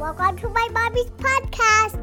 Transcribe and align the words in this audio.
Welcome 0.00 0.38
to 0.38 0.48
my 0.48 0.66
mommy's 0.72 1.10
podcast. 1.10 2.02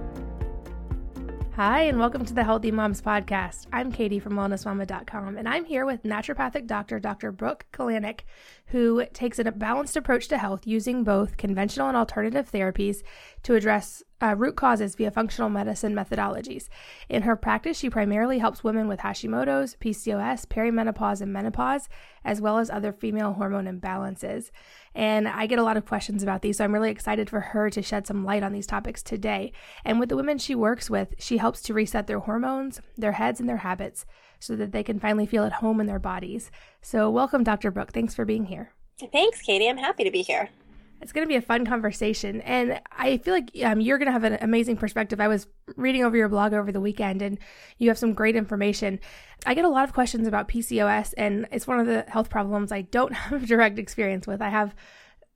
Hi, 1.56 1.82
and 1.82 1.98
welcome 1.98 2.24
to 2.26 2.34
the 2.36 2.44
Healthy 2.44 2.70
Moms 2.70 3.02
Podcast. 3.02 3.66
I'm 3.74 3.92
Katie 3.92 4.20
from 4.20 4.34
wellnessmama.com, 4.34 5.36
and 5.36 5.50
I'm 5.50 5.66
here 5.66 5.84
with 5.84 6.04
naturopathic 6.04 6.68
doctor 6.68 7.00
Dr. 7.00 7.32
Brooke 7.32 7.66
Kalanick, 7.74 8.20
who 8.68 9.04
takes 9.14 9.40
a 9.40 9.52
balanced 9.52 9.98
approach 9.98 10.28
to 10.28 10.38
health 10.38 10.68
using 10.68 11.04
both 11.04 11.38
conventional 11.38 11.88
and 11.88 11.98
alternative 11.98 12.52
therapies 12.52 13.02
to 13.42 13.56
address 13.56 14.04
uh, 14.22 14.36
root 14.38 14.56
causes 14.56 14.96
via 14.96 15.12
functional 15.12 15.50
medicine 15.50 15.94
methodologies. 15.94 16.70
In 17.08 17.24
her 17.24 17.36
practice, 17.36 17.78
she 17.78 17.90
primarily 17.90 18.40
helps 18.40 18.64
women 18.64 18.88
with 18.88 19.00
Hashimoto's, 19.00 19.76
PCOS, 19.80 20.46
perimenopause, 20.48 21.22
and 21.22 21.32
menopause, 21.32 21.88
as 22.26 22.42
well 22.42 22.58
as 22.58 22.70
other 22.70 22.92
female 22.92 23.34
hormone 23.34 23.66
imbalances. 23.66 24.52
And 24.96 25.28
I 25.28 25.46
get 25.46 25.60
a 25.60 25.64
lot 25.64 25.78
of 25.78 25.86
questions 25.86 26.24
about 26.24 26.42
these, 26.42 26.58
so 26.58 26.64
I'm 26.64 26.74
really 26.74 26.90
excited 26.90 27.30
for 27.30 27.40
her 27.40 27.70
to 27.70 27.82
shed 27.82 28.08
some 28.08 28.26
light 28.26 28.44
on 28.44 28.54
these 28.54 28.68
topics 28.68 29.04
today. 29.04 29.54
And 29.86 30.00
with 30.00 30.10
the 30.10 30.18
women 30.18 30.38
she 30.38 30.56
works 30.56 30.90
with, 30.90 31.14
she 31.20 31.38
helps 31.38 31.62
to 31.64 31.74
reset 31.74 32.08
their 32.08 32.20
hormones, 32.20 32.82
their 32.98 33.14
heads, 33.14 33.40
and 33.40 33.48
their 33.48 33.58
habits 33.58 34.06
so 34.40 34.56
that 34.56 34.72
they 34.72 34.84
can 34.84 35.00
finally 35.00 35.26
feel 35.26 35.44
at 35.44 35.54
home 35.54 35.80
in 35.80 35.88
their 35.88 36.00
bodies. 36.00 36.52
So, 36.82 37.10
welcome, 37.10 37.44
Dr. 37.44 37.72
Brooke. 37.72 37.92
Thanks 37.92 38.16
for 38.16 38.26
being 38.26 38.46
here. 38.46 38.74
Thanks, 39.12 39.42
Katie. 39.42 39.68
I'm 39.68 39.78
happy 39.78 40.04
to 40.04 40.12
be 40.12 40.24
here. 40.24 40.50
It's 41.02 41.12
going 41.12 41.26
to 41.26 41.30
be 41.30 41.36
a 41.36 41.42
fun 41.42 41.66
conversation. 41.66 42.42
And 42.42 42.82
I 42.92 43.18
feel 43.18 43.34
like 43.34 43.52
um, 43.64 43.82
you're 43.82 43.98
going 43.98 44.08
to 44.08 44.12
have 44.12 44.24
an 44.24 44.38
amazing 44.42 44.78
perspective. 44.78 45.20
I 45.20 45.28
was 45.28 45.48
reading 45.76 46.04
over 46.04 46.18
your 46.18 46.30
blog 46.30 46.54
over 46.54 46.72
the 46.72 46.82
weekend 46.82 47.22
and 47.22 47.38
you 47.78 47.90
have 47.90 47.98
some 47.98 48.14
great 48.14 48.36
information. 48.36 49.00
I 49.46 49.54
get 49.54 49.66
a 49.66 49.70
lot 49.70 49.84
of 49.84 49.94
questions 49.94 50.28
about 50.28 50.48
PCOS, 50.48 51.14
and 51.18 51.48
it's 51.52 51.68
one 51.68 51.80
of 51.80 51.86
the 51.86 52.04
health 52.08 52.30
problems 52.30 52.72
I 52.72 52.82
don't 52.82 53.14
have 53.14 53.48
direct 53.48 53.78
experience 53.78 54.26
with. 54.26 54.42
I 54.42 54.50
have 54.50 54.76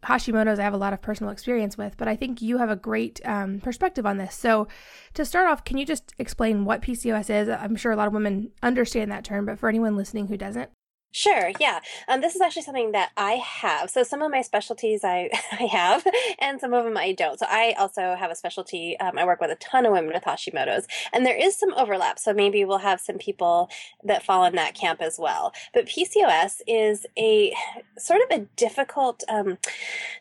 Hashimoto's, 0.03 0.57
I 0.57 0.63
have 0.63 0.73
a 0.73 0.77
lot 0.77 0.93
of 0.93 1.01
personal 1.01 1.31
experience 1.31 1.77
with, 1.77 1.95
but 1.95 2.07
I 2.07 2.15
think 2.15 2.41
you 2.41 2.57
have 2.57 2.71
a 2.71 2.75
great 2.75 3.21
um, 3.23 3.59
perspective 3.59 4.05
on 4.05 4.17
this. 4.17 4.35
So, 4.35 4.67
to 5.13 5.23
start 5.23 5.47
off, 5.47 5.63
can 5.63 5.77
you 5.77 5.85
just 5.85 6.13
explain 6.17 6.65
what 6.65 6.81
PCOS 6.81 7.29
is? 7.29 7.49
I'm 7.49 7.75
sure 7.75 7.91
a 7.91 7.95
lot 7.95 8.07
of 8.07 8.13
women 8.13 8.51
understand 8.63 9.11
that 9.11 9.23
term, 9.23 9.45
but 9.45 9.59
for 9.59 9.69
anyone 9.69 9.95
listening 9.95 10.27
who 10.27 10.37
doesn't, 10.37 10.71
Sure, 11.13 11.51
yeah. 11.59 11.81
Um, 12.07 12.21
this 12.21 12.35
is 12.35 12.41
actually 12.41 12.61
something 12.61 12.93
that 12.93 13.11
I 13.17 13.33
have. 13.33 13.89
So 13.89 14.01
some 14.03 14.21
of 14.21 14.31
my 14.31 14.41
specialties 14.41 15.03
I, 15.03 15.29
I 15.51 15.65
have, 15.65 16.07
and 16.39 16.59
some 16.59 16.73
of 16.73 16.85
them 16.85 16.95
I 16.95 17.11
don't. 17.11 17.37
So 17.37 17.45
I 17.49 17.75
also 17.77 18.15
have 18.15 18.31
a 18.31 18.35
specialty. 18.35 18.97
Um, 18.99 19.17
I 19.17 19.25
work 19.25 19.41
with 19.41 19.51
a 19.51 19.55
ton 19.55 19.85
of 19.85 19.91
women 19.91 20.13
with 20.13 20.23
Hashimoto's, 20.23 20.87
and 21.11 21.25
there 21.25 21.35
is 21.35 21.57
some 21.57 21.73
overlap. 21.73 22.17
So 22.17 22.33
maybe 22.33 22.63
we'll 22.63 22.77
have 22.77 23.01
some 23.01 23.17
people 23.17 23.69
that 24.05 24.23
fall 24.23 24.45
in 24.45 24.55
that 24.55 24.73
camp 24.73 25.01
as 25.01 25.19
well. 25.19 25.53
But 25.73 25.85
PCOS 25.85 26.61
is 26.65 27.05
a 27.17 27.53
sort 27.97 28.21
of 28.23 28.39
a 28.39 28.45
difficult 28.55 29.23
um, 29.27 29.57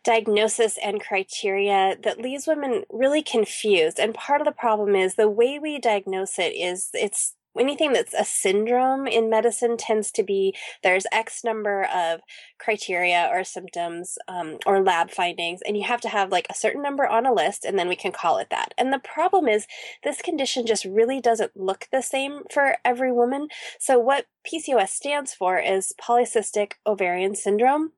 diagnosis 0.03 0.77
and 0.83 1.01
criteria 1.01 1.97
that 2.03 2.21
leaves 2.21 2.49
women 2.49 2.83
really 2.91 3.23
confused. 3.23 4.01
And 4.01 4.13
part 4.13 4.41
of 4.41 4.45
the 4.45 4.53
problem 4.53 4.97
is 4.97 5.15
the 5.15 5.31
way 5.31 5.61
we 5.61 5.79
diagnose 5.79 6.37
it 6.39 6.53
is 6.53 6.91
it's 6.95 7.37
anything 7.59 7.93
that's 7.93 8.15
a 8.15 8.25
syndrome 8.25 9.07
in 9.07 9.31
medicine 9.31 9.77
tends 9.77 10.11
to 10.13 10.23
be 10.23 10.55
there's 10.83 11.07
X 11.13 11.43
number 11.45 11.85
of 11.85 12.21
criteria 12.59 13.29
or 13.33 13.45
symptoms 13.45 14.19
um, 14.29 14.59
or 14.67 14.83
lab 14.83 15.11
findings, 15.11 15.61
and 15.67 15.77
you 15.77 15.85
have 15.85 16.01
to 16.03 16.09
have 16.09 16.31
like 16.31 16.47
a 16.51 16.55
certain 16.55 16.83
number 16.83 17.07
on 17.07 17.27
a 17.27 17.33
list, 17.33 17.65
and 17.65 17.79
then 17.79 17.89
we 17.89 17.97
can 17.97 18.13
call 18.13 18.39
it 18.39 18.49
that. 18.51 18.75
And 18.79 18.93
the 18.93 18.99
problem 18.99 19.49
is 19.49 19.67
this 20.05 20.23
condition 20.23 20.67
just 20.67 20.85
really 20.85 21.21
doesn't 21.21 21.57
look 21.57 21.89
the 21.91 22.03
same 22.03 22.43
for 22.53 22.77
every 22.85 23.13
woman. 23.13 23.49
So, 23.79 23.99
what 23.99 24.27
PCOS 24.47 24.89
stands 24.89 25.35
for 25.35 25.59
is 25.59 25.93
polycystic 26.01 26.73
ovarian 26.87 27.35
syndrome. 27.35 27.93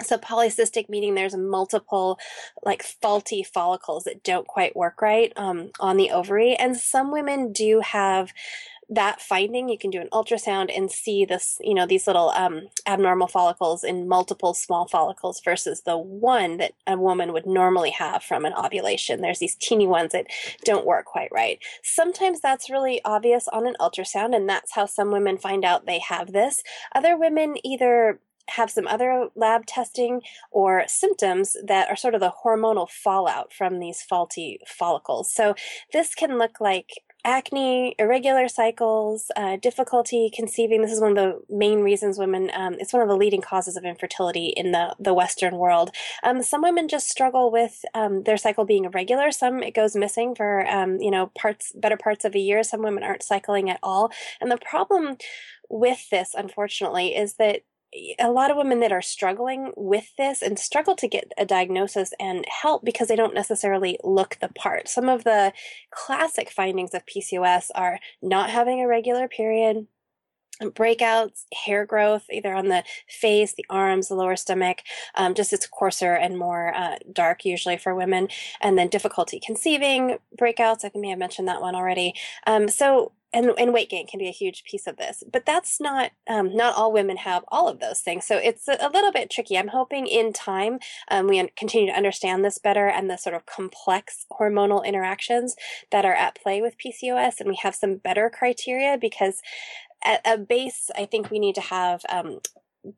So 0.00 0.16
polycystic 0.16 0.88
meaning 0.88 1.14
there's 1.16 1.36
multiple 1.36 2.20
like 2.64 2.84
faulty 2.84 3.42
follicles 3.42 4.04
that 4.04 4.22
don't 4.22 4.46
quite 4.46 4.76
work 4.76 5.02
right 5.02 5.32
um, 5.34 5.70
on 5.80 5.96
the 5.96 6.10
ovary, 6.10 6.54
and 6.54 6.76
some 6.76 7.10
women 7.10 7.52
do 7.52 7.80
have 7.80 8.32
that 8.90 9.20
finding, 9.20 9.68
you 9.68 9.78
can 9.78 9.90
do 9.90 10.00
an 10.00 10.08
ultrasound 10.12 10.74
and 10.74 10.90
see 10.90 11.24
this, 11.24 11.58
you 11.60 11.74
know, 11.74 11.86
these 11.86 12.06
little 12.06 12.30
um, 12.30 12.68
abnormal 12.86 13.28
follicles 13.28 13.84
in 13.84 14.08
multiple 14.08 14.54
small 14.54 14.88
follicles 14.88 15.40
versus 15.44 15.82
the 15.82 15.98
one 15.98 16.56
that 16.56 16.72
a 16.86 16.96
woman 16.96 17.32
would 17.32 17.46
normally 17.46 17.90
have 17.90 18.22
from 18.22 18.44
an 18.44 18.54
ovulation. 18.54 19.20
There's 19.20 19.40
these 19.40 19.56
teeny 19.56 19.86
ones 19.86 20.12
that 20.12 20.26
don't 20.64 20.86
work 20.86 21.04
quite 21.04 21.30
right. 21.32 21.58
Sometimes 21.82 22.40
that's 22.40 22.70
really 22.70 23.00
obvious 23.04 23.46
on 23.48 23.66
an 23.66 23.76
ultrasound, 23.78 24.34
and 24.34 24.48
that's 24.48 24.74
how 24.74 24.86
some 24.86 25.10
women 25.10 25.36
find 25.36 25.64
out 25.64 25.84
they 25.84 25.98
have 25.98 26.32
this. 26.32 26.62
Other 26.94 27.16
women 27.16 27.56
either 27.64 28.20
have 28.50 28.70
some 28.70 28.86
other 28.86 29.28
lab 29.34 29.66
testing 29.66 30.22
or 30.50 30.84
symptoms 30.86 31.56
that 31.66 31.90
are 31.90 31.96
sort 31.96 32.14
of 32.14 32.20
the 32.20 32.32
hormonal 32.44 32.88
fallout 32.88 33.52
from 33.52 33.78
these 33.78 34.02
faulty 34.02 34.58
follicles. 34.66 35.32
So 35.32 35.54
this 35.92 36.14
can 36.14 36.38
look 36.38 36.60
like 36.60 37.02
acne, 37.28 37.94
irregular 37.98 38.48
cycles, 38.48 39.30
uh, 39.36 39.56
difficulty 39.56 40.30
conceiving. 40.34 40.80
This 40.80 40.92
is 40.92 41.00
one 41.00 41.10
of 41.10 41.16
the 41.16 41.54
main 41.54 41.80
reasons 41.80 42.18
women, 42.18 42.50
um, 42.54 42.76
it's 42.80 42.94
one 42.94 43.02
of 43.02 43.08
the 43.08 43.16
leading 43.16 43.42
causes 43.42 43.76
of 43.76 43.84
infertility 43.84 44.46
in 44.56 44.72
the, 44.72 44.96
the 44.98 45.12
Western 45.12 45.58
world. 45.58 45.90
Um, 46.24 46.42
some 46.42 46.62
women 46.62 46.88
just 46.88 47.10
struggle 47.10 47.50
with 47.52 47.84
um, 47.92 48.22
their 48.22 48.38
cycle 48.38 48.64
being 48.64 48.86
irregular. 48.86 49.30
Some 49.30 49.62
it 49.62 49.74
goes 49.74 49.94
missing 49.94 50.34
for, 50.34 50.66
um, 50.68 50.96
you 51.00 51.10
know, 51.10 51.26
parts, 51.38 51.70
better 51.74 51.98
parts 51.98 52.24
of 52.24 52.34
a 52.34 52.38
year. 52.38 52.62
Some 52.62 52.82
women 52.82 53.04
aren't 53.04 53.22
cycling 53.22 53.68
at 53.68 53.78
all. 53.82 54.10
And 54.40 54.50
the 54.50 54.56
problem 54.56 55.18
with 55.68 56.08
this, 56.08 56.34
unfortunately, 56.34 57.14
is 57.14 57.34
that 57.34 57.60
a 58.18 58.30
lot 58.30 58.50
of 58.50 58.56
women 58.56 58.80
that 58.80 58.92
are 58.92 59.02
struggling 59.02 59.72
with 59.76 60.14
this 60.16 60.42
and 60.42 60.58
struggle 60.58 60.94
to 60.96 61.08
get 61.08 61.32
a 61.38 61.46
diagnosis 61.46 62.12
and 62.20 62.44
help 62.48 62.84
because 62.84 63.08
they 63.08 63.16
don't 63.16 63.34
necessarily 63.34 63.98
look 64.04 64.36
the 64.40 64.48
part. 64.48 64.88
Some 64.88 65.08
of 65.08 65.24
the 65.24 65.52
classic 65.90 66.50
findings 66.50 66.92
of 66.94 67.06
PCOS 67.06 67.70
are 67.74 67.98
not 68.20 68.50
having 68.50 68.80
a 68.80 68.88
regular 68.88 69.26
period, 69.26 69.86
breakouts, 70.60 71.44
hair 71.52 71.86
growth, 71.86 72.24
either 72.30 72.54
on 72.54 72.68
the 72.68 72.84
face, 73.08 73.54
the 73.54 73.66
arms, 73.70 74.08
the 74.08 74.14
lower 74.14 74.36
stomach, 74.36 74.78
um, 75.14 75.34
just 75.34 75.52
it's 75.52 75.66
coarser 75.66 76.14
and 76.14 76.38
more 76.38 76.74
uh, 76.74 76.96
dark 77.12 77.44
usually 77.44 77.76
for 77.76 77.94
women, 77.94 78.28
and 78.60 78.76
then 78.76 78.88
difficulty 78.88 79.40
conceiving, 79.44 80.18
breakouts. 80.36 80.84
I 80.84 80.88
think 80.88 81.02
may 81.02 81.10
have 81.10 81.18
mentioned 81.18 81.48
that 81.48 81.60
one 81.60 81.74
already. 81.74 82.14
Um, 82.46 82.68
so 82.68 83.12
and, 83.32 83.50
and 83.58 83.72
weight 83.72 83.90
gain 83.90 84.06
can 84.06 84.18
be 84.18 84.28
a 84.28 84.32
huge 84.32 84.64
piece 84.64 84.86
of 84.86 84.96
this 84.96 85.22
but 85.30 85.44
that's 85.44 85.80
not 85.80 86.12
um, 86.28 86.54
not 86.54 86.74
all 86.74 86.92
women 86.92 87.16
have 87.16 87.44
all 87.48 87.68
of 87.68 87.80
those 87.80 88.00
things 88.00 88.26
so 88.26 88.36
it's 88.36 88.68
a, 88.68 88.90
little 88.92 89.12
bit 89.12 89.30
tricky 89.30 89.56
i'm 89.56 89.68
hoping 89.68 90.06
in 90.06 90.32
time 90.32 90.78
um, 91.10 91.26
we 91.26 91.46
continue 91.56 91.86
to 91.86 91.96
understand 91.96 92.44
this 92.44 92.58
better 92.58 92.88
and 92.88 93.10
the 93.10 93.16
sort 93.16 93.34
of 93.34 93.46
complex 93.46 94.26
hormonal 94.32 94.84
interactions 94.84 95.56
that 95.90 96.04
are 96.04 96.14
at 96.14 96.40
play 96.40 96.60
with 96.60 96.76
pcos 96.78 97.40
and 97.40 97.48
we 97.48 97.58
have 97.62 97.74
some 97.74 97.96
better 97.96 98.30
criteria 98.30 98.96
because 98.98 99.40
at 100.02 100.20
a 100.24 100.38
base 100.38 100.90
i 100.96 101.04
think 101.04 101.30
we 101.30 101.38
need 101.38 101.54
to 101.54 101.60
have 101.60 102.02
um, 102.08 102.40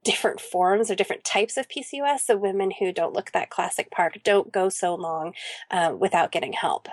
different 0.04 0.40
forms 0.40 0.90
or 0.90 0.94
different 0.94 1.24
types 1.24 1.56
of 1.56 1.66
PCOS. 1.68 2.20
So 2.20 2.36
women 2.36 2.72
who 2.78 2.92
don't 2.92 3.14
look 3.14 3.32
that 3.32 3.50
classic 3.50 3.90
part 3.90 4.18
don't 4.24 4.52
go 4.52 4.68
so 4.68 4.94
long 4.94 5.34
uh, 5.70 5.94
without 5.98 6.32
getting 6.32 6.52
help. 6.52 6.88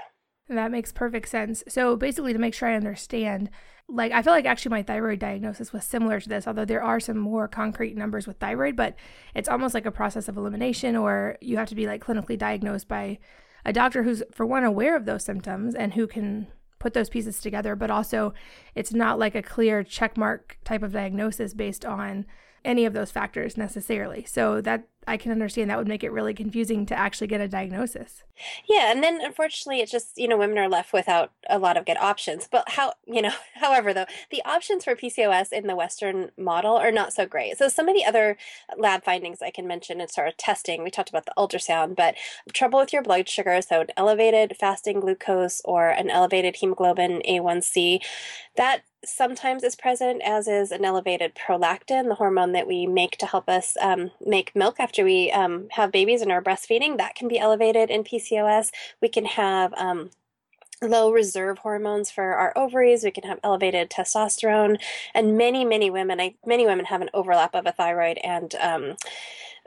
That 0.49 0.71
makes 0.71 0.91
perfect 0.91 1.27
sense. 1.29 1.63
So 1.67 1.95
basically, 1.95 2.33
to 2.33 2.39
make 2.39 2.53
sure 2.53 2.69
I 2.69 2.75
understand, 2.75 3.49
like 3.89 4.11
I 4.11 4.21
feel 4.21 4.33
like 4.33 4.45
actually 4.45 4.71
my 4.71 4.83
thyroid 4.83 5.19
diagnosis 5.19 5.73
was 5.73 5.83
similar 5.83 6.19
to 6.19 6.29
this, 6.29 6.47
although 6.47 6.65
there 6.65 6.83
are 6.83 6.99
some 6.99 7.17
more 7.17 7.47
concrete 7.47 7.97
numbers 7.97 8.27
with 8.27 8.37
thyroid, 8.37 8.75
but 8.75 8.95
it's 9.35 9.49
almost 9.49 9.73
like 9.73 9.85
a 9.85 9.91
process 9.91 10.27
of 10.27 10.37
elimination, 10.37 10.95
or 10.95 11.37
you 11.41 11.57
have 11.57 11.67
to 11.69 11.75
be 11.75 11.85
like 11.85 12.03
clinically 12.03 12.37
diagnosed 12.37 12.87
by 12.87 13.19
a 13.65 13.73
doctor 13.73 14.03
who's, 14.03 14.23
for 14.31 14.45
one, 14.45 14.63
aware 14.63 14.95
of 14.95 15.05
those 15.05 15.25
symptoms 15.25 15.75
and 15.75 15.93
who 15.93 16.07
can 16.07 16.47
put 16.79 16.93
those 16.93 17.09
pieces 17.09 17.41
together, 17.41 17.75
but 17.75 17.91
also 17.91 18.33
it's 18.75 18.93
not 18.93 19.19
like 19.19 19.35
a 19.35 19.41
clear 19.41 19.83
checkmark 19.83 20.51
type 20.63 20.83
of 20.83 20.93
diagnosis 20.93 21.53
based 21.53 21.83
on 21.83 22.25
any 22.63 22.85
of 22.85 22.93
those 22.93 23.11
factors 23.11 23.57
necessarily. 23.57 24.23
So 24.25 24.61
that 24.61 24.87
I 25.07 25.15
can 25.15 25.31
understand 25.31 25.69
that 25.69 25.77
would 25.77 25.87
make 25.87 26.03
it 26.03 26.11
really 26.11 26.33
confusing 26.33 26.85
to 26.87 26.99
actually 26.99 27.27
get 27.27 27.39
a 27.39 27.47
diagnosis. 27.47 28.23
Yeah, 28.67 28.91
and 28.91 29.01
then 29.01 29.21
unfortunately, 29.23 29.79
it's 29.79 29.91
just 29.91 30.17
you 30.17 30.27
know 30.27 30.37
women 30.37 30.57
are 30.57 30.67
left 30.67 30.91
without 30.91 31.31
a 31.49 31.57
lot 31.57 31.77
of 31.77 31.85
good 31.85 31.97
options. 31.97 32.47
But 32.51 32.71
how 32.71 32.93
you 33.05 33.21
know, 33.21 33.31
however, 33.55 33.93
though 33.93 34.05
the 34.29 34.43
options 34.43 34.83
for 34.83 34.95
PCOS 34.95 35.53
in 35.53 35.67
the 35.67 35.75
Western 35.77 36.31
model 36.37 36.75
are 36.75 36.91
not 36.91 37.13
so 37.13 37.25
great. 37.25 37.57
So 37.57 37.69
some 37.69 37.87
of 37.87 37.95
the 37.95 38.05
other 38.05 38.37
lab 38.77 39.05
findings 39.05 39.41
I 39.41 39.49
can 39.49 39.65
mention 39.65 40.01
and 40.01 40.11
sort 40.11 40.27
of 40.27 40.35
testing. 40.35 40.83
We 40.83 40.91
talked 40.91 41.09
about 41.09 41.25
the 41.25 41.33
ultrasound, 41.37 41.95
but 41.95 42.15
trouble 42.53 42.79
with 42.79 42.91
your 42.91 43.01
blood 43.01 43.29
sugar, 43.29 43.61
so 43.61 43.81
an 43.81 43.87
elevated 43.95 44.57
fasting 44.59 44.99
glucose 44.99 45.61
or 45.63 45.89
an 45.89 46.09
elevated 46.09 46.57
hemoglobin 46.57 47.21
A1C, 47.27 47.99
that 48.57 48.83
sometimes 49.05 49.63
is 49.63 49.75
present, 49.75 50.21
as 50.23 50.47
is 50.47 50.71
an 50.71 50.83
elevated 50.83 51.35
prolactin, 51.35 52.07
the 52.07 52.15
hormone 52.15 52.51
that 52.53 52.67
we 52.67 52.85
make 52.85 53.17
to 53.17 53.25
help 53.25 53.49
us 53.49 53.77
um, 53.81 54.11
make 54.25 54.55
milk 54.55 54.79
after 54.79 55.03
we 55.03 55.31
um, 55.31 55.67
have 55.71 55.91
babies 55.91 56.21
and 56.21 56.31
are 56.31 56.41
breastfeeding. 56.41 56.97
That 56.97 57.15
can 57.15 57.27
be 57.27 57.39
elevated 57.39 57.89
in 57.89 58.03
PCOS. 58.03 58.71
We 59.01 59.09
can 59.09 59.25
have 59.25 59.73
um, 59.75 60.09
low 60.81 61.11
reserve 61.11 61.59
hormones 61.59 62.11
for 62.11 62.35
our 62.35 62.53
ovaries 62.55 63.03
we 63.03 63.11
can 63.11 63.23
have 63.23 63.39
elevated 63.43 63.89
testosterone 63.89 64.79
and 65.15 65.35
many 65.35 65.65
many 65.65 65.89
women 65.89 66.19
I, 66.21 66.35
many 66.45 66.67
women 66.67 66.85
have 66.85 67.01
an 67.01 67.09
overlap 67.15 67.55
of 67.55 67.65
a 67.65 67.71
thyroid 67.71 68.19
and 68.23 68.53
um, 68.61 68.95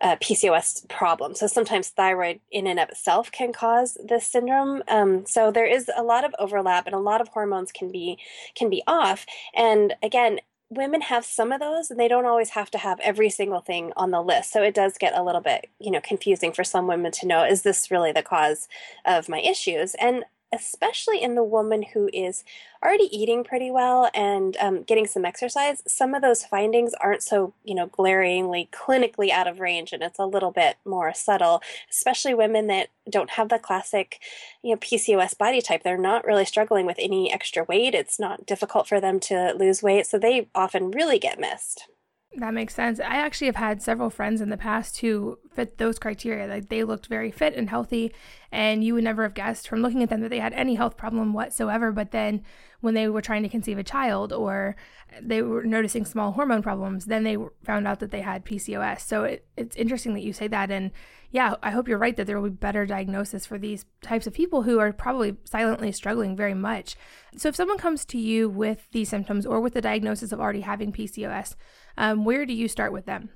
uh, 0.01 0.17
PCOS 0.17 0.89
problem. 0.89 1.35
So 1.35 1.47
sometimes 1.47 1.89
thyroid 1.89 2.41
in 2.51 2.67
and 2.67 2.81
of 2.81 2.89
itself 2.91 3.31
can 3.31 3.53
cause 3.53 3.99
this 4.05 4.27
syndrome. 4.27 4.83
Um, 4.89 5.27
so 5.27 5.51
there 5.51 5.67
is 5.67 5.91
a 5.95 6.03
lot 6.03 6.25
of 6.25 6.35
overlap, 6.39 6.87
and 6.87 6.95
a 6.95 6.99
lot 6.99 7.21
of 7.21 7.29
hormones 7.29 7.73
can 7.73 7.91
be 7.93 8.19
can 8.55 8.71
be 8.71 8.83
off. 8.87 9.27
And 9.55 9.95
again, 10.03 10.41
women 10.71 11.01
have 11.03 11.25
some 11.25 11.53
of 11.53 11.61
those, 11.61 11.91
and 11.91 11.99
they 11.99 12.09
don't 12.09 12.27
always 12.27 12.51
have 12.51 12.71
to 12.71 12.79
have 12.79 13.01
every 13.01 13.29
single 13.29 13.61
thing 13.61 13.93
on 13.97 14.11
the 14.11 14.23
list. 14.23 14.53
So 14.53 14.63
it 14.63 14.75
does 14.75 14.97
get 14.99 15.17
a 15.17 15.23
little 15.23 15.41
bit, 15.41 15.69
you 15.79 15.91
know, 15.91 16.01
confusing 16.01 16.53
for 16.53 16.65
some 16.65 16.87
women 16.87 17.13
to 17.13 17.27
know: 17.27 17.45
is 17.45 17.63
this 17.63 17.91
really 17.91 18.13
the 18.13 18.23
cause 18.23 18.69
of 19.05 19.29
my 19.29 19.41
issues? 19.41 19.95
And 19.97 20.25
especially 20.53 21.23
in 21.23 21.35
the 21.35 21.45
woman 21.45 21.83
who 21.83 22.11
is 22.13 22.45
already 22.83 23.09
eating 23.17 23.45
pretty 23.45 23.71
well 23.71 24.11
and 24.15 24.57
um, 24.59 24.83
getting 24.83 25.07
some 25.07 25.25
exercise, 25.25 25.83
some 25.87 26.15
of 26.15 26.23
those 26.23 26.45
findings 26.45 26.93
aren't 26.95 27.23
so, 27.23 27.53
you 27.65 27.75
know, 27.75 27.87
glaringly 27.87 28.69
clinically 28.73 29.31
out 29.31 29.47
of 29.47 29.61
range 29.61 29.93
and 29.93 30.03
it's 30.03 30.19
a 30.19 30.27
little 30.27 30.51
bit 30.51 30.77
more 30.85 31.15
subtle, 31.15 31.63
especially 31.91 32.35
women 32.35 32.67
that 32.67 32.89
don't 33.09 33.31
have 33.31 33.49
the 33.49 33.59
classic, 33.59 34.19
you 34.63 34.71
know, 34.71 34.77
PCOS 34.77 35.39
body 35.39 35.61
type. 35.61 35.83
They're 35.83 35.97
not 35.97 36.25
really 36.25 36.45
struggling 36.45 36.87
with 36.87 36.97
any 36.99 37.33
extra 37.33 37.65
weight. 37.65 37.95
It's 37.95 38.19
not 38.19 38.47
difficult 38.47 38.89
for 38.89 39.01
them 39.01 39.21
to 39.21 39.53
lose 39.57 39.83
weight, 39.83 40.07
so 40.07 40.19
they 40.19 40.49
often 40.55 40.91
really 40.91 41.19
get 41.19 41.39
missed. 41.39 41.87
That 42.37 42.55
makes 42.55 42.75
sense. 42.75 43.01
I 43.01 43.17
actually 43.17 43.49
have 43.49 43.57
had 43.57 43.83
several 43.83 44.09
friends 44.09 44.41
in 44.41 44.51
the 44.51 44.57
past 44.57 45.01
who 45.01 45.39
fit 45.53 45.79
those 45.79 45.99
criteria. 45.99 46.47
Like 46.47 46.69
they 46.69 46.85
looked 46.85 47.07
very 47.07 47.33
fit 47.33 47.55
and 47.57 47.69
healthy, 47.69 48.13
and 48.53 48.83
you 48.83 48.95
would 48.95 49.05
never 49.05 49.23
have 49.23 49.35
guessed 49.35 49.69
from 49.69 49.81
looking 49.81 50.03
at 50.03 50.09
them 50.09 50.21
that 50.21 50.29
they 50.29 50.41
had 50.41 50.53
any 50.55 50.75
health 50.75 50.97
problem 50.97 51.33
whatsoever. 51.33 51.93
But 51.93 52.11
then 52.11 52.43
when 52.81 52.95
they 52.95 53.09
were 53.09 53.23
trying 53.23 53.43
to 53.43 53.49
conceive 53.49 53.79
a 53.79 53.85
child 53.85 54.33
or 54.33 54.77
they 55.21 55.43
were 55.43 55.63
noticing 55.63 56.05
small 56.05 56.33
hormone 56.33 56.63
problems, 56.63 57.07
then 57.07 57.25
they 57.25 57.37
found 57.65 57.87
out 57.87 58.01
that 58.01 58.11
they 58.11 58.23
had 58.23 58.45
PCOS. 58.45 59.01
So 59.01 59.25
it, 59.25 59.47
it's 59.57 59.77
interesting 59.77 60.15
that 60.15 60.23
you 60.23 60.33
say 60.33 60.49
that. 60.49 60.71
And 60.71 60.91
yeah, 61.31 61.55
I 61.63 61.71
hope 61.71 61.87
you're 61.87 61.99
right 61.99 62.17
that 62.17 62.27
there 62.27 62.41
will 62.41 62.51
be 62.51 62.57
better 62.57 62.87
diagnosis 62.87 63.47
for 63.47 63.59
these 63.59 63.85
types 64.03 64.27
of 64.27 64.35
people 64.35 64.63
who 64.63 64.79
are 64.81 64.93
probably 64.93 65.37
silently 65.45 65.93
struggling 65.93 66.37
very 66.37 66.55
much. 66.55 66.97
So 67.37 67.49
if 67.49 67.57
someone 67.57 67.79
comes 67.79 68.05
to 68.07 68.19
you 68.19 68.49
with 68.49 68.89
these 68.91 69.09
symptoms 69.09 69.47
or 69.47 69.61
with 69.61 69.75
the 69.75 69.81
diagnosis 69.81 70.33
of 70.33 70.41
already 70.41 70.63
having 70.63 70.93
PCOS, 70.93 71.55
um, 71.97 72.25
where 72.25 72.45
do 72.47 72.53
you 72.53 72.67
start 72.67 72.93
with 72.93 73.07
them? 73.07 73.31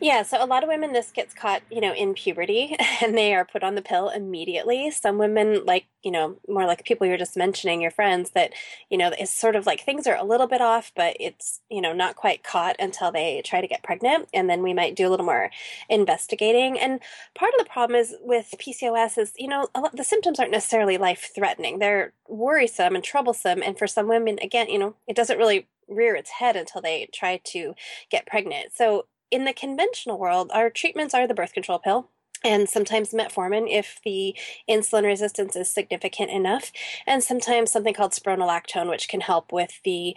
Yeah, 0.00 0.22
so 0.22 0.42
a 0.42 0.46
lot 0.46 0.62
of 0.62 0.68
women, 0.68 0.92
this 0.92 1.10
gets 1.12 1.34
caught, 1.34 1.62
you 1.70 1.80
know, 1.80 1.94
in 1.94 2.14
puberty 2.14 2.76
and 3.02 3.16
they 3.16 3.34
are 3.34 3.44
put 3.44 3.62
on 3.62 3.74
the 3.74 3.82
pill 3.82 4.08
immediately. 4.08 4.90
Some 4.90 5.18
women, 5.18 5.64
like, 5.64 5.86
you 6.02 6.10
know, 6.10 6.36
more 6.48 6.66
like 6.66 6.84
people 6.84 7.06
you're 7.06 7.16
just 7.16 7.36
mentioning, 7.36 7.80
your 7.80 7.90
friends, 7.90 8.30
that, 8.32 8.52
you 8.90 8.98
know, 8.98 9.12
it's 9.18 9.32
sort 9.32 9.56
of 9.56 9.66
like 9.66 9.80
things 9.80 10.06
are 10.06 10.16
a 10.16 10.24
little 10.24 10.46
bit 10.46 10.60
off, 10.60 10.92
but 10.94 11.16
it's, 11.20 11.60
you 11.70 11.80
know, 11.80 11.92
not 11.92 12.16
quite 12.16 12.42
caught 12.42 12.76
until 12.78 13.10
they 13.12 13.40
try 13.44 13.60
to 13.60 13.68
get 13.68 13.82
pregnant. 13.82 14.28
And 14.34 14.48
then 14.50 14.62
we 14.62 14.74
might 14.74 14.96
do 14.96 15.08
a 15.08 15.10
little 15.10 15.26
more 15.26 15.50
investigating. 15.88 16.78
And 16.78 17.00
part 17.34 17.52
of 17.54 17.64
the 17.64 17.70
problem 17.70 17.98
is 17.98 18.14
with 18.20 18.54
PCOS 18.58 19.18
is, 19.18 19.32
you 19.38 19.48
know, 19.48 19.68
lot, 19.76 19.96
the 19.96 20.04
symptoms 20.04 20.38
aren't 20.38 20.52
necessarily 20.52 20.98
life 20.98 21.30
threatening. 21.34 21.78
They're 21.78 22.12
worrisome 22.28 22.94
and 22.94 23.04
troublesome. 23.04 23.62
And 23.62 23.78
for 23.78 23.86
some 23.86 24.08
women, 24.08 24.38
again, 24.42 24.68
you 24.68 24.78
know, 24.78 24.96
it 25.06 25.16
doesn't 25.16 25.38
really 25.38 25.66
rear 25.88 26.14
its 26.16 26.30
head 26.30 26.56
until 26.56 26.80
they 26.80 27.08
try 27.12 27.40
to 27.44 27.74
get 28.10 28.26
pregnant. 28.26 28.72
So 28.74 29.06
in 29.34 29.44
the 29.44 29.52
conventional 29.52 30.16
world, 30.16 30.52
our 30.54 30.70
treatments 30.70 31.12
are 31.12 31.26
the 31.26 31.34
birth 31.34 31.52
control 31.52 31.80
pill 31.80 32.08
and 32.44 32.68
sometimes 32.68 33.10
metformin 33.10 33.66
if 33.68 33.98
the 34.04 34.36
insulin 34.70 35.04
resistance 35.04 35.56
is 35.56 35.68
significant 35.68 36.30
enough, 36.30 36.70
and 37.04 37.24
sometimes 37.24 37.72
something 37.72 37.94
called 37.94 38.12
spironolactone, 38.12 38.88
which 38.88 39.08
can 39.08 39.22
help 39.22 39.50
with 39.50 39.80
the 39.82 40.14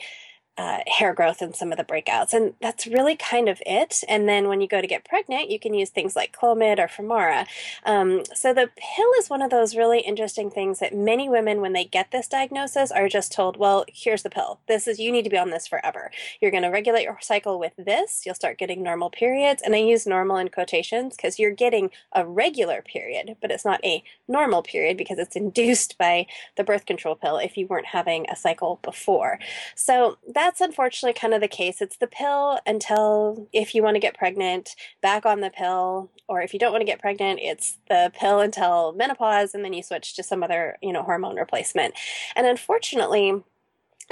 uh, 0.57 0.80
hair 0.88 1.13
growth 1.13 1.42
and 1.42 1.56
some 1.56 1.71
of 1.71 1.77
the 1.77 1.83
breakouts. 1.83 2.33
And 2.33 2.54
that's 2.62 2.88
really 2.88 3.15
kind 3.15 3.48
of 3.48 3.62
it. 3.65 4.04
And 4.07 4.27
then 4.27 4.48
when 4.48 4.62
you 4.62 4.68
go 4.68 4.81
to 4.81 4.88
get 4.88 5.06
pregnant, 5.06 5.51
you 5.51 5.59
can 5.59 5.74
use 5.74 5.89
things 5.89 6.15
like 6.15 6.36
Clomid 6.36 6.80
or 6.80 6.88
Femara. 6.88 7.45
Um, 7.86 8.24
so 8.33 8.54
the 8.54 8.69
pill 8.75 9.12
is 9.19 9.30
one 9.30 9.42
of 9.42 9.51
those 9.51 9.75
really 9.75 10.00
interesting 10.00 10.50
things 10.50 10.80
that 10.80 10.95
many 10.95 11.30
women, 11.30 11.62
when 11.62 11.74
they 11.74 11.86
get 11.86 12.12
this 12.12 12.27
diagnosis, 12.27 12.92
are 12.92 13.07
just 13.07 13.31
told, 13.31 13.57
well, 13.57 13.86
here's 13.88 14.24
the 14.24 14.30
pill. 14.30 14.59
This 14.68 14.88
is, 14.88 15.00
you 15.00 15.12
need 15.12 15.24
to 15.24 15.30
be 15.30 15.38
on 15.38 15.51
this 15.51 15.68
forever. 15.68 16.12
You're 16.42 16.51
going 16.51 16.63
to 16.63 16.69
regulate 16.69 17.04
your 17.04 17.19
cycle 17.21 17.59
with 17.59 17.74
this. 17.77 18.24
You'll 18.25 18.36
start 18.36 18.57
getting 18.57 18.81
normal 18.81 19.09
periods. 19.09 19.62
And 19.62 19.75
I 19.75 19.80
use 19.80 20.07
normal 20.07 20.38
in 20.38 20.50
quotations 20.50 21.15
because 21.15 21.38
you're 21.38 21.51
getting 21.51 21.92
a 22.13 22.25
regular 22.25 22.81
period, 22.81 23.36
but 23.42 23.51
it's 23.51 23.65
not 23.65 23.83
a 23.83 24.04
normal 24.27 24.63
period 24.63 24.98
because 24.98 25.19
it's 25.19 25.36
induced 25.36 25.98
by 25.98 26.25
the 26.56 26.63
birth 26.63 26.86
control 26.86 27.15
pill 27.15 27.38
if 27.38 27.57
you 27.57 27.68
weren't 27.68 27.88
having 27.88 28.25
a 28.30 28.36
cycle 28.36 28.80
before. 28.81 29.39
So 29.75 30.18
that 30.33 30.47
that's 30.48 30.62
unfortunately 30.62 31.12
kind 31.12 31.34
of 31.34 31.42
the 31.42 31.48
case. 31.50 31.82
It's 31.82 31.98
the 31.98 32.08
pill 32.08 32.62
until 32.66 33.50
if 33.52 33.76
you 33.76 33.84
want 33.84 33.96
to 33.96 34.00
get 34.00 34.18
pregnant, 34.18 34.78
back 35.02 35.26
on 35.26 35.42
the 35.42 35.50
pill, 35.50 36.10
or 36.30 36.42
if 36.42 36.54
you 36.54 36.60
don't 36.60 36.72
want 36.72 36.80
to 36.80 36.86
get 36.86 37.02
pregnant, 37.02 37.42
it's 37.42 37.80
the 37.90 38.14
pill 38.18 38.40
until 38.40 38.94
menopause, 38.94 39.54
and 39.54 39.66
then 39.66 39.74
you 39.74 39.84
switch 39.84 40.16
to 40.16 40.24
some 40.24 40.44
other, 40.44 40.78
you 40.82 40.94
know, 40.94 41.04
hormone 41.04 41.36
replacement. 41.36 41.96
And 42.34 42.48
unfortunately, 42.48 43.44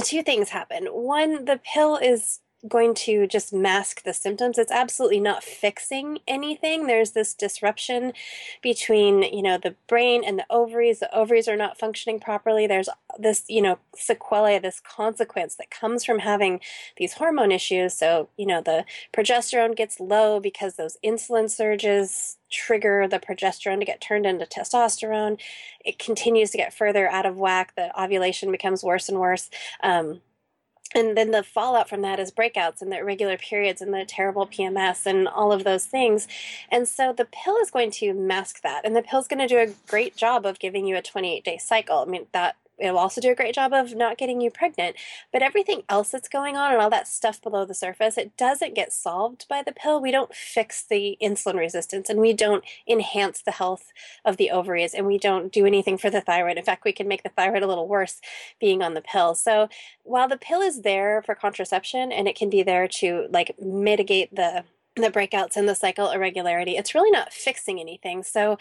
two 0.04 0.24
things 0.24 0.50
happen. 0.50 0.88
One, 0.88 1.46
the 1.46 1.58
pill 1.64 1.96
is 1.96 2.42
going 2.68 2.94
to 2.94 3.28
just 3.28 3.54
mask 3.54 4.04
the 4.04 4.14
symptoms. 4.14 4.58
It's 4.58 4.72
absolutely 4.72 5.20
not 5.20 5.44
fixing 5.44 6.20
anything. 6.28 6.88
There's 6.88 7.12
this 7.12 7.34
disruption 7.34 8.14
between, 8.62 9.24
you 9.24 9.42
know, 9.42 9.58
the 9.58 9.76
brain 9.88 10.24
and 10.26 10.40
the 10.40 10.46
ovaries. 10.50 11.00
The 11.00 11.14
ovaries 11.16 11.48
are 11.48 11.56
not 11.56 11.78
functioning 11.78 12.20
properly. 12.20 12.68
There's 12.68 12.90
this, 13.18 13.44
you 13.48 13.62
know, 13.62 13.80
sequelae, 13.96 14.60
this 14.60 14.80
consequence 14.80 15.56
that 15.56 15.72
comes 15.72 16.04
from 16.04 16.20
having 16.20 16.60
these 16.98 17.14
hormone 17.14 17.52
issues. 17.52 17.94
So, 17.94 18.30
you 18.38 18.46
know, 18.46 18.62
the 18.62 18.86
progesterone 19.14 19.76
gets 19.76 20.00
low 20.00 20.40
because 20.40 20.76
those 20.76 20.98
insulin 21.04 21.50
surges 21.50 22.38
trigger 22.52 23.08
the 23.08 23.20
progesterone 23.20 23.80
to 23.80 23.86
get 23.86 24.02
turned 24.02 24.26
into 24.26 24.46
testosterone. 24.46 25.40
It 25.84 26.00
continues 26.00 26.52
to 26.52 26.58
get 26.58 26.74
further 26.74 27.08
out 27.10 27.26
of 27.26 27.38
whack. 27.38 27.74
The 27.76 27.98
ovulation 28.02 28.52
becomes 28.52 28.84
worse 28.84 29.10
and 29.10 29.20
worse. 29.20 29.50
Um, 29.82 30.22
and 30.96 31.18
then 31.18 31.32
the 31.32 31.44
fallout 31.44 31.90
from 31.90 32.02
that 32.02 32.20
is 32.20 32.32
breakouts 32.32 32.82
and 32.82 32.92
the 32.92 32.98
irregular 32.98 33.38
periods 33.38 33.82
and 33.82 33.94
the 33.94 34.06
terrible 34.06 34.48
PMS 34.48 35.06
and 35.06 35.28
all 35.28 35.52
of 35.52 35.66
those 35.66 35.86
things. 35.86 36.28
And 36.72 36.88
so 36.88 37.12
the 37.12 37.26
pill 37.26 37.58
is 37.58 37.70
going 37.70 37.92
to 37.92 38.14
mask 38.14 38.62
that. 38.62 38.86
And 38.86 38.96
the 38.96 39.02
pill 39.02 39.20
is 39.20 39.28
going 39.28 39.46
to 39.46 39.48
do 39.48 39.60
a 39.60 39.76
great 39.90 40.16
job 40.16 40.46
of 40.46 40.58
giving 40.58 40.88
you 40.88 40.96
a 40.96 41.02
28 41.02 41.44
day 41.44 41.58
cycle. 41.58 42.00
I 42.00 42.06
mean, 42.06 42.28
that 42.32 42.56
it'll 42.78 42.98
also 42.98 43.22
do 43.22 43.32
a 43.32 43.36
great 43.36 43.56
job 43.56 43.74
of 43.74 43.96
not 43.96 44.18
getting 44.18 44.42
you 44.42 44.52
pregnant. 44.52 44.96
But 45.32 45.42
everything 45.42 45.84
else 45.90 46.10
that's 46.10 46.28
going 46.28 46.58
on 46.58 46.72
and 46.72 46.82
all 46.82 46.90
that 46.90 47.08
stuff 47.08 47.42
below 47.42 47.66
the 47.66 47.74
surface, 47.74 48.18
it 48.18 48.36
doesn't 48.38 48.76
get 48.76 48.94
solved 48.94 49.48
by 49.48 49.64
the 49.64 49.72
pill. 49.72 50.02
We 50.02 50.12
don't 50.12 50.34
fix 50.34 50.84
the 50.84 51.18
insulin 51.22 51.58
resistance 51.58 52.10
and 52.10 52.20
we 52.20 52.34
don't 52.34 52.64
enhance 52.88 53.42
the 53.42 53.52
health 53.52 53.92
of 54.24 54.38
the 54.38 54.52
ovaries 54.52 54.94
and 54.94 55.06
we 55.06 55.18
don't 55.18 55.52
do 55.52 55.66
anything 55.66 55.98
for 55.98 56.10
the 56.10 56.22
thyroid. 56.22 56.58
In 56.58 56.64
fact, 56.64 56.86
we 56.86 56.92
can 56.92 57.08
make 57.08 57.24
the 57.24 57.30
thyroid 57.30 57.64
a 57.64 57.68
little 57.68 57.88
worse 57.88 58.20
being 58.60 58.82
on 58.82 58.94
the 58.94 59.02
pill. 59.02 59.36
So 59.36 59.70
while 60.04 60.28
the 60.28 60.38
pill 60.38 60.62
is 60.62 60.82
there 60.82 61.22
for 61.26 61.36
contraception 61.36 62.12
and 62.12 62.28
it 62.28 62.36
can 62.36 62.50
be 62.50 62.64
there 62.64 62.88
to 62.88 63.28
like 63.32 63.56
mitigate 63.60 64.36
the 64.36 64.64
the 64.98 65.10
breakouts 65.10 65.58
and 65.58 65.68
the 65.68 65.76
cycle 65.76 66.10
irregularity, 66.10 66.78
it's 66.78 66.96
really 66.96 67.12
not 67.12 67.34
fixing 67.34 67.82
anything. 67.82 68.24
So 68.24 68.58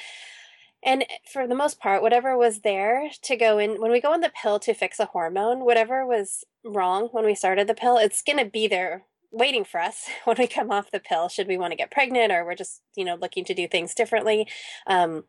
and 0.84 1.04
for 1.32 1.46
the 1.46 1.54
most 1.54 1.80
part, 1.80 2.02
whatever 2.02 2.36
was 2.36 2.60
there 2.60 3.08
to 3.22 3.36
go 3.36 3.58
in, 3.58 3.80
when 3.80 3.90
we 3.90 4.00
go 4.00 4.12
on 4.12 4.20
the 4.20 4.32
pill 4.40 4.58
to 4.60 4.74
fix 4.74 5.00
a 5.00 5.06
hormone, 5.06 5.64
whatever 5.64 6.06
was 6.06 6.44
wrong 6.62 7.08
when 7.12 7.24
we 7.24 7.34
started 7.34 7.66
the 7.66 7.74
pill, 7.74 7.96
it's 7.96 8.22
going 8.22 8.38
to 8.38 8.44
be 8.44 8.68
there 8.68 9.06
waiting 9.32 9.64
for 9.64 9.80
us 9.80 10.08
when 10.24 10.36
we 10.38 10.46
come 10.46 10.70
off 10.70 10.90
the 10.90 11.00
pill, 11.00 11.28
should 11.28 11.48
we 11.48 11.56
want 11.56 11.72
to 11.72 11.76
get 11.76 11.90
pregnant 11.90 12.30
or 12.30 12.44
we're 12.44 12.54
just, 12.54 12.82
you 12.96 13.04
know, 13.04 13.14
looking 13.14 13.44
to 13.46 13.54
do 13.54 13.66
things 13.66 13.94
differently. 13.94 14.46
Um, 14.86 15.24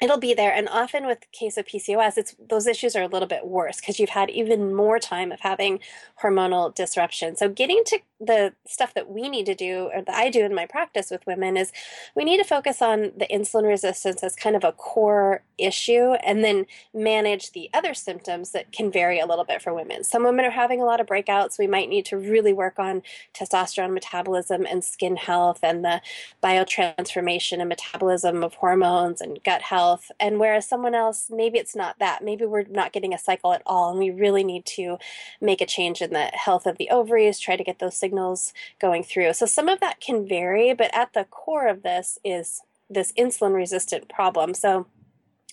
it'll 0.00 0.18
be 0.18 0.34
there 0.34 0.52
and 0.52 0.68
often 0.68 1.06
with 1.06 1.30
case 1.32 1.56
of 1.56 1.66
pcos 1.66 2.16
it's 2.16 2.34
those 2.38 2.66
issues 2.66 2.94
are 2.94 3.02
a 3.02 3.08
little 3.08 3.26
bit 3.26 3.46
worse 3.46 3.80
because 3.80 3.98
you've 3.98 4.10
had 4.10 4.30
even 4.30 4.74
more 4.74 4.98
time 4.98 5.32
of 5.32 5.40
having 5.40 5.80
hormonal 6.22 6.74
disruption 6.74 7.36
so 7.36 7.48
getting 7.48 7.82
to 7.84 7.98
the 8.20 8.52
stuff 8.66 8.94
that 8.94 9.08
we 9.10 9.28
need 9.28 9.46
to 9.46 9.54
do 9.54 9.90
or 9.94 10.02
that 10.02 10.14
i 10.14 10.28
do 10.28 10.44
in 10.44 10.54
my 10.54 10.66
practice 10.66 11.10
with 11.10 11.26
women 11.26 11.56
is 11.56 11.72
we 12.14 12.24
need 12.24 12.38
to 12.38 12.44
focus 12.44 12.82
on 12.82 13.12
the 13.16 13.26
insulin 13.30 13.66
resistance 13.66 14.22
as 14.22 14.34
kind 14.34 14.56
of 14.56 14.64
a 14.64 14.72
core 14.72 15.42
issue 15.56 16.14
and 16.24 16.44
then 16.44 16.66
manage 16.92 17.52
the 17.52 17.70
other 17.72 17.94
symptoms 17.94 18.52
that 18.52 18.72
can 18.72 18.90
vary 18.90 19.20
a 19.20 19.26
little 19.26 19.44
bit 19.44 19.62
for 19.62 19.72
women 19.72 20.02
some 20.02 20.24
women 20.24 20.44
are 20.44 20.50
having 20.50 20.80
a 20.80 20.84
lot 20.84 21.00
of 21.00 21.06
breakouts 21.06 21.58
we 21.58 21.66
might 21.66 21.88
need 21.88 22.04
to 22.04 22.16
really 22.16 22.52
work 22.52 22.78
on 22.78 23.02
testosterone 23.34 23.92
metabolism 23.92 24.66
and 24.66 24.84
skin 24.84 25.16
health 25.16 25.60
and 25.62 25.84
the 25.84 26.00
biotransformation 26.42 27.60
and 27.60 27.68
metabolism 27.68 28.42
of 28.42 28.54
hormones 28.54 29.20
and 29.20 29.42
gut 29.44 29.62
health. 29.62 30.10
And 30.20 30.38
whereas 30.38 30.68
someone 30.68 30.94
else, 30.94 31.30
maybe 31.30 31.58
it's 31.58 31.76
not 31.76 31.98
that. 31.98 32.22
Maybe 32.22 32.44
we're 32.44 32.64
not 32.64 32.92
getting 32.92 33.14
a 33.14 33.18
cycle 33.18 33.52
at 33.52 33.62
all. 33.66 33.90
And 33.90 33.98
we 33.98 34.10
really 34.10 34.44
need 34.44 34.66
to 34.66 34.98
make 35.40 35.60
a 35.60 35.66
change 35.66 36.00
in 36.00 36.12
the 36.12 36.30
health 36.32 36.66
of 36.66 36.78
the 36.78 36.90
ovaries, 36.90 37.38
try 37.38 37.56
to 37.56 37.64
get 37.64 37.78
those 37.78 37.96
signals 38.08 38.54
going 38.80 39.02
through. 39.02 39.34
So 39.34 39.46
some 39.46 39.68
of 39.68 39.80
that 39.80 40.00
can 40.00 40.26
vary, 40.26 40.72
but 40.72 40.90
at 40.94 41.12
the 41.12 41.24
core 41.24 41.68
of 41.68 41.82
this 41.82 42.18
is 42.24 42.62
this 42.88 43.12
insulin 43.12 43.54
resistant 43.54 44.08
problem. 44.08 44.54
So 44.54 44.86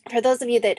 for 0.10 0.22
those 0.22 0.42
of 0.42 0.50
you 0.50 0.60
that 0.60 0.78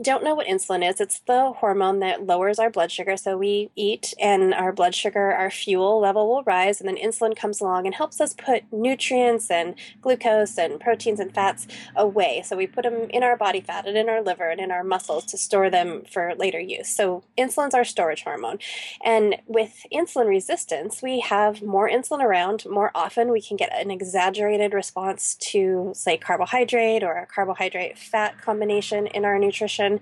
don't 0.00 0.24
know 0.24 0.34
what 0.34 0.46
insulin 0.46 0.88
is, 0.88 0.98
it's 0.98 1.18
the 1.20 1.52
hormone 1.58 1.98
that 1.98 2.24
lowers 2.24 2.58
our 2.58 2.70
blood 2.70 2.90
sugar. 2.90 3.18
So 3.18 3.36
we 3.36 3.70
eat 3.76 4.14
and 4.18 4.54
our 4.54 4.72
blood 4.72 4.94
sugar, 4.94 5.32
our 5.32 5.50
fuel 5.50 6.00
level 6.00 6.26
will 6.28 6.42
rise, 6.44 6.80
and 6.80 6.88
then 6.88 6.96
insulin 6.96 7.36
comes 7.36 7.60
along 7.60 7.84
and 7.84 7.94
helps 7.94 8.18
us 8.18 8.32
put 8.32 8.62
nutrients 8.72 9.50
and 9.50 9.74
glucose 10.00 10.56
and 10.56 10.80
proteins 10.80 11.20
and 11.20 11.34
fats 11.34 11.66
away. 11.94 12.42
So 12.46 12.56
we 12.56 12.66
put 12.66 12.84
them 12.84 13.10
in 13.10 13.22
our 13.22 13.36
body 13.36 13.60
fat 13.60 13.86
and 13.86 13.96
in 13.96 14.08
our 14.08 14.22
liver 14.22 14.48
and 14.48 14.60
in 14.60 14.70
our 14.70 14.84
muscles 14.84 15.26
to 15.26 15.36
store 15.36 15.68
them 15.68 16.04
for 16.10 16.34
later 16.34 16.60
use. 16.60 16.88
So 16.88 17.24
insulin's 17.36 17.74
our 17.74 17.84
storage 17.84 18.22
hormone. 18.22 18.58
And 19.04 19.36
with 19.46 19.84
insulin 19.92 20.28
resistance, 20.28 21.02
we 21.02 21.20
have 21.20 21.62
more 21.62 21.90
insulin 21.90 22.22
around 22.22 22.64
more 22.70 22.90
often. 22.94 23.30
We 23.32 23.42
can 23.42 23.58
get 23.58 23.74
an 23.74 23.90
exaggerated 23.90 24.72
response 24.72 25.34
to, 25.40 25.92
say, 25.94 26.16
carbohydrate 26.16 27.02
or 27.02 27.16
a 27.16 27.26
carbohydrate 27.26 27.98
fat 27.98 28.40
combination 28.40 28.59
in 28.68 29.24
our 29.24 29.38
nutrition. 29.38 30.00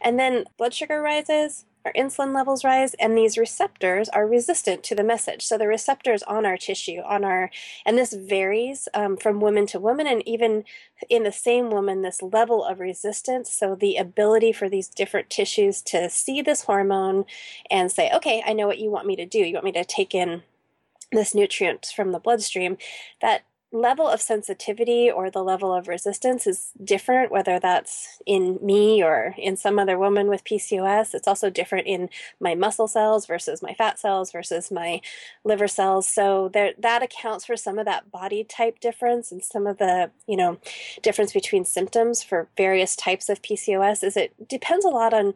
And 0.00 0.18
then 0.18 0.44
blood 0.56 0.74
sugar 0.74 1.00
rises, 1.00 1.64
our 1.84 1.92
insulin 1.94 2.34
levels 2.34 2.62
rise 2.62 2.94
and 2.94 3.16
these 3.16 3.38
receptors 3.38 4.08
are 4.10 4.26
resistant 4.26 4.82
to 4.84 4.94
the 4.94 5.02
message. 5.02 5.42
So 5.42 5.56
the 5.56 5.66
receptors 5.66 6.22
on 6.24 6.44
our 6.44 6.58
tissue 6.58 7.00
on 7.00 7.24
our 7.24 7.50
and 7.86 7.96
this 7.96 8.12
varies 8.12 8.86
um, 8.92 9.16
from 9.16 9.40
woman 9.40 9.66
to 9.68 9.80
woman 9.80 10.06
and 10.06 10.26
even 10.28 10.64
in 11.08 11.22
the 11.22 11.32
same 11.32 11.70
woman 11.70 12.02
this 12.02 12.20
level 12.20 12.64
of 12.64 12.80
resistance. 12.80 13.50
So 13.50 13.74
the 13.74 13.96
ability 13.96 14.52
for 14.52 14.68
these 14.68 14.88
different 14.88 15.30
tissues 15.30 15.80
to 15.82 16.10
see 16.10 16.42
this 16.42 16.64
hormone 16.64 17.24
and 17.70 17.90
say 17.90 18.10
okay 18.14 18.42
i 18.46 18.52
know 18.52 18.66
what 18.66 18.78
you 18.78 18.90
want 18.90 19.06
me 19.06 19.16
to 19.16 19.26
do. 19.26 19.38
You 19.38 19.54
want 19.54 19.64
me 19.64 19.72
to 19.72 19.84
take 19.84 20.14
in 20.14 20.42
this 21.12 21.34
nutrient 21.34 21.92
from 21.94 22.12
the 22.12 22.20
bloodstream 22.20 22.76
that 23.20 23.42
level 23.72 24.08
of 24.08 24.20
sensitivity 24.20 25.10
or 25.10 25.30
the 25.30 25.44
level 25.44 25.72
of 25.72 25.86
resistance 25.86 26.46
is 26.46 26.72
different, 26.82 27.30
whether 27.30 27.60
that's 27.60 28.20
in 28.26 28.58
me 28.60 29.02
or 29.02 29.34
in 29.38 29.56
some 29.56 29.78
other 29.78 29.96
woman 29.96 30.28
with 30.28 30.44
PCOS. 30.44 31.14
It's 31.14 31.28
also 31.28 31.50
different 31.50 31.86
in 31.86 32.08
my 32.40 32.54
muscle 32.54 32.88
cells 32.88 33.26
versus 33.26 33.62
my 33.62 33.74
fat 33.74 33.98
cells 33.98 34.32
versus 34.32 34.70
my 34.70 35.00
liver 35.44 35.68
cells. 35.68 36.08
So 36.08 36.50
there, 36.52 36.72
that 36.78 37.02
accounts 37.02 37.44
for 37.44 37.56
some 37.56 37.78
of 37.78 37.84
that 37.86 38.10
body 38.10 38.42
type 38.42 38.80
difference 38.80 39.30
and 39.30 39.42
some 39.42 39.66
of 39.66 39.78
the, 39.78 40.10
you 40.26 40.36
know, 40.36 40.58
difference 41.02 41.32
between 41.32 41.64
symptoms 41.64 42.22
for 42.22 42.48
various 42.56 42.96
types 42.96 43.28
of 43.28 43.40
PCOS 43.40 44.02
is 44.02 44.16
it 44.16 44.48
depends 44.48 44.84
a 44.84 44.88
lot 44.88 45.14
on 45.14 45.34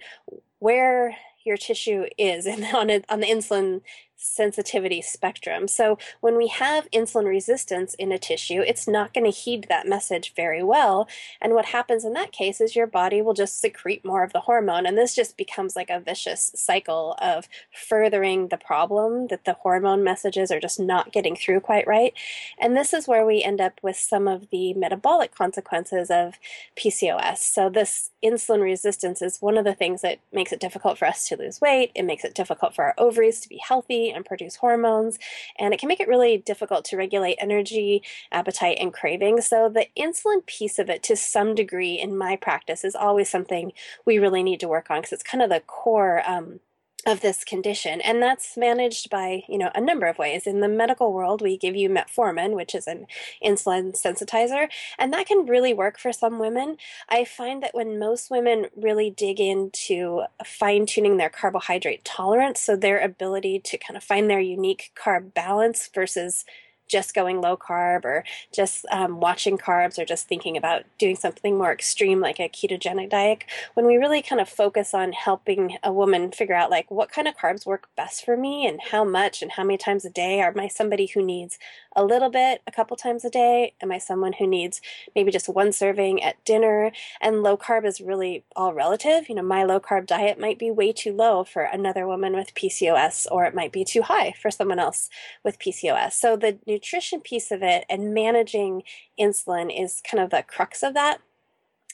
where 0.59 1.17
your 1.45 1.57
tissue 1.57 2.07
is 2.19 2.47
and 2.47 2.65
on, 2.75 2.91
a, 2.91 3.03
on 3.09 3.21
the 3.21 3.27
insulin 3.27 3.81
sensitivity 4.17 5.03
spectrum. 5.03 5.69
So 5.69 5.99
when 6.21 6.37
we 6.37 6.49
have 6.49 6.91
insulin 6.91 7.27
resistance 7.27 7.95
in 7.95 8.13
a 8.13 8.19
tissue, 8.19 8.63
it's 8.67 8.89
not 8.89 9.13
going 9.13 9.31
to 9.31 9.37
heed 9.37 9.67
that 9.69 9.87
message 9.87 10.35
very 10.35 10.63
well. 10.63 11.09
And 11.41 11.55
what 11.55 11.67
happens 11.67 12.05
in 12.05 12.13
that 12.15 12.33
case 12.33 12.61
is 12.61 12.77
your 12.77 12.87
body 12.87 13.21
will 13.21 13.35
just 13.35 13.61
secrete 13.61 14.05
more 14.05 14.23
of 14.23 14.33
the 14.33 14.41
hormone. 14.41 14.87
And 14.87 14.97
this 14.97 15.15
just 15.15 15.37
becomes 15.37 15.77
like 15.77 15.91
a 15.91 16.01
vicious 16.01 16.53
cycle 16.55 17.17
of 17.21 17.49
furthering 17.73 18.49
the 18.49 18.57
problem 18.57 19.29
that 19.29 19.45
the 19.45 19.55
hormone 19.55 20.05
messages 20.05 20.51
are 20.51 20.61
just 20.61 20.81
not 20.81 21.13
getting 21.13 21.37
through 21.37 21.61
quite 21.61 21.87
right. 21.87 22.15
And 22.59 22.77
this 22.77 22.93
is 22.95 23.09
where 23.09 23.27
we 23.27 23.43
end 23.43 23.61
up 23.61 23.81
with 23.83 23.97
some 23.97 24.29
of 24.29 24.51
the 24.51 24.75
metabolic 24.75 25.35
consequences 25.35 26.11
of 26.11 26.35
PCOS. 26.77 27.39
So 27.39 27.69
this 27.69 28.11
insulin 28.25 28.63
resistance 28.63 29.21
is 29.21 29.43
one 29.43 29.59
of 29.59 29.65
the 29.65 29.75
things 29.75 30.03
that 30.03 30.19
makes 30.33 30.53
it 30.53 30.61
difficult 30.61 30.99
for 30.99 31.07
us 31.07 31.29
to 31.29 31.37
lose 31.37 31.61
weight. 31.61 31.93
It 31.95 32.05
makes 32.05 32.25
it 32.25 32.35
difficult 32.35 32.75
for 32.75 32.85
our 32.85 32.95
ovaries 32.97 33.41
to 33.41 33.49
be 33.49 33.61
healthy 33.63 34.04
and 34.11 34.25
produce 34.25 34.57
hormones, 34.57 35.19
and 35.59 35.73
it 35.75 35.81
can 35.81 35.89
make 35.89 36.01
it 36.01 36.09
really 36.09 36.39
difficult 36.39 36.85
to 36.87 36.97
regulate 36.97 37.37
energy, 37.39 38.03
appetite, 38.33 38.79
and 38.81 38.93
craving. 38.93 39.41
So, 39.41 39.69
the 39.69 39.87
insulin 39.99 40.45
piece 40.47 40.79
of 40.79 40.89
it, 40.91 41.03
to 41.05 41.17
some 41.17 41.55
degree, 41.55 41.95
in 41.95 42.17
my 42.17 42.37
practice, 42.37 42.85
is 42.85 42.95
always 42.95 43.29
something 43.29 43.73
we 44.05 44.19
really 44.19 44.43
need 44.43 44.61
to 44.61 44.69
work 44.69 44.91
on 44.91 44.99
because 44.99 45.13
it's 45.13 45.23
kind 45.23 45.43
of 45.43 45.51
the 45.51 45.61
core. 45.61 46.23
Um, 46.27 46.61
of 47.07 47.21
this 47.21 47.45
condition 47.45 48.01
and 48.01 48.23
that's 48.23 48.57
managed 48.57 49.11
by 49.11 49.43
you 49.49 49.59
know 49.59 49.71
a 49.75 49.81
number 49.81 50.07
of 50.07 50.19
ways. 50.19 50.47
In 50.47 50.61
the 50.61 50.69
medical 50.69 51.13
world 51.13 51.43
we 51.43 51.57
give 51.57 51.77
you 51.77 51.89
metformin 51.89 52.55
which 52.55 52.75
is 52.75 52.87
an 52.87 53.07
insulin 53.45 53.93
sensitizer 54.01 54.69
and 54.99 55.13
that 55.13 55.27
can 55.27 55.47
really 55.47 55.75
work 55.75 55.99
for 55.99 56.13
some 56.13 56.39
women. 56.39 56.77
I 57.09 57.25
find 57.25 57.63
that 57.63 57.75
when 57.75 57.99
most 57.99 58.31
women 58.31 58.67
really 58.77 59.11
dig 59.11 59.41
into 59.41 60.23
fine 60.45 60.87
tuning 60.87 61.17
their 61.17 61.31
carbohydrate 61.31 62.05
tolerance 62.05 62.61
so 62.61 62.77
their 62.77 62.99
ability 62.99 63.61
to 63.61 63.79
kind 63.79 63.97
of 63.97 64.05
find 64.05 64.29
their 64.29 64.41
unique 64.41 64.93
carb 64.97 65.35
balance 65.35 65.89
versus 65.95 66.45
just 66.89 67.15
going 67.15 67.41
low 67.41 67.57
carb 67.57 68.05
or 68.05 68.25
just 68.53 68.85
um, 68.91 69.21
watching 69.21 69.59
carbs 69.59 69.99
or 69.99 70.05
just 70.05 70.29
thinking 70.29 70.57
about 70.57 70.85
doing 70.99 71.17
something 71.17 71.57
more 71.57 71.73
extreme 71.73 72.21
like 72.21 72.39
a 72.39 72.49
ketogenic 72.49 73.11
diet 73.11 73.45
when 73.75 73.87
we 73.87 73.97
really 73.97 74.23
kind 74.23 74.41
of 74.41 74.49
focus 74.49 74.95
on 74.95 75.13
helping 75.13 75.77
a 75.83 75.93
woman 75.93 76.31
figure 76.31 76.55
out 76.55 76.71
like 76.71 76.91
what 76.91 77.11
kind 77.11 77.27
of 77.29 77.37
carbs 77.37 77.67
work 77.67 77.89
best 77.97 78.25
for 78.25 78.37
me 78.37 78.67
and 78.67 78.81
how 78.91 79.05
much 79.05 79.43
and 79.43 79.53
how 79.53 79.65
many 79.65 79.79
times 79.79 80.05
a 80.05 80.11
day 80.11 80.41
am 80.41 80.59
i 80.59 80.69
somebody 80.69 81.07
who 81.07 81.23
needs 81.23 81.59
a 81.97 82.05
little 82.05 82.31
bit 82.31 82.63
a 82.67 82.73
couple 82.73 82.97
times 82.97 83.25
a 83.25 83.31
day. 83.31 83.75
Am 83.81 83.93
i 83.93 83.99
someone 83.99 84.35
who 84.35 84.47
needs 84.47 84.81
maybe 85.15 85.31
just 85.31 85.49
one 85.49 85.73
serving 85.73 86.23
at 86.23 86.45
dinner? 86.45 86.93
And 87.21 87.43
low 87.43 87.57
carb 87.57 87.85
is 87.85 88.01
really 88.01 88.45
all 88.57 88.75
relative. 88.75 89.29
You 89.29 89.37
know 89.37 89.43
my 89.43 89.65
low 89.65 89.81
carb 89.81 90.07
diet 90.07 90.39
might 90.39 90.59
be 90.59 90.71
way 90.71 90.93
too 90.93 91.13
low 91.13 91.45
for 91.45 91.63
another 91.63 92.07
woman 92.07 92.35
with 92.35 92.55
pcos 92.55 93.27
or 93.31 93.45
it 93.45 93.55
might 93.55 93.73
be 93.73 93.85
too 93.85 94.03
high 94.03 94.33
for 94.41 94.51
someone 94.51 94.79
else 94.79 95.09
with 95.45 95.59
pcos 95.59 96.13
so 96.13 96.37
the 96.37 96.59
nutrition 96.67 97.21
piece 97.21 97.51
of 97.51 97.63
it 97.63 97.85
and 97.89 98.15
managing 98.15 98.83
insulin 99.19 99.71
is 99.75 100.03
kind 100.09 100.23
of 100.23 100.31
the 100.31 100.43
crux 100.43 100.83
of 100.83 100.95
that. 100.95 101.21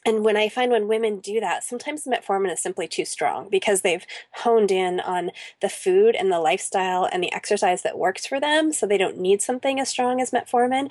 And 0.06 0.24
when 0.24 0.36
I 0.36 0.48
find 0.48 0.72
when 0.72 0.88
women 0.88 1.20
do 1.20 1.40
that, 1.40 1.62
sometimes 1.62 2.04
metformin 2.04 2.52
is 2.52 2.60
simply 2.60 2.88
too 2.88 3.04
strong 3.04 3.48
because 3.50 3.82
they've 3.82 4.06
honed 4.32 4.70
in 4.70 4.98
on 5.00 5.30
the 5.60 5.68
food 5.68 6.16
and 6.16 6.32
the 6.32 6.40
lifestyle 6.40 7.06
and 7.10 7.22
the 7.22 7.32
exercise 7.34 7.82
that 7.82 7.98
works 7.98 8.26
for 8.26 8.40
them. 8.40 8.72
So 8.72 8.86
they 8.86 8.98
don't 8.98 9.18
need 9.18 9.42
something 9.42 9.78
as 9.78 9.90
strong 9.90 10.20
as 10.20 10.30
metformin. 10.30 10.90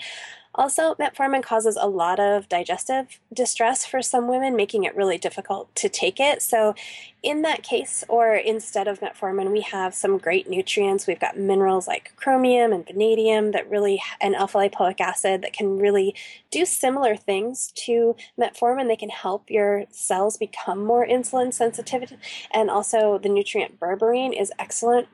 Also, 0.55 0.95
metformin 0.95 1.43
causes 1.43 1.77
a 1.79 1.87
lot 1.87 2.19
of 2.19 2.49
digestive 2.49 3.19
distress 3.31 3.85
for 3.85 4.01
some 4.01 4.27
women, 4.27 4.55
making 4.55 4.83
it 4.83 4.95
really 4.95 5.17
difficult 5.17 5.73
to 5.75 5.87
take 5.87 6.19
it. 6.19 6.41
So, 6.41 6.73
in 7.21 7.43
that 7.43 7.61
case, 7.61 8.03
or 8.09 8.33
instead 8.33 8.87
of 8.87 8.99
metformin, 8.99 9.51
we 9.51 9.61
have 9.61 9.93
some 9.93 10.17
great 10.17 10.49
nutrients. 10.49 11.05
We've 11.05 11.19
got 11.19 11.37
minerals 11.37 11.87
like 11.87 12.15
chromium 12.15 12.73
and 12.73 12.85
vanadium 12.85 13.51
that 13.51 13.69
really, 13.69 14.01
and 14.19 14.35
alpha 14.35 14.57
lipoic 14.57 14.99
acid 14.99 15.43
that 15.43 15.53
can 15.53 15.77
really 15.77 16.15
do 16.49 16.65
similar 16.65 17.15
things 17.15 17.71
to 17.85 18.15
metformin. 18.39 18.87
They 18.87 18.95
can 18.95 19.09
help 19.09 19.51
your 19.51 19.85
cells 19.91 20.37
become 20.37 20.83
more 20.83 21.05
insulin 21.05 21.53
sensitive. 21.53 22.11
And 22.49 22.71
also, 22.71 23.19
the 23.19 23.29
nutrient 23.29 23.79
berberine 23.79 24.39
is 24.39 24.51
excellent 24.57 25.07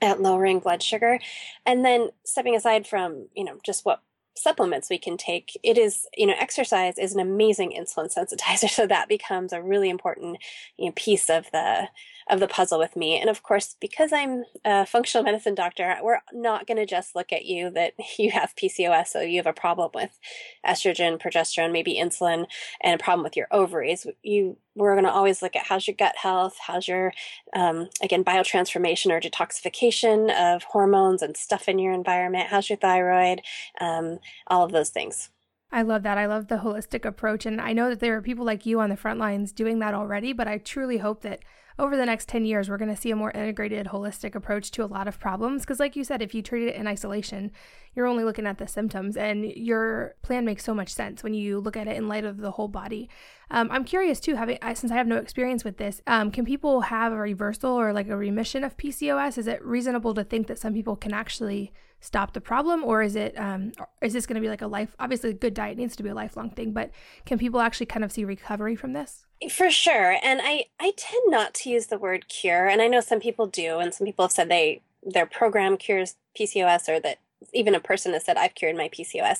at 0.00 0.20
lowering 0.20 0.60
blood 0.60 0.82
sugar. 0.82 1.18
And 1.66 1.84
then 1.84 2.10
stepping 2.24 2.54
aside 2.54 2.86
from, 2.86 3.28
you 3.34 3.44
know, 3.44 3.58
just 3.64 3.84
what 3.84 4.02
supplements 4.34 4.90
we 4.90 4.98
can 4.98 5.16
take. 5.16 5.58
It 5.62 5.78
is 5.78 6.06
you 6.16 6.26
know 6.26 6.34
exercise 6.38 6.98
is 6.98 7.14
an 7.14 7.20
amazing 7.20 7.72
insulin 7.78 8.12
sensitizer 8.12 8.70
so 8.70 8.86
that 8.86 9.08
becomes 9.08 9.52
a 9.52 9.62
really 9.62 9.90
important 9.90 10.38
you 10.76 10.86
know 10.86 10.92
piece 10.96 11.30
of 11.30 11.50
the 11.52 11.88
of 12.32 12.40
the 12.40 12.48
puzzle 12.48 12.78
with 12.78 12.96
me 12.96 13.20
and 13.20 13.30
of 13.30 13.42
course 13.42 13.76
because 13.80 14.12
i'm 14.12 14.44
a 14.64 14.84
functional 14.84 15.22
medicine 15.22 15.54
doctor 15.54 15.96
we're 16.02 16.18
not 16.32 16.66
going 16.66 16.76
to 16.76 16.86
just 16.86 17.14
look 17.14 17.32
at 17.32 17.44
you 17.44 17.70
that 17.70 17.92
you 18.18 18.30
have 18.30 18.54
pcos 18.56 19.06
so 19.06 19.20
you 19.20 19.36
have 19.36 19.46
a 19.46 19.52
problem 19.52 19.90
with 19.94 20.18
estrogen 20.66 21.20
progesterone 21.20 21.72
maybe 21.72 21.94
insulin 21.94 22.46
and 22.80 23.00
a 23.00 23.02
problem 23.02 23.22
with 23.22 23.36
your 23.36 23.46
ovaries 23.52 24.06
you 24.22 24.56
we're 24.74 24.94
going 24.94 25.04
to 25.04 25.12
always 25.12 25.42
look 25.42 25.54
at 25.54 25.66
how's 25.66 25.86
your 25.86 25.96
gut 25.96 26.16
health, 26.16 26.56
how's 26.66 26.88
your, 26.88 27.12
um, 27.54 27.88
again, 28.02 28.24
biotransformation 28.24 29.10
or 29.10 29.20
detoxification 29.20 30.32
of 30.34 30.64
hormones 30.64 31.22
and 31.22 31.36
stuff 31.36 31.68
in 31.68 31.78
your 31.78 31.92
environment, 31.92 32.48
how's 32.48 32.70
your 32.70 32.78
thyroid, 32.78 33.42
um, 33.80 34.18
all 34.46 34.64
of 34.64 34.72
those 34.72 34.90
things. 34.90 35.30
I 35.70 35.82
love 35.82 36.02
that. 36.02 36.18
I 36.18 36.26
love 36.26 36.48
the 36.48 36.58
holistic 36.58 37.06
approach. 37.06 37.46
And 37.46 37.60
I 37.60 37.72
know 37.72 37.88
that 37.88 38.00
there 38.00 38.14
are 38.16 38.22
people 38.22 38.44
like 38.44 38.66
you 38.66 38.80
on 38.80 38.90
the 38.90 38.96
front 38.96 39.18
lines 39.18 39.52
doing 39.52 39.78
that 39.78 39.94
already, 39.94 40.34
but 40.34 40.46
I 40.46 40.58
truly 40.58 40.98
hope 40.98 41.22
that 41.22 41.40
over 41.78 41.96
the 41.96 42.06
next 42.06 42.28
10 42.28 42.44
years, 42.44 42.68
we're 42.68 42.78
going 42.78 42.94
to 42.94 43.00
see 43.00 43.10
a 43.10 43.16
more 43.16 43.30
integrated, 43.30 43.86
holistic 43.86 44.34
approach 44.34 44.70
to 44.72 44.84
a 44.84 44.86
lot 44.86 45.08
of 45.08 45.18
problems. 45.18 45.62
Because, 45.62 45.80
like 45.80 45.96
you 45.96 46.04
said, 46.04 46.22
if 46.22 46.34
you 46.34 46.42
treat 46.42 46.68
it 46.68 46.76
in 46.76 46.86
isolation, 46.86 47.50
you're 47.94 48.06
only 48.06 48.24
looking 48.24 48.46
at 48.46 48.58
the 48.58 48.66
symptoms, 48.66 49.16
and 49.16 49.44
your 49.44 50.14
plan 50.22 50.44
makes 50.44 50.64
so 50.64 50.74
much 50.74 50.88
sense 50.88 51.22
when 51.22 51.34
you 51.34 51.60
look 51.60 51.76
at 51.76 51.88
it 51.88 51.96
in 51.96 52.08
light 52.08 52.24
of 52.24 52.38
the 52.38 52.52
whole 52.52 52.68
body. 52.68 53.08
Um, 53.50 53.68
I'm 53.70 53.84
curious 53.84 54.18
too, 54.18 54.34
having 54.34 54.58
since 54.74 54.90
I 54.90 54.96
have 54.96 55.06
no 55.06 55.16
experience 55.16 55.62
with 55.62 55.76
this, 55.76 56.00
um, 56.06 56.30
can 56.30 56.44
people 56.44 56.82
have 56.82 57.12
a 57.12 57.16
reversal 57.16 57.72
or 57.72 57.92
like 57.92 58.08
a 58.08 58.16
remission 58.16 58.64
of 58.64 58.76
PCOS? 58.76 59.36
Is 59.36 59.46
it 59.46 59.62
reasonable 59.64 60.14
to 60.14 60.24
think 60.24 60.46
that 60.46 60.58
some 60.58 60.72
people 60.72 60.96
can 60.96 61.12
actually 61.12 61.72
stop 62.00 62.32
the 62.32 62.40
problem, 62.40 62.82
or 62.82 63.02
is 63.02 63.14
it 63.14 63.38
um, 63.38 63.72
is 64.02 64.12
this 64.12 64.26
going 64.26 64.34
to 64.34 64.40
be 64.40 64.48
like 64.48 64.62
a 64.62 64.66
life? 64.66 64.94
Obviously, 64.98 65.30
a 65.30 65.34
good 65.34 65.54
diet 65.54 65.78
needs 65.78 65.96
to 65.96 66.02
be 66.02 66.08
a 66.08 66.14
lifelong 66.14 66.50
thing, 66.50 66.72
but 66.72 66.90
can 67.24 67.38
people 67.38 67.60
actually 67.60 67.86
kind 67.86 68.04
of 68.04 68.12
see 68.12 68.24
recovery 68.24 68.74
from 68.74 68.92
this? 68.92 69.26
For 69.50 69.70
sure. 69.70 70.18
And 70.22 70.40
I, 70.42 70.66
I 70.78 70.92
tend 70.96 71.24
not 71.28 71.54
to 71.54 71.70
use 71.70 71.86
the 71.86 71.98
word 71.98 72.28
cure. 72.28 72.68
And 72.68 72.80
I 72.80 72.88
know 72.88 73.00
some 73.00 73.20
people 73.20 73.46
do, 73.46 73.78
and 73.78 73.92
some 73.92 74.06
people 74.06 74.24
have 74.24 74.32
said 74.32 74.48
they 74.48 74.80
their 75.04 75.26
program 75.26 75.76
cures 75.76 76.14
PCOS 76.38 76.88
or 76.88 77.00
that 77.00 77.18
even 77.52 77.74
a 77.74 77.80
person 77.80 78.12
has 78.12 78.24
said 78.24 78.36
I've 78.36 78.54
cured 78.54 78.76
my 78.76 78.88
PCOS. 78.88 79.38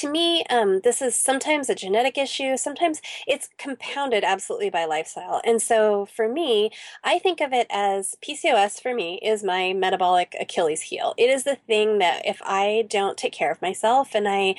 To 0.00 0.10
me, 0.10 0.44
um, 0.50 0.80
this 0.82 1.00
is 1.02 1.14
sometimes 1.14 1.68
a 1.68 1.74
genetic 1.74 2.18
issue. 2.18 2.56
Sometimes 2.56 3.00
it's 3.26 3.48
compounded 3.58 4.24
absolutely 4.24 4.70
by 4.70 4.84
lifestyle. 4.84 5.40
And 5.44 5.60
so 5.60 6.06
for 6.06 6.28
me, 6.28 6.70
I 7.02 7.18
think 7.18 7.40
of 7.40 7.52
it 7.52 7.66
as 7.70 8.16
PCOS 8.26 8.80
for 8.80 8.94
me 8.94 9.18
is 9.22 9.42
my 9.42 9.72
metabolic 9.72 10.36
Achilles 10.40 10.82
heel. 10.82 11.14
It 11.16 11.30
is 11.30 11.44
the 11.44 11.56
thing 11.56 11.98
that 11.98 12.22
if 12.26 12.40
I 12.44 12.86
don't 12.88 13.18
take 13.18 13.32
care 13.32 13.50
of 13.50 13.62
myself 13.62 14.14
and 14.14 14.28
I 14.28 14.56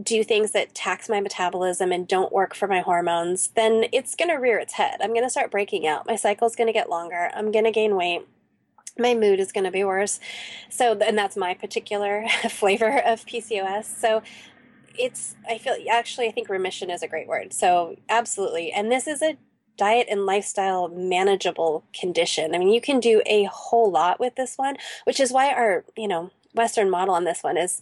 do 0.00 0.24
things 0.24 0.52
that 0.52 0.74
tax 0.74 1.08
my 1.08 1.20
metabolism 1.20 1.92
and 1.92 2.06
don't 2.06 2.32
work 2.32 2.54
for 2.54 2.68
my 2.68 2.80
hormones, 2.80 3.48
then 3.56 3.86
it's 3.92 4.14
going 4.14 4.30
to 4.30 4.36
rear 4.36 4.58
its 4.58 4.74
head. 4.74 4.98
I'm 5.00 5.12
going 5.12 5.22
to 5.24 5.30
start 5.30 5.50
breaking 5.50 5.86
out. 5.86 6.06
My 6.06 6.16
cycle's 6.16 6.56
going 6.56 6.66
to 6.66 6.72
get 6.72 6.90
longer. 6.90 7.30
I'm 7.34 7.50
going 7.52 7.64
to 7.64 7.70
gain 7.70 7.96
weight 7.96 8.26
my 8.98 9.14
mood 9.14 9.40
is 9.40 9.52
going 9.52 9.64
to 9.64 9.70
be 9.70 9.84
worse. 9.84 10.20
So, 10.68 10.98
and 10.98 11.16
that's 11.16 11.36
my 11.36 11.54
particular 11.54 12.26
flavor 12.50 12.98
of 12.98 13.24
PCOS. 13.26 13.84
So, 13.84 14.22
it's, 14.98 15.36
I 15.48 15.58
feel 15.58 15.76
actually, 15.90 16.26
I 16.26 16.32
think 16.32 16.48
remission 16.48 16.90
is 16.90 17.02
a 17.02 17.08
great 17.08 17.28
word. 17.28 17.52
So, 17.52 17.96
absolutely. 18.08 18.72
And 18.72 18.90
this 18.90 19.06
is 19.06 19.22
a 19.22 19.36
diet 19.76 20.08
and 20.10 20.26
lifestyle 20.26 20.88
manageable 20.88 21.84
condition. 21.98 22.54
I 22.54 22.58
mean, 22.58 22.68
you 22.68 22.80
can 22.80 23.00
do 23.00 23.22
a 23.24 23.44
whole 23.44 23.90
lot 23.90 24.18
with 24.20 24.34
this 24.34 24.58
one, 24.58 24.76
which 25.04 25.20
is 25.20 25.32
why 25.32 25.52
our, 25.52 25.84
you 25.96 26.08
know, 26.08 26.30
Western 26.54 26.90
model 26.90 27.14
on 27.14 27.24
this 27.24 27.42
one 27.42 27.56
is 27.56 27.80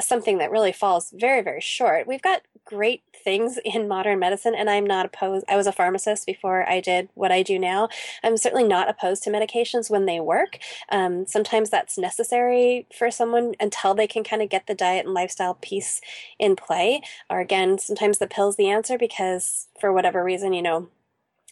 something 0.00 0.38
that 0.38 0.50
really 0.50 0.72
falls 0.72 1.12
very, 1.16 1.42
very 1.42 1.60
short. 1.60 2.06
We've 2.06 2.22
got 2.22 2.42
great 2.64 3.02
things 3.24 3.58
in 3.64 3.88
modern 3.88 4.18
medicine, 4.18 4.54
and 4.54 4.68
I'm 4.68 4.86
not 4.86 5.06
opposed. 5.06 5.44
I 5.48 5.56
was 5.56 5.66
a 5.66 5.72
pharmacist 5.72 6.26
before 6.26 6.68
I 6.68 6.80
did 6.80 7.08
what 7.14 7.32
I 7.32 7.42
do 7.42 7.58
now. 7.58 7.88
I'm 8.22 8.36
certainly 8.36 8.64
not 8.64 8.88
opposed 8.88 9.22
to 9.24 9.30
medications 9.30 9.90
when 9.90 10.06
they 10.06 10.20
work. 10.20 10.58
Um, 10.90 11.26
sometimes 11.26 11.70
that's 11.70 11.96
necessary 11.96 12.86
for 12.96 13.10
someone 13.10 13.54
until 13.58 13.94
they 13.94 14.06
can 14.06 14.24
kind 14.24 14.42
of 14.42 14.50
get 14.50 14.66
the 14.66 14.74
diet 14.74 15.06
and 15.06 15.14
lifestyle 15.14 15.54
piece 15.54 16.00
in 16.38 16.56
play. 16.56 17.02
Or 17.30 17.40
again, 17.40 17.78
sometimes 17.78 18.18
the 18.18 18.26
pill's 18.26 18.56
the 18.56 18.68
answer 18.68 18.98
because 18.98 19.68
for 19.80 19.92
whatever 19.92 20.22
reason, 20.22 20.52
you 20.52 20.62
know, 20.62 20.88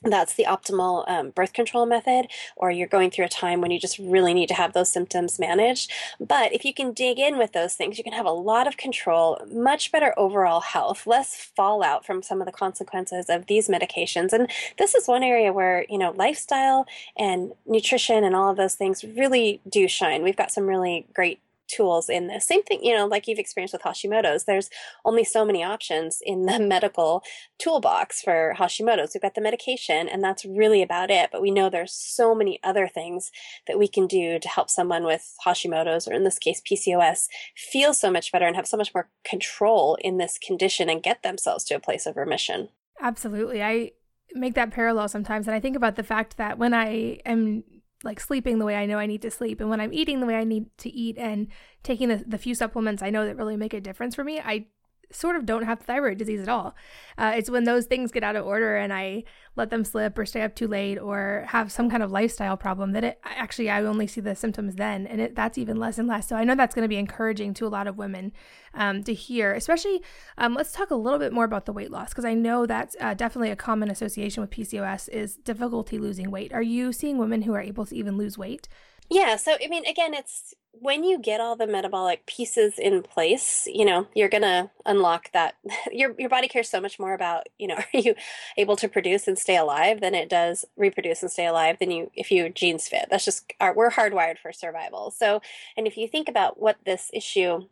that's 0.04 0.34
the 0.34 0.44
optimal 0.44 1.08
um, 1.08 1.30
birth 1.30 1.52
control 1.52 1.87
method, 1.87 2.26
or 2.56 2.70
you're 2.70 2.87
going 2.87 3.11
through 3.11 3.25
a 3.25 3.28
time 3.28 3.61
when 3.61 3.70
you 3.70 3.78
just 3.78 3.99
really 3.99 4.34
need 4.34 4.49
to 4.49 4.54
have 4.54 4.73
those 4.73 4.90
symptoms 4.90 5.38
managed. 5.38 5.90
But 6.20 6.52
if 6.52 6.64
you 6.64 6.75
can 6.75 6.92
dig 6.92 7.18
in 7.18 7.38
with 7.38 7.52
those 7.52 7.75
things, 7.75 7.99
you 7.99 8.04
can 8.04 8.12
have 8.12 8.26
a 8.26 8.30
lot 8.30 8.66
of 8.66 8.76
control, 8.76 9.38
much 9.50 9.90
better 9.90 10.14
overall 10.16 10.61
health, 10.61 11.06
less 11.06 11.34
fallout 11.37 12.04
from 12.04 12.23
some 12.23 12.40
of 12.40 12.46
the 12.46 12.52
consequences 12.52 13.26
of 13.28 13.46
these 13.46 13.68
medications. 13.68 14.32
And 14.32 14.50
this 14.78 14.94
is 14.94 15.06
one 15.06 15.23
area 15.23 15.52
where, 15.52 15.87
you 15.88 15.99
know, 15.99 16.12
lifestyle 16.12 16.87
and 17.16 17.52
nutrition 17.66 18.25
and 18.25 18.37
all 18.37 18.50
of 18.50 18.56
those 18.56 18.75
things 18.75 19.04
really 19.04 19.61
do 19.68 19.88
shine. 19.88 20.23
We've 20.23 20.37
got 20.37 20.52
some 20.52 20.66
really 20.66 21.06
great 21.12 21.40
tools 21.75 22.09
in 22.09 22.28
this. 22.28 22.47
Same 22.47 22.62
thing, 22.62 22.83
you 22.83 22.95
know, 22.95 23.07
like 23.07 23.26
you've 23.26 23.38
experienced 23.38 23.73
with 23.73 23.83
Hashimoto's. 23.83 24.45
There's 24.45 24.71
only 25.04 25.25
so 25.25 25.45
many 25.45 25.62
options 25.62 26.19
in 26.23 26.47
the 26.47 26.59
medical 26.61 27.23
toolbox 27.59 28.23
for 28.23 28.54
Hashimoto's. 28.59 29.12
We've 29.14 29.23
got 29.23 29.35
the 29.35 29.40
medication, 29.40 30.09
and 30.09 30.23
that's 30.23 30.45
really 30.45 30.83
about 30.83 31.11
it. 31.11 31.31
But 31.33 31.43
we 31.43 31.50
know 31.50 31.69
there's 31.69 31.93
so 31.93 32.35
many 32.35 32.61
other 32.62 32.88
things 32.88 33.31
that 33.66 33.78
we 33.78 33.88
can 33.88 34.07
do 34.07 34.38
to 34.38 34.49
help 34.49 34.71
someone 34.71 35.04
with 35.04 35.35
Hashimoto's, 35.47 36.07
or 36.07 36.12
in 36.12 36.25
this 36.25 36.38
case, 36.38 36.61
PCOS, 36.61 37.26
feel 37.57 37.95
so 37.95 38.11
much 38.11 38.33
better 38.33 38.47
and 38.47 38.57
have 38.57 38.69
so 38.69 38.76
much 38.76 38.95
more 38.95 39.09
control 39.25 39.97
in 40.00 40.19
this 40.19 40.38
condition 40.38 40.88
and 40.88 41.02
get 41.02 41.23
themselves 41.23 41.64
to 41.64 41.75
a 41.75 41.81
place 41.81 42.07
of 42.07 42.16
remission. 42.16 42.69
Absolutely. 43.00 43.62
I 43.62 43.93
make 44.35 44.54
that 44.54 44.73
parallel 44.73 45.09
sometimes 45.09 45.47
and 45.47 45.54
I 45.54 45.61
think 45.61 45.76
about 45.76 45.95
the 45.95 46.02
fact 46.02 46.38
that 46.38 46.59
when 46.59 46.75
I 46.75 47.21
am 47.25 47.62
like 48.04 48.20
sleeping 48.20 48.58
the 48.58 48.64
way 48.64 48.76
I 48.76 48.87
know 48.87 48.99
I 48.99 49.06
need 49.06 49.23
to 49.23 49.30
sleep 49.30 49.61
and 49.61 49.70
when 49.70 49.80
I'm 49.80 49.92
eating 49.92 50.20
the 50.20 50.26
way 50.26 50.37
I 50.37 50.44
need 50.44 50.66
to 50.78 50.90
eat 50.90 51.18
and 51.18 51.49
taking 51.82 52.08
the, 52.08 52.25
the 52.26 52.38
few 52.38 52.54
supplements 52.54 53.02
I 53.02 53.11
know 53.11 53.25
that 53.26 53.37
really 53.37 53.56
make 53.56 53.75
a 53.75 53.80
difference 53.80 54.14
for 54.14 54.25
me, 54.25 54.40
I 54.40 54.66
sort 55.14 55.37
of 55.37 55.47
don't 55.47 55.64
have 55.64 55.80
thyroid 55.80 56.18
disease 56.18 56.40
at 56.40 56.49
all. 56.49 56.75
Uh, 57.16 57.33
it's 57.37 57.50
when 57.50 57.64
those 57.64 57.87
things 57.87 58.11
get 58.11 58.25
out 58.25 58.37
of 58.37 58.44
order 58.44 58.76
and 58.76 58.92
I 58.92 59.25
let 59.56 59.71
them 59.71 59.85
slip 59.85 60.18
or 60.18 60.26
stay 60.26 60.42
up 60.42 60.54
too 60.54 60.66
late 60.66 60.99
or 60.99 61.44
have 61.49 61.71
some 61.71 61.88
kind 61.88 62.02
of 62.02 62.11
lifestyle 62.11 62.56
problem 62.56 62.92
that 62.92 63.04
it 63.04 63.21
actually 63.25 63.71
I 63.71 63.83
only 63.83 64.06
see 64.06 64.21
the 64.21 64.35
symptoms 64.35 64.75
then, 64.75 65.06
and 65.06 65.21
it, 65.21 65.35
that's 65.37 65.59
even 65.59 65.76
less 65.78 65.99
and 65.99 66.09
less. 66.09 66.26
So 66.28 66.37
I 66.37 66.44
know 66.44 66.54
that's 66.54 66.75
going 66.75 66.85
to 66.85 66.88
be 66.88 66.97
encouraging 66.97 67.54
to 67.54 67.66
a 67.66 67.68
lot 67.68 67.87
of 67.87 67.97
women 67.97 68.33
um, 68.75 69.04
to 69.04 69.14
hear. 69.14 69.52
Especially, 69.52 70.02
um, 70.38 70.54
let's 70.54 70.73
talk 70.73 70.90
a 70.90 70.97
little 70.97 71.18
bit 71.18 71.33
more 71.33 71.44
about 71.44 71.66
the 71.66 71.73
weight 71.73 71.90
loss 71.90 72.09
because 72.09 72.25
I 72.25 72.35
know 72.35 72.66
that's 72.66 72.97
uh, 73.00 73.14
definitely 73.14 73.50
a 73.50 73.56
common 73.56 73.90
association 73.90 74.40
with 74.40 74.50
PCOS 74.50 75.09
is 75.11 75.37
difficulty 75.37 75.99
losing 75.99 76.30
weight. 76.30 76.52
Are 76.52 76.62
you 76.62 76.93
seeing 76.93 77.19
women 77.19 77.43
who 77.43 77.54
are 77.54 77.60
able 77.60 77.86
to 77.86 77.95
even 77.95 78.17
lose 78.17 78.36
weight? 78.36 78.69
Yeah, 79.08 79.36
so 79.36 79.56
I 79.62 79.69
mean, 79.69 79.86
again, 79.86 80.15
it's 80.15 80.54
when 80.80 81.04
you 81.04 81.19
get 81.19 81.41
all 81.41 81.56
the 81.56 81.67
metabolic 81.67 82.26
pieces 82.26 82.78
in 82.78 83.02
place, 83.02 83.67
you 83.67 83.84
know, 83.84 84.06
you're 84.15 84.28
gonna 84.28 84.71
unlock 84.84 85.30
that. 85.32 85.54
Your 85.93 86.15
your 86.19 86.28
body 86.28 86.49
cares 86.49 86.69
so 86.69 86.80
much 86.80 86.99
more 86.99 87.15
about, 87.15 87.49
you 87.58 87.69
know, 87.69 87.76
are 87.95 88.00
you 88.00 88.15
able 88.56 88.76
to 88.76 88.89
produce 88.89 89.28
and 89.28 89.39
stay 89.39 89.56
alive 89.56 90.00
than 90.00 90.15
it 90.15 90.28
does 90.28 90.65
reproduce 90.76 91.23
and 91.23 91.30
stay 91.30 91.47
alive 91.47 91.78
than 91.78 91.91
you 91.91 92.10
if 92.15 92.30
your 92.30 92.49
genes 92.49 92.89
fit. 92.89 93.06
That's 93.10 93.25
just 93.25 93.52
our, 93.60 93.75
we're 93.75 93.91
hardwired 93.91 94.39
for 94.39 94.52
survival. 94.52 95.10
So, 95.10 95.41
and 95.76 95.87
if 95.87 95.97
you 95.97 96.08
think 96.08 96.28
about 96.28 96.60
what 96.60 96.76
this 96.84 97.10
issue 97.13 97.69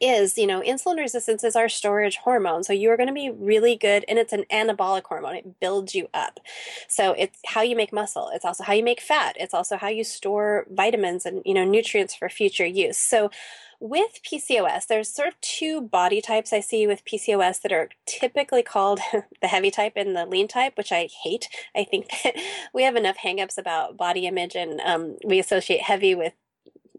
is, 0.00 0.36
you 0.36 0.46
know, 0.46 0.60
insulin 0.60 0.98
resistance 0.98 1.44
is 1.44 1.56
our 1.56 1.68
storage 1.68 2.16
hormone. 2.16 2.64
So 2.64 2.72
you 2.72 2.90
are 2.90 2.96
going 2.96 3.08
to 3.08 3.12
be 3.12 3.30
really 3.30 3.76
good, 3.76 4.04
and 4.08 4.18
it's 4.18 4.32
an 4.32 4.44
anabolic 4.52 5.04
hormone. 5.04 5.36
It 5.36 5.60
builds 5.60 5.94
you 5.94 6.08
up. 6.12 6.40
So 6.88 7.12
it's 7.12 7.38
how 7.46 7.62
you 7.62 7.76
make 7.76 7.92
muscle. 7.92 8.30
It's 8.32 8.44
also 8.44 8.64
how 8.64 8.72
you 8.72 8.82
make 8.82 9.00
fat. 9.00 9.36
It's 9.38 9.54
also 9.54 9.76
how 9.76 9.88
you 9.88 10.04
store 10.04 10.66
vitamins 10.70 11.26
and, 11.26 11.42
you 11.44 11.54
know, 11.54 11.64
nutrients 11.64 12.14
for 12.14 12.28
future 12.28 12.66
use. 12.66 12.98
So 12.98 13.30
with 13.78 14.20
PCOS, 14.22 14.86
there's 14.86 15.12
sort 15.12 15.28
of 15.28 15.40
two 15.40 15.82
body 15.82 16.20
types 16.20 16.52
I 16.52 16.60
see 16.60 16.86
with 16.86 17.04
PCOS 17.04 17.60
that 17.62 17.72
are 17.72 17.90
typically 18.06 18.62
called 18.62 19.00
the 19.42 19.48
heavy 19.48 19.70
type 19.70 19.94
and 19.96 20.16
the 20.16 20.26
lean 20.26 20.48
type, 20.48 20.76
which 20.76 20.92
I 20.92 21.08
hate. 21.22 21.48
I 21.74 21.84
think 21.84 22.08
that 22.24 22.36
we 22.72 22.84
have 22.84 22.96
enough 22.96 23.18
hangups 23.18 23.58
about 23.58 23.96
body 23.96 24.26
image 24.26 24.54
and 24.54 24.80
um, 24.80 25.16
we 25.24 25.38
associate 25.38 25.82
heavy 25.82 26.14
with 26.14 26.32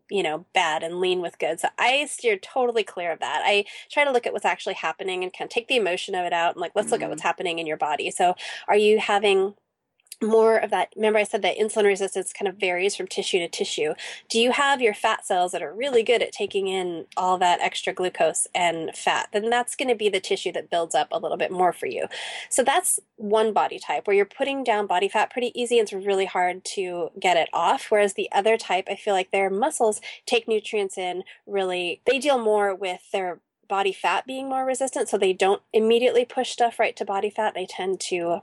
you 0.10 0.24
know, 0.24 0.46
bad 0.54 0.84
and 0.84 1.00
lean 1.00 1.22
with 1.22 1.40
good. 1.40 1.60
So 1.60 1.70
I 1.78 2.06
steer 2.06 2.38
totally 2.38 2.84
clear 2.84 3.12
of 3.12 3.20
that. 3.20 3.42
I 3.44 3.66
try 3.90 4.04
to 4.04 4.12
look 4.12 4.26
at 4.26 4.34
what's 4.34 4.46
actually 4.46 4.76
happening 4.76 5.24
and 5.24 5.34
kind 5.34 5.48
of 5.48 5.54
take 5.54 5.68
the 5.68 5.76
emotion 5.76 6.16
of 6.16 6.26
it 6.26 6.34
out 6.34 6.56
and 6.56 6.62
like, 6.62 6.72
let's 6.76 6.92
look 6.92 7.00
mm-hmm. 7.00 7.06
at 7.06 7.10
what's 7.10 7.22
mm-hmm. 7.22 7.28
happening 7.28 7.60
in 7.60 7.68
your 7.68 7.78
body. 7.78 8.12
So 8.12 8.36
are 8.68 8.78
you 8.78 9.00
having 9.00 9.56
more 10.22 10.58
of 10.58 10.72
that 10.72 10.90
remember 10.96 11.20
i 11.20 11.24
said 11.24 11.42
that 11.42 11.58
insulin 11.58 11.84
resistance 11.86 12.34
kind 12.34 12.48
of 12.48 12.56
varies 12.56 12.96
from 12.96 13.08
tissue 13.08 13.40
to 13.40 13.48
tissue. 13.48 13.94
Do 14.30 14.40
you 14.40 14.52
have 14.52 14.82
your 14.82 14.94
fat 14.94 15.26
cells 15.26 15.52
that 15.52 15.62
are 15.62 15.74
really 15.74 16.04
good 16.04 16.22
at 16.22 16.32
taking 16.32 16.68
in 16.68 17.06
all 17.16 17.38
that 17.40 17.60
extra 17.62 17.94
glucose 17.94 18.48
and 18.54 18.96
fat? 18.96 19.30
Then 19.34 19.50
that's 19.50 19.76
going 19.76 19.90
to 19.90 19.96
be 19.96 20.10
the 20.10 20.20
tissue 20.20 20.52
that 20.54 20.70
builds 20.70 20.96
up 20.96 21.08
a 21.12 21.18
little 21.18 21.38
bit 21.38 21.52
more 21.52 21.74
for 21.74 21.88
you. 21.88 22.08
So 22.50 22.64
that's 22.64 23.00
one 23.16 23.54
body 23.54 23.80
type 23.80 24.08
where 24.08 24.16
you're 24.16 24.26
putting 24.26 24.64
down 24.64 24.88
body 24.88 25.10
fat 25.10 25.32
pretty 25.32 25.52
easy 25.60 25.80
and 25.80 25.92
it's 25.92 26.06
really 26.06 26.26
hard 26.26 26.64
to 26.66 27.10
get 27.20 27.38
it 27.38 27.50
off. 27.54 27.88
Whereas 27.90 28.14
the 28.14 28.30
other 28.32 28.58
type 28.58 28.86
i 28.90 28.96
feel 28.96 29.14
like 29.14 29.32
their 29.32 29.50
muscles 29.50 30.02
take 30.26 30.48
nutrients 30.48 30.98
in 30.98 31.24
really 31.46 32.02
they 32.06 32.20
deal 32.20 32.38
more 32.38 32.74
with 32.74 33.02
their 33.12 33.40
body 33.68 33.92
fat 33.92 34.26
being 34.26 34.48
more 34.48 34.66
resistant 34.66 35.10
so 35.10 35.18
they 35.18 35.34
don't 35.34 35.62
immediately 35.74 36.26
push 36.26 36.52
stuff 36.52 36.80
right 36.80 36.96
to 36.96 37.06
body 37.06 37.30
fat. 37.30 37.54
They 37.54 37.66
tend 37.66 38.00
to 38.02 38.42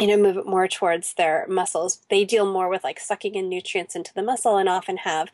you 0.00 0.06
know 0.06 0.16
move 0.16 0.36
it 0.36 0.46
more 0.46 0.68
towards 0.68 1.14
their 1.14 1.46
muscles. 1.48 2.00
They 2.10 2.24
deal 2.24 2.50
more 2.50 2.68
with 2.68 2.84
like 2.84 3.00
sucking 3.00 3.34
in 3.34 3.48
nutrients 3.48 3.94
into 3.94 4.12
the 4.14 4.22
muscle 4.22 4.56
and 4.56 4.68
often 4.68 4.98
have 4.98 5.30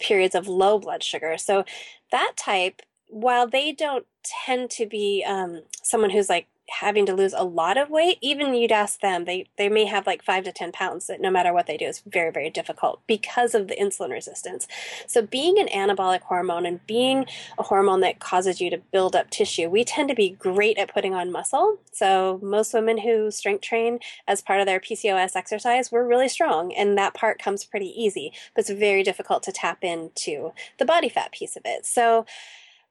periods 0.00 0.34
of 0.34 0.48
low 0.48 0.78
blood 0.78 1.02
sugar. 1.02 1.36
So 1.38 1.64
that 2.10 2.32
type 2.36 2.82
while 3.08 3.46
they 3.46 3.72
don't 3.72 4.06
tend 4.22 4.70
to 4.70 4.86
be 4.86 5.24
um, 5.26 5.62
someone 5.82 6.10
who's 6.10 6.28
like 6.28 6.46
having 6.70 7.06
to 7.06 7.14
lose 7.14 7.32
a 7.32 7.44
lot 7.44 7.76
of 7.76 7.90
weight, 7.90 8.18
even 8.20 8.54
you'd 8.54 8.72
ask 8.72 9.00
them, 9.00 9.24
they, 9.24 9.46
they 9.56 9.68
may 9.68 9.84
have 9.84 10.06
like 10.06 10.22
five 10.22 10.44
to 10.44 10.52
10 10.52 10.72
pounds 10.72 11.06
that 11.06 11.20
no 11.20 11.30
matter 11.30 11.52
what 11.52 11.66
they 11.66 11.76
do 11.76 11.86
is 11.86 12.02
very, 12.06 12.30
very 12.30 12.50
difficult 12.50 13.00
because 13.06 13.54
of 13.54 13.68
the 13.68 13.76
insulin 13.76 14.10
resistance. 14.10 14.66
So 15.06 15.22
being 15.22 15.58
an 15.58 15.68
anabolic 15.68 16.22
hormone 16.22 16.66
and 16.66 16.84
being 16.86 17.26
a 17.58 17.64
hormone 17.64 18.00
that 18.00 18.20
causes 18.20 18.60
you 18.60 18.70
to 18.70 18.78
build 18.78 19.16
up 19.16 19.30
tissue, 19.30 19.68
we 19.68 19.84
tend 19.84 20.08
to 20.08 20.14
be 20.14 20.30
great 20.30 20.78
at 20.78 20.92
putting 20.92 21.14
on 21.14 21.32
muscle. 21.32 21.78
So 21.92 22.38
most 22.42 22.72
women 22.72 22.98
who 22.98 23.30
strength 23.30 23.62
train 23.62 23.98
as 24.26 24.42
part 24.42 24.60
of 24.60 24.66
their 24.66 24.80
PCOS 24.80 25.36
exercise, 25.36 25.90
we're 25.90 26.06
really 26.06 26.28
strong 26.28 26.72
and 26.72 26.96
that 26.96 27.14
part 27.14 27.42
comes 27.42 27.64
pretty 27.64 27.88
easy, 28.00 28.32
but 28.54 28.60
it's 28.60 28.70
very 28.70 29.02
difficult 29.02 29.42
to 29.44 29.52
tap 29.52 29.82
into 29.82 30.52
the 30.78 30.84
body 30.84 31.08
fat 31.08 31.32
piece 31.32 31.56
of 31.56 31.62
it. 31.64 31.84
So 31.86 32.26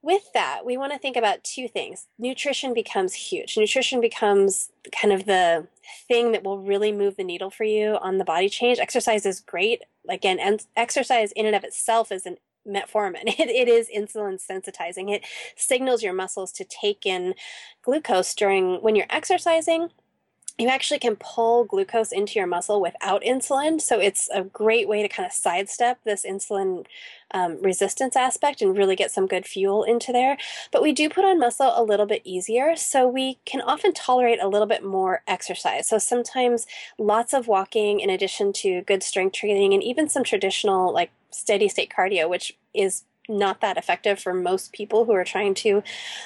with 0.02 0.32
that, 0.34 0.66
we 0.66 0.78
want 0.78 0.94
to 0.94 1.00
think 1.00 1.18
about 1.18 1.44
two 1.44 1.68
things. 1.68 2.08
Nutrition 2.18 2.74
becomes 2.74 3.14
huge. 3.14 3.58
Nutrition 3.58 4.00
becomes 4.00 4.72
kind 4.92 5.14
of 5.14 5.26
the 5.26 5.68
thing 6.08 6.32
that 6.32 6.44
will 6.44 6.60
really 6.60 6.92
move 6.92 7.18
the 7.18 7.24
needle 7.24 7.50
for 7.50 7.66
you 7.66 7.98
on 8.02 8.18
the 8.18 8.26
body 8.26 8.50
change. 8.50 8.80
Exercise 8.80 9.26
is 9.26 9.40
great. 9.42 9.82
Again, 10.08 10.40
and 10.40 10.66
exercise 10.76 11.32
in 11.34 11.46
and 11.46 11.56
of 11.56 11.64
itself 11.64 12.12
is 12.12 12.26
an 12.26 12.38
metformin. 12.68 13.24
It, 13.40 13.50
it 13.50 13.68
is 13.68 13.90
insulin 13.96 14.40
sensitizing. 14.40 15.12
It 15.14 15.26
signals 15.56 16.04
your 16.04 16.14
muscles 16.14 16.52
to 16.54 16.66
take 16.66 17.06
in 17.06 17.36
glucose 17.82 18.34
during 18.36 18.82
when 18.82 18.96
you're 18.96 19.06
exercising 19.10 19.90
you 20.60 20.68
actually 20.68 21.00
can 21.00 21.16
pull 21.16 21.64
glucose 21.64 22.12
into 22.12 22.38
your 22.38 22.48
muscle 22.48 22.82
without 22.82 23.24
insulin. 23.24 23.80
So 23.80 24.00
it's 24.00 24.30
a 24.34 24.44
great 24.44 24.90
way 24.90 25.02
to 25.02 25.08
kind 25.08 25.26
of 25.26 25.32
sidestep 25.32 26.04
this 26.04 26.26
insulin 26.26 26.86
um, 27.32 27.62
resistance 27.62 28.16
aspect 28.16 28.62
and 28.62 28.78
really 28.78 28.98
get 28.98 29.10
some 29.10 29.26
good 29.26 29.46
fuel 29.46 29.84
into 29.84 30.12
there. 30.12 30.38
But 30.72 30.82
we 30.82 30.92
do 30.92 31.10
put 31.10 31.24
on 31.24 31.40
muscle 31.40 31.72
a 31.74 31.84
little 31.84 32.06
bit 32.06 32.22
easier. 32.26 32.76
So 32.76 33.08
we 33.08 33.40
can 33.46 33.62
often 33.62 33.94
tolerate 33.94 34.42
a 34.42 34.50
little 34.50 34.68
bit 34.68 34.84
more 34.84 35.24
exercise. 35.28 35.88
So 35.88 35.98
sometimes 35.98 36.68
lots 36.98 37.34
of 37.34 37.48
walking 37.48 38.02
in 38.02 38.10
addition 38.10 38.52
to 38.54 38.82
good 38.82 39.02
strength 39.02 39.36
training 39.36 39.74
and 39.74 39.82
even 39.84 40.10
some 40.10 40.26
traditional 40.26 40.94
like 40.94 41.12
steady 41.32 41.70
state 41.70 41.92
cardio, 41.96 42.30
which 42.30 42.58
is 42.74 43.04
not 43.30 43.62
that 43.62 43.78
effective 43.78 44.20
for 44.20 44.34
most 44.34 44.74
people 44.74 45.06
who 45.06 45.14
are 45.14 45.24
trying 45.24 45.54
to 45.54 45.84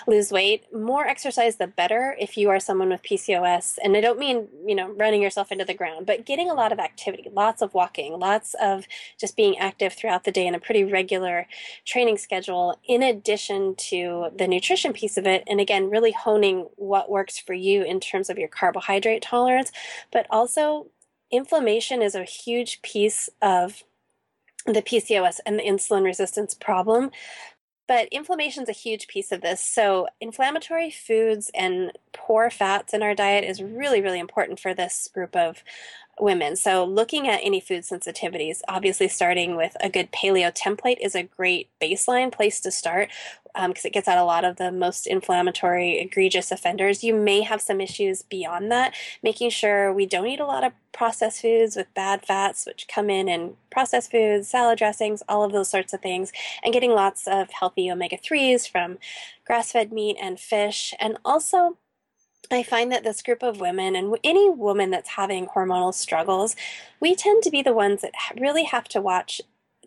lose 0.08 0.32
weight. 0.32 0.66
More 0.74 1.06
exercise, 1.06 1.58
the 1.58 1.68
better 1.68 2.16
if 2.20 2.38
you 2.38 2.50
are 2.50 2.60
someone 2.60 2.90
with 2.90 3.04
PCOS. 3.04 3.78
And 3.84 3.96
I 3.96 4.02
don't 4.02 4.18
mean, 4.18 4.48
you 4.66 4.74
know, 4.74 4.90
running 4.92 5.22
yourself 5.22 5.52
into 5.52 5.66
the 5.66 5.74
ground, 5.74 6.06
but 6.06 6.26
getting 6.26 6.50
a 6.50 6.54
lot 6.54 6.72
of 6.72 6.80
activity, 6.80 7.30
lots 7.32 7.62
of 7.62 7.74
walking, 7.74 8.18
lots 8.18 8.56
of 8.62 8.86
just 9.20 9.36
being 9.36 9.58
active 9.58 9.94
throughout 9.94 10.24
the 10.24 10.32
day 10.32 10.48
in 10.48 10.56
a 10.56 10.60
pretty 10.60 10.84
regular 10.84 11.48
training 11.86 12.18
schedule, 12.18 12.80
in 12.88 13.04
addition 13.04 13.76
to 13.76 14.30
the 14.36 14.48
nutrition 14.48 14.94
piece 14.94 15.18
of 15.18 15.28
it. 15.28 15.44
And 15.48 15.60
again, 15.60 15.90
really 15.90 16.14
honing 16.14 16.70
what 16.78 17.10
works 17.10 17.38
for 17.38 17.54
you 17.54 17.84
in 17.84 18.00
terms 18.00 18.30
of 18.30 18.38
your 18.38 18.48
carbohydrate 18.48 19.22
tolerance, 19.22 19.72
but 20.12 20.26
also 20.30 20.88
inflammation 21.32 22.02
is 22.02 22.16
a 22.16 22.24
huge 22.24 22.82
piece 22.82 23.30
of 23.42 23.84
the 24.66 24.82
PCOS 24.82 25.40
and 25.46 25.60
the 25.60 25.64
insulin 25.64 26.04
resistance 26.04 26.54
problem. 26.54 27.12
But 27.88 28.08
inflammation 28.10 28.64
is 28.64 28.70
a 28.70 28.74
huge 28.74 29.08
piece 29.08 29.32
of 29.32 29.42
this. 29.42 29.62
So, 29.62 30.08
inflammatory 30.22 30.90
foods 30.90 31.52
and 31.54 31.92
poor 32.14 32.50
fats 32.50 32.94
in 32.94 33.04
our 33.04 33.14
diet 33.14 33.44
is 33.44 33.62
really, 33.62 34.00
really 34.00 34.20
important 34.20 34.60
for 34.60 34.74
this 34.74 35.10
group 35.14 35.36
of 35.36 35.64
women. 36.18 36.56
So, 36.56 36.86
looking 36.86 37.28
at 37.28 37.42
any 37.44 37.60
food 37.60 37.84
sensitivities, 37.84 38.62
obviously 38.70 39.10
starting 39.10 39.58
with 39.58 39.76
a 39.82 39.90
good 39.90 40.14
paleo 40.14 40.56
template 40.56 41.00
is 41.02 41.14
a 41.14 41.24
great 41.24 41.70
baseline 41.82 42.32
place 42.32 42.62
to 42.62 42.72
start 42.72 43.10
because 43.54 43.86
um, 43.86 43.90
it 43.90 43.94
gets 43.94 44.08
at 44.08 44.18
a 44.18 44.24
lot 44.24 44.44
of 44.44 44.56
the 44.56 44.72
most 44.72 45.06
inflammatory, 45.06 46.00
egregious 46.00 46.52
offenders. 46.52 47.04
You 47.04 47.14
may 47.14 47.42
have 47.42 47.62
some 47.62 47.80
issues 47.80 48.24
beyond 48.24 48.72
that, 48.72 48.96
making 49.22 49.52
sure 49.52 49.94
we 49.94 50.06
don't 50.06 50.28
eat 50.28 50.40
a 50.40 50.46
lot 50.46 50.64
of 50.64 50.74
processed 50.92 51.42
foods 51.42 51.76
with 51.76 51.94
bad 51.94 52.26
fats, 52.26 52.66
which 52.66 52.88
come 52.88 53.10
in 53.10 53.30
in 53.30 53.56
processed 53.72 54.12
foods, 54.12 54.48
salad 54.48 54.80
dressings, 54.80 55.22
all 55.30 55.44
of 55.44 55.52
those 55.52 55.70
sorts 55.70 55.94
of 55.94 56.02
things, 56.02 56.32
and 56.64 56.74
getting 56.74 56.92
lots 56.92 57.28
of 57.28 57.52
healthy 57.52 57.92
omega 57.92 58.18
3s 58.18 58.70
from 58.70 58.98
grass 59.46 59.72
fed 59.72 59.92
meat 59.92 60.18
and 60.20 60.40
fish, 60.40 60.94
and 61.00 61.18
also 61.24 61.78
I 62.52 62.64
find 62.64 62.92
that 62.92 63.04
this 63.04 63.22
group 63.22 63.42
of 63.42 63.60
women 63.60 63.96
and 63.96 64.16
any 64.24 64.50
woman 64.50 64.92
that's 64.92 65.12
having 65.12 65.48
hormonal 65.48 65.94
struggles, 65.94 66.56
we 67.00 67.16
tend 67.16 67.44
to 67.44 67.50
be 67.50 67.62
the 67.62 67.74
ones 67.74 68.02
that 68.02 68.12
really 68.40 68.66
have 68.66 68.88
to 68.90 69.02
watch 69.02 69.42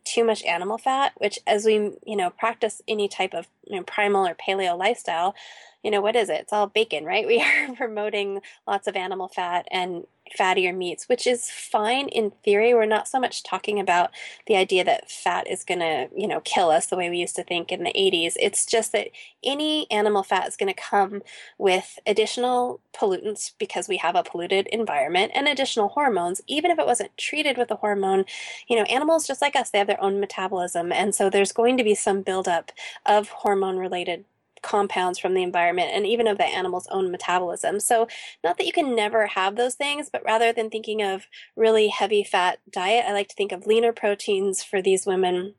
too 0.07 0.25
much 0.25 0.43
animal 0.45 0.79
fat, 0.79 1.13
which 1.19 1.39
as 1.47 1.65
we, 1.67 1.75
you 2.07 2.17
know, 2.17 2.31
practice 2.31 2.81
any 2.89 3.09
type 3.09 3.35
of 3.35 3.49
you 3.67 3.77
know, 3.77 3.83
primal 3.83 4.27
or 4.27 4.35
paleo 4.35 4.79
lifestyle, 4.79 5.35
you 5.83 5.91
know, 5.91 6.01
what 6.01 6.17
is 6.17 6.29
it? 6.31 6.41
It's 6.41 6.53
all 6.53 6.69
bacon, 6.69 7.05
right? 7.05 7.27
We 7.37 7.43
are 7.43 7.75
promoting 7.75 8.41
lots 8.67 8.87
of 8.87 8.97
animal 8.97 9.29
fat 9.29 9.67
and 9.71 10.05
fattier 10.39 10.77
meats, 10.77 11.09
which 11.09 11.27
is 11.27 11.51
fine 11.51 12.09
in 12.09 12.33
theory. 12.45 12.75
We're 12.75 12.87
not 12.87 13.09
so 13.09 13.21
much 13.21 13.43
talking 13.43 13.79
about 13.79 14.11
the 14.47 14.57
idea 14.57 14.85
that 14.85 15.11
fat 15.11 15.47
is 15.49 15.65
going 15.65 15.81
to, 15.81 16.09
you 16.17 16.27
know, 16.27 16.41
kill 16.41 16.71
us 16.71 16.87
the 16.87 16.97
way 16.97 17.11
we 17.11 17.19
used 17.19 17.37
to 17.37 17.45
think 17.45 17.71
in 17.73 17.85
the 17.85 17.93
80s. 17.93 18.35
It's 18.37 18.67
just 18.67 18.93
that 18.93 19.09
any 19.45 19.91
animal 19.91 20.23
fat 20.23 20.49
is 20.49 20.57
going 20.57 20.73
to 20.73 20.81
come 20.81 21.23
with 21.59 21.99
additional 22.07 22.81
pollutants 22.95 23.53
because 23.59 23.89
we 23.89 23.99
have 23.99 24.17
a 24.17 24.23
polluted 24.23 24.67
environment 24.69 25.33
and 25.35 25.49
additional 25.49 25.89
hormones. 25.89 26.41
Even 26.47 26.71
if 26.71 26.79
it 26.79 26.87
wasn't 26.87 27.17
treated 27.17 27.57
with 27.57 27.71
a 27.71 27.77
hormone, 27.77 28.25
you 28.69 28.77
know, 28.77 28.85
animals 28.85 29.27
just 29.27 29.43
like 29.43 29.57
us, 29.57 29.71
they 29.71 29.79
have 29.79 29.87
their 29.87 30.03
own 30.03 30.21
metabolism. 30.21 30.93
And 30.93 31.15
so 31.15 31.31
there's 31.31 31.53
going 31.53 31.77
to 31.77 31.85
be 31.85 31.95
some 31.95 32.23
buildup 32.23 32.73
of 33.05 33.29
hormone 33.29 33.77
related 33.77 34.25
compounds 34.63 35.19
from 35.19 35.35
the 35.35 35.43
environment 35.43 35.91
and 35.93 36.07
even 36.07 36.27
of 36.27 36.39
the 36.39 36.45
animal's 36.45 36.89
own 36.89 37.11
metabolism. 37.11 37.81
So, 37.81 38.09
not 38.43 38.59
that 38.59 38.67
you 38.67 38.73
can 38.73 38.95
never 38.95 39.27
have 39.27 39.57
those 39.57 39.75
things, 39.75 40.09
but 40.11 40.25
rather 40.25 40.53
than 40.53 40.71
thinking 40.71 41.03
of 41.03 41.27
really 41.57 41.89
heavy 41.89 42.25
fat 42.25 42.59
diet, 42.71 43.05
I 43.07 43.13
like 43.13 43.29
to 43.29 43.35
think 43.35 43.53
of 43.53 43.67
leaner 43.67 43.93
proteins 43.93 44.63
for 44.63 44.83
these 44.83 45.07
women. 45.07 45.55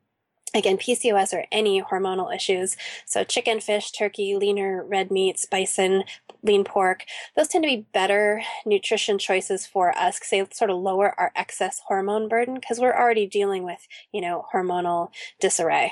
Again 0.53 0.77
pcos 0.77 1.33
or 1.33 1.45
any 1.51 1.81
hormonal 1.81 2.33
issues. 2.33 2.77
So 3.05 3.25
chicken 3.25 3.59
fish 3.59 3.91
turkey 3.91 4.35
leaner 4.35 4.83
red 4.83 5.11
meats 5.11 5.45
bison 5.45 6.05
lean 6.41 6.63
pork 6.63 7.03
those 7.35 7.49
tend 7.49 7.63
to 7.65 7.69
be 7.69 7.85
better 7.93 8.41
nutrition 8.65 9.19
choices 9.19 9.67
for 9.67 9.95
us 9.97 10.17
because 10.17 10.29
they 10.29 10.47
sort 10.55 10.71
of 10.71 10.77
lower 10.77 11.13
our 11.19 11.31
excess 11.35 11.81
hormone 11.87 12.29
burden 12.29 12.55
because 12.55 12.79
we're 12.79 12.95
already 12.95 13.27
dealing 13.27 13.63
with 13.63 13.87
you 14.13 14.21
know 14.21 14.45
hormonal 14.53 15.09
disarray 15.41 15.91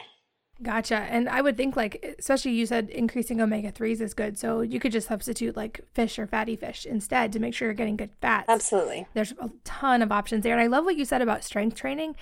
Gotcha. 0.63 0.95
And 0.95 1.27
I 1.27 1.41
would 1.41 1.57
think 1.57 1.75
like 1.75 2.15
especially 2.17 2.51
you 2.51 2.65
said 2.65 2.89
increasing 2.89 3.41
omega 3.41 3.71
3s 3.71 3.99
is 3.99 4.13
good. 4.13 4.39
So 4.39 4.61
you 4.61 4.79
could 4.79 4.93
just 4.93 5.07
substitute 5.07 5.55
like 5.55 5.81
fish 5.93 6.17
or 6.17 6.27
fatty 6.27 6.55
fish 6.55 6.85
instead 6.85 7.33
to 7.33 7.39
make 7.39 7.53
sure 7.53 7.67
you're 7.67 7.75
getting 7.75 7.97
good 7.97 8.11
fats. 8.21 8.45
Absolutely. 8.47 9.05
There's 9.13 9.33
a 9.33 9.49
ton 9.65 10.01
of 10.01 10.11
options 10.11 10.43
there. 10.43 10.53
And 10.53 10.61
I 10.61 10.67
love 10.67 10.85
what 10.85 10.95
you 10.95 11.03
said 11.03 11.21
about 11.21 11.43
strength 11.43 11.75
training. 11.75 12.15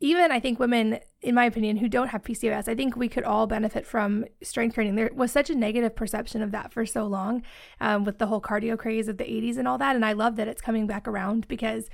Even 0.00 0.30
I 0.30 0.38
think 0.38 0.60
women, 0.60 1.00
in 1.22 1.34
my 1.34 1.46
opinion, 1.46 1.78
who 1.78 1.88
don't 1.88 2.08
have 2.08 2.22
PCOS, 2.22 2.68
I 2.68 2.74
think 2.74 2.94
we 2.94 3.08
could 3.08 3.24
all 3.24 3.48
benefit 3.48 3.84
from 3.84 4.26
strength 4.42 4.74
training. 4.74 4.94
There 4.94 5.10
was 5.12 5.32
such 5.32 5.50
a 5.50 5.56
negative 5.56 5.96
perception 5.96 6.40
of 6.40 6.52
that 6.52 6.72
for 6.72 6.86
so 6.86 7.06
long 7.06 7.42
um, 7.80 8.04
with 8.04 8.18
the 8.18 8.26
whole 8.26 8.40
cardio 8.40 8.78
craze 8.78 9.08
of 9.08 9.16
the 9.16 9.24
80s 9.24 9.56
and 9.56 9.66
all 9.66 9.78
that. 9.78 9.96
And 9.96 10.04
I 10.04 10.12
love 10.12 10.36
that 10.36 10.46
it's 10.46 10.60
coming 10.60 10.86
back 10.86 11.08
around 11.08 11.48
because 11.48 11.88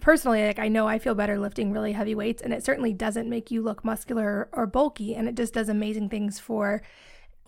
personally, 0.00 0.46
like 0.46 0.58
I 0.58 0.68
know 0.68 0.86
I 0.86 0.98
feel 0.98 1.14
better 1.14 1.38
lifting 1.38 1.72
really 1.72 1.92
heavy 1.92 2.14
weights, 2.14 2.42
and 2.42 2.52
it 2.52 2.64
certainly 2.64 2.92
doesn't 2.92 3.28
make 3.28 3.50
you 3.50 3.62
look 3.62 3.84
muscular 3.84 4.48
or 4.52 4.66
bulky, 4.66 5.14
and 5.14 5.28
it 5.28 5.34
just 5.34 5.54
does 5.54 5.68
amazing 5.68 6.08
things 6.08 6.38
for 6.38 6.82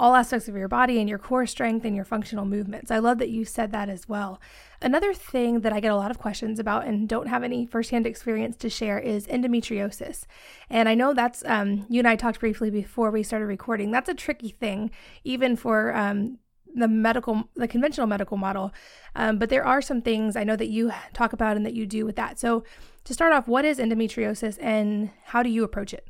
all 0.00 0.14
aspects 0.14 0.48
of 0.48 0.54
your 0.54 0.68
body 0.68 1.00
and 1.00 1.08
your 1.08 1.18
core 1.18 1.46
strength 1.46 1.84
and 1.84 1.96
your 1.96 2.04
functional 2.04 2.44
movements. 2.44 2.90
I 2.90 2.98
love 2.98 3.18
that 3.18 3.30
you 3.30 3.44
said 3.44 3.72
that 3.72 3.88
as 3.88 4.08
well. 4.08 4.40
Another 4.80 5.12
thing 5.12 5.60
that 5.60 5.72
I 5.72 5.80
get 5.80 5.90
a 5.90 5.96
lot 5.96 6.12
of 6.12 6.18
questions 6.18 6.60
about 6.60 6.86
and 6.86 7.08
don't 7.08 7.26
have 7.26 7.42
any 7.42 7.66
firsthand 7.66 8.06
experience 8.06 8.56
to 8.58 8.70
share 8.70 8.98
is 8.98 9.26
endometriosis. 9.26 10.24
And 10.70 10.88
I 10.88 10.94
know 10.94 11.14
that's, 11.14 11.42
um, 11.46 11.84
you 11.88 11.98
and 11.98 12.06
I 12.06 12.14
talked 12.14 12.38
briefly 12.38 12.70
before 12.70 13.10
we 13.10 13.24
started 13.24 13.46
recording. 13.46 13.90
That's 13.90 14.08
a 14.08 14.14
tricky 14.14 14.50
thing, 14.50 14.92
even 15.24 15.56
for 15.56 15.94
um, 15.96 16.38
the 16.74 16.88
medical, 16.88 17.48
the 17.56 17.68
conventional 17.68 18.06
medical 18.06 18.36
model. 18.36 18.72
Um, 19.14 19.38
but 19.38 19.48
there 19.48 19.64
are 19.64 19.82
some 19.82 20.02
things 20.02 20.36
I 20.36 20.44
know 20.44 20.56
that 20.56 20.68
you 20.68 20.92
talk 21.12 21.32
about 21.32 21.56
and 21.56 21.66
that 21.66 21.74
you 21.74 21.86
do 21.86 22.04
with 22.04 22.16
that. 22.16 22.38
So, 22.38 22.64
to 23.04 23.14
start 23.14 23.32
off, 23.32 23.48
what 23.48 23.64
is 23.64 23.78
endometriosis 23.78 24.58
and 24.60 25.10
how 25.26 25.42
do 25.42 25.48
you 25.48 25.64
approach 25.64 25.94
it? 25.94 26.06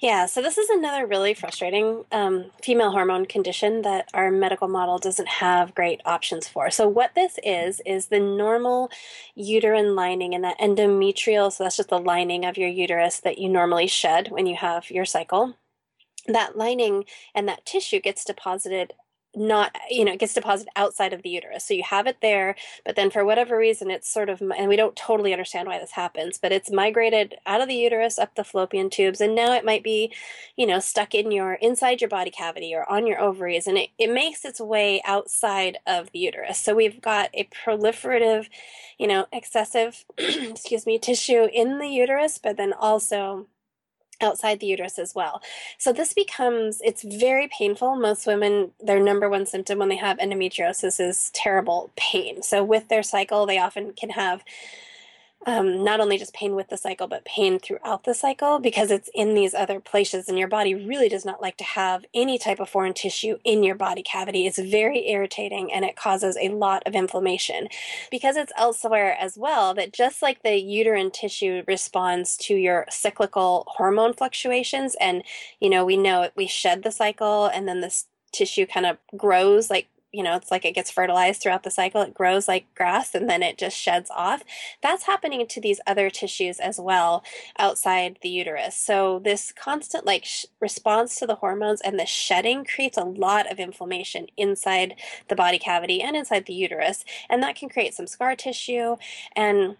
Yeah, 0.00 0.26
so 0.26 0.42
this 0.42 0.58
is 0.58 0.68
another 0.68 1.06
really 1.06 1.32
frustrating 1.32 2.04
um, 2.10 2.46
female 2.60 2.90
hormone 2.90 3.24
condition 3.24 3.82
that 3.82 4.08
our 4.12 4.32
medical 4.32 4.66
model 4.66 4.98
doesn't 4.98 5.28
have 5.28 5.76
great 5.76 6.00
options 6.04 6.48
for. 6.48 6.70
So, 6.70 6.88
what 6.88 7.14
this 7.14 7.38
is, 7.44 7.80
is 7.86 8.06
the 8.06 8.18
normal 8.18 8.90
uterine 9.36 9.94
lining 9.94 10.34
and 10.34 10.42
that 10.42 10.58
endometrial, 10.58 11.52
so 11.52 11.62
that's 11.62 11.76
just 11.76 11.90
the 11.90 12.00
lining 12.00 12.44
of 12.44 12.58
your 12.58 12.68
uterus 12.68 13.20
that 13.20 13.38
you 13.38 13.48
normally 13.48 13.86
shed 13.86 14.28
when 14.32 14.46
you 14.46 14.56
have 14.56 14.90
your 14.90 15.04
cycle 15.04 15.54
that 16.26 16.56
lining 16.56 17.04
and 17.34 17.48
that 17.48 17.66
tissue 17.66 18.00
gets 18.00 18.24
deposited 18.24 18.92
not 19.34 19.74
you 19.90 20.04
know 20.04 20.12
it 20.12 20.18
gets 20.18 20.34
deposited 20.34 20.70
outside 20.76 21.12
of 21.12 21.22
the 21.22 21.30
uterus. 21.30 21.64
So 21.64 21.74
you 21.74 21.82
have 21.84 22.06
it 22.06 22.18
there 22.20 22.54
but 22.84 22.96
then 22.96 23.10
for 23.10 23.24
whatever 23.24 23.56
reason 23.56 23.90
it's 23.90 24.12
sort 24.12 24.28
of 24.28 24.42
and 24.42 24.68
we 24.68 24.76
don't 24.76 24.96
totally 24.96 25.32
understand 25.32 25.68
why 25.68 25.78
this 25.78 25.92
happens 25.92 26.38
but 26.38 26.52
it's 26.52 26.70
migrated 26.70 27.36
out 27.46 27.60
of 27.60 27.68
the 27.68 27.74
uterus 27.74 28.18
up 28.18 28.34
the 28.34 28.44
fallopian 28.44 28.90
tubes 28.90 29.20
and 29.20 29.34
now 29.34 29.52
it 29.52 29.64
might 29.64 29.82
be 29.82 30.12
you 30.56 30.66
know 30.66 30.78
stuck 30.78 31.14
in 31.14 31.30
your 31.32 31.54
inside 31.54 32.00
your 32.00 32.10
body 32.10 32.30
cavity 32.30 32.74
or 32.74 32.90
on 32.90 33.06
your 33.06 33.20
ovaries 33.20 33.66
and 33.66 33.78
it, 33.78 33.90
it 33.98 34.12
makes 34.12 34.44
its 34.44 34.60
way 34.60 35.00
outside 35.04 35.78
of 35.86 36.10
the 36.12 36.18
uterus. 36.18 36.58
So 36.58 36.74
we've 36.74 37.00
got 37.00 37.30
a 37.34 37.48
proliferative 37.64 38.48
you 38.98 39.06
know 39.06 39.26
excessive 39.32 40.04
excuse 40.18 40.86
me 40.86 40.98
tissue 40.98 41.48
in 41.52 41.78
the 41.78 41.88
uterus 41.88 42.38
but 42.38 42.56
then 42.56 42.72
also 42.72 43.46
outside 44.22 44.60
the 44.60 44.66
uterus 44.66 44.98
as 44.98 45.14
well. 45.14 45.42
So 45.78 45.92
this 45.92 46.14
becomes 46.14 46.80
it's 46.84 47.02
very 47.02 47.48
painful. 47.48 47.96
Most 47.96 48.26
women 48.26 48.72
their 48.80 49.00
number 49.00 49.28
one 49.28 49.46
symptom 49.46 49.78
when 49.78 49.88
they 49.88 49.96
have 49.96 50.18
endometriosis 50.18 51.00
is 51.00 51.30
terrible 51.34 51.90
pain. 51.96 52.42
So 52.42 52.62
with 52.64 52.88
their 52.88 53.02
cycle 53.02 53.46
they 53.46 53.58
often 53.58 53.92
can 53.92 54.10
have 54.10 54.44
um, 55.46 55.82
not 55.82 56.00
only 56.00 56.18
just 56.18 56.34
pain 56.34 56.54
with 56.54 56.68
the 56.68 56.76
cycle, 56.76 57.08
but 57.08 57.24
pain 57.24 57.58
throughout 57.58 58.04
the 58.04 58.14
cycle 58.14 58.58
because 58.58 58.90
it's 58.90 59.10
in 59.14 59.34
these 59.34 59.54
other 59.54 59.80
places, 59.80 60.28
and 60.28 60.38
your 60.38 60.48
body 60.48 60.74
really 60.74 61.08
does 61.08 61.24
not 61.24 61.42
like 61.42 61.56
to 61.56 61.64
have 61.64 62.04
any 62.14 62.38
type 62.38 62.60
of 62.60 62.68
foreign 62.68 62.94
tissue 62.94 63.38
in 63.44 63.62
your 63.62 63.74
body 63.74 64.02
cavity. 64.02 64.46
It's 64.46 64.58
very 64.58 65.08
irritating 65.08 65.72
and 65.72 65.84
it 65.84 65.96
causes 65.96 66.36
a 66.40 66.50
lot 66.50 66.82
of 66.86 66.94
inflammation 66.94 67.68
because 68.10 68.36
it's 68.36 68.52
elsewhere 68.56 69.16
as 69.18 69.36
well. 69.36 69.74
That 69.74 69.92
just 69.92 70.22
like 70.22 70.42
the 70.42 70.56
uterine 70.56 71.10
tissue 71.10 71.62
responds 71.66 72.36
to 72.38 72.54
your 72.54 72.86
cyclical 72.90 73.64
hormone 73.68 74.14
fluctuations, 74.14 74.94
and 75.00 75.22
you 75.60 75.68
know, 75.68 75.84
we 75.84 75.96
know 75.96 76.30
we 76.36 76.46
shed 76.46 76.82
the 76.82 76.92
cycle 76.92 77.46
and 77.46 77.66
then 77.66 77.80
this 77.80 78.06
tissue 78.32 78.66
kind 78.66 78.86
of 78.86 78.96
grows 79.16 79.70
like 79.70 79.88
you 80.12 80.22
know, 80.22 80.36
it's 80.36 80.50
like 80.50 80.64
it 80.64 80.74
gets 80.74 80.90
fertilized 80.90 81.42
throughout 81.42 81.62
the 81.62 81.70
cycle. 81.70 82.02
It 82.02 82.14
grows 82.14 82.46
like 82.46 82.72
grass 82.74 83.14
and 83.14 83.28
then 83.28 83.42
it 83.42 83.58
just 83.58 83.76
sheds 83.76 84.10
off. 84.14 84.42
That's 84.82 85.04
happening 85.04 85.46
to 85.46 85.60
these 85.60 85.80
other 85.86 86.10
tissues 86.10 86.60
as 86.60 86.78
well 86.78 87.24
outside 87.58 88.18
the 88.22 88.28
uterus. 88.28 88.76
So 88.76 89.20
this 89.24 89.52
constant 89.52 90.04
like 90.04 90.24
sh- 90.24 90.46
response 90.60 91.16
to 91.16 91.26
the 91.26 91.36
hormones 91.36 91.80
and 91.80 91.98
the 91.98 92.06
shedding 92.06 92.64
creates 92.64 92.98
a 92.98 93.04
lot 93.04 93.50
of 93.50 93.58
inflammation 93.58 94.26
inside 94.36 94.96
the 95.28 95.36
body 95.36 95.58
cavity 95.58 96.02
and 96.02 96.14
inside 96.14 96.46
the 96.46 96.54
uterus. 96.54 97.04
And 97.30 97.42
that 97.42 97.56
can 97.56 97.70
create 97.70 97.94
some 97.94 98.06
scar 98.06 98.36
tissue 98.36 98.96
and 99.34 99.76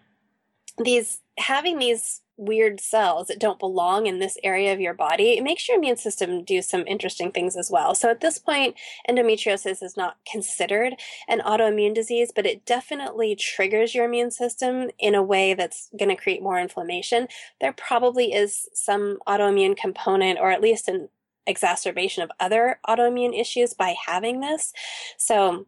these 0.83 1.19
having 1.37 1.77
these 1.77 2.22
weird 2.37 2.79
cells 2.79 3.27
that 3.27 3.39
don't 3.39 3.59
belong 3.59 4.07
in 4.07 4.19
this 4.19 4.37
area 4.43 4.73
of 4.73 4.79
your 4.79 4.93
body, 4.93 5.37
it 5.37 5.43
makes 5.43 5.67
your 5.67 5.77
immune 5.77 5.97
system 5.97 6.43
do 6.43 6.61
some 6.61 6.85
interesting 6.87 7.31
things 7.31 7.55
as 7.55 7.69
well. 7.69 7.93
So 7.95 8.09
at 8.09 8.21
this 8.21 8.39
point, 8.39 8.75
endometriosis 9.09 9.83
is 9.83 9.95
not 9.95 10.17
considered 10.29 10.95
an 11.27 11.39
autoimmune 11.41 11.93
disease, 11.93 12.31
but 12.35 12.45
it 12.45 12.65
definitely 12.65 13.35
triggers 13.35 13.93
your 13.93 14.05
immune 14.05 14.31
system 14.31 14.89
in 14.99 15.15
a 15.15 15.23
way 15.23 15.53
that's 15.53 15.89
going 15.97 16.09
to 16.09 16.21
create 16.21 16.41
more 16.41 16.59
inflammation. 16.59 17.27
There 17.61 17.73
probably 17.73 18.33
is 18.33 18.67
some 18.73 19.19
autoimmune 19.27 19.77
component, 19.77 20.39
or 20.39 20.51
at 20.51 20.61
least 20.61 20.87
an 20.87 21.09
exacerbation 21.45 22.23
of 22.23 22.31
other 22.39 22.79
autoimmune 22.87 23.37
issues 23.39 23.73
by 23.73 23.95
having 24.05 24.39
this. 24.39 24.73
So 25.17 25.67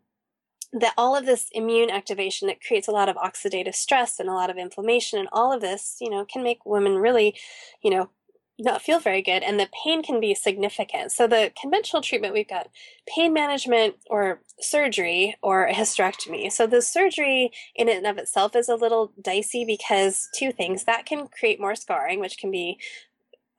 that 0.79 0.93
all 0.97 1.15
of 1.15 1.25
this 1.25 1.47
immune 1.53 1.89
activation 1.89 2.47
that 2.47 2.61
creates 2.61 2.87
a 2.87 2.91
lot 2.91 3.09
of 3.09 3.15
oxidative 3.15 3.75
stress 3.75 4.19
and 4.19 4.29
a 4.29 4.33
lot 4.33 4.49
of 4.49 4.57
inflammation 4.57 5.17
and 5.17 5.29
all 5.31 5.53
of 5.53 5.61
this 5.61 5.97
you 6.01 6.09
know 6.09 6.25
can 6.25 6.43
make 6.43 6.65
women 6.65 6.95
really 6.97 7.35
you 7.81 7.89
know 7.89 8.09
not 8.57 8.81
feel 8.81 8.99
very 8.99 9.21
good 9.21 9.43
and 9.43 9.59
the 9.59 9.69
pain 9.83 10.01
can 10.01 10.19
be 10.19 10.33
significant. 10.33 11.11
So 11.11 11.27
the 11.27 11.51
conventional 11.59 12.01
treatment 12.01 12.33
we've 12.33 12.47
got 12.47 12.69
pain 13.05 13.33
management 13.33 13.95
or 14.09 14.41
surgery 14.61 15.35
or 15.41 15.65
a 15.65 15.73
hysterectomy. 15.73 16.51
So 16.51 16.65
the 16.65 16.81
surgery 16.81 17.51
in 17.75 17.89
and 17.89 18.07
of 18.07 18.17
itself 18.17 18.55
is 18.55 18.69
a 18.69 18.75
little 18.75 19.11
dicey 19.21 19.65
because 19.65 20.29
two 20.37 20.51
things. 20.51 20.85
That 20.85 21.05
can 21.05 21.27
create 21.27 21.59
more 21.59 21.75
scarring 21.75 22.19
which 22.19 22.37
can 22.37 22.51
be 22.51 22.79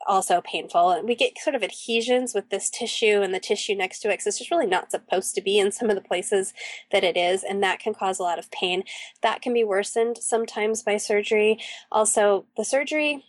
also 0.07 0.41
painful. 0.41 0.91
And 0.91 1.07
we 1.07 1.15
get 1.15 1.39
sort 1.39 1.57
of 1.57 1.63
adhesions 1.63 2.35
with 2.35 2.51
this 2.51 2.71
tissue 2.71 3.23
and 3.23 3.35
the 3.35 3.41
tissue 3.41 3.75
next 3.75 4.01
to 4.01 4.09
it 4.09 4.13
because 4.13 4.27
it's 4.27 4.39
just 4.39 4.51
really 4.51 4.67
not 4.67 4.91
supposed 4.91 5.35
to 5.35 5.43
be 5.43 5.59
in 5.59 5.73
some 5.73 5.91
of 5.91 5.97
the 5.97 6.03
places 6.03 6.55
that 6.93 7.05
it 7.05 7.17
is. 7.17 7.45
And 7.45 7.63
that 7.63 7.79
can 7.79 7.95
cause 7.95 8.19
a 8.19 8.23
lot 8.23 8.39
of 8.39 8.51
pain. 8.51 8.85
That 9.23 9.43
can 9.43 9.53
be 9.53 9.65
worsened 9.65 10.19
sometimes 10.19 10.83
by 10.83 10.97
surgery. 10.97 11.59
Also, 11.91 12.47
the 12.57 12.65
surgery 12.65 13.25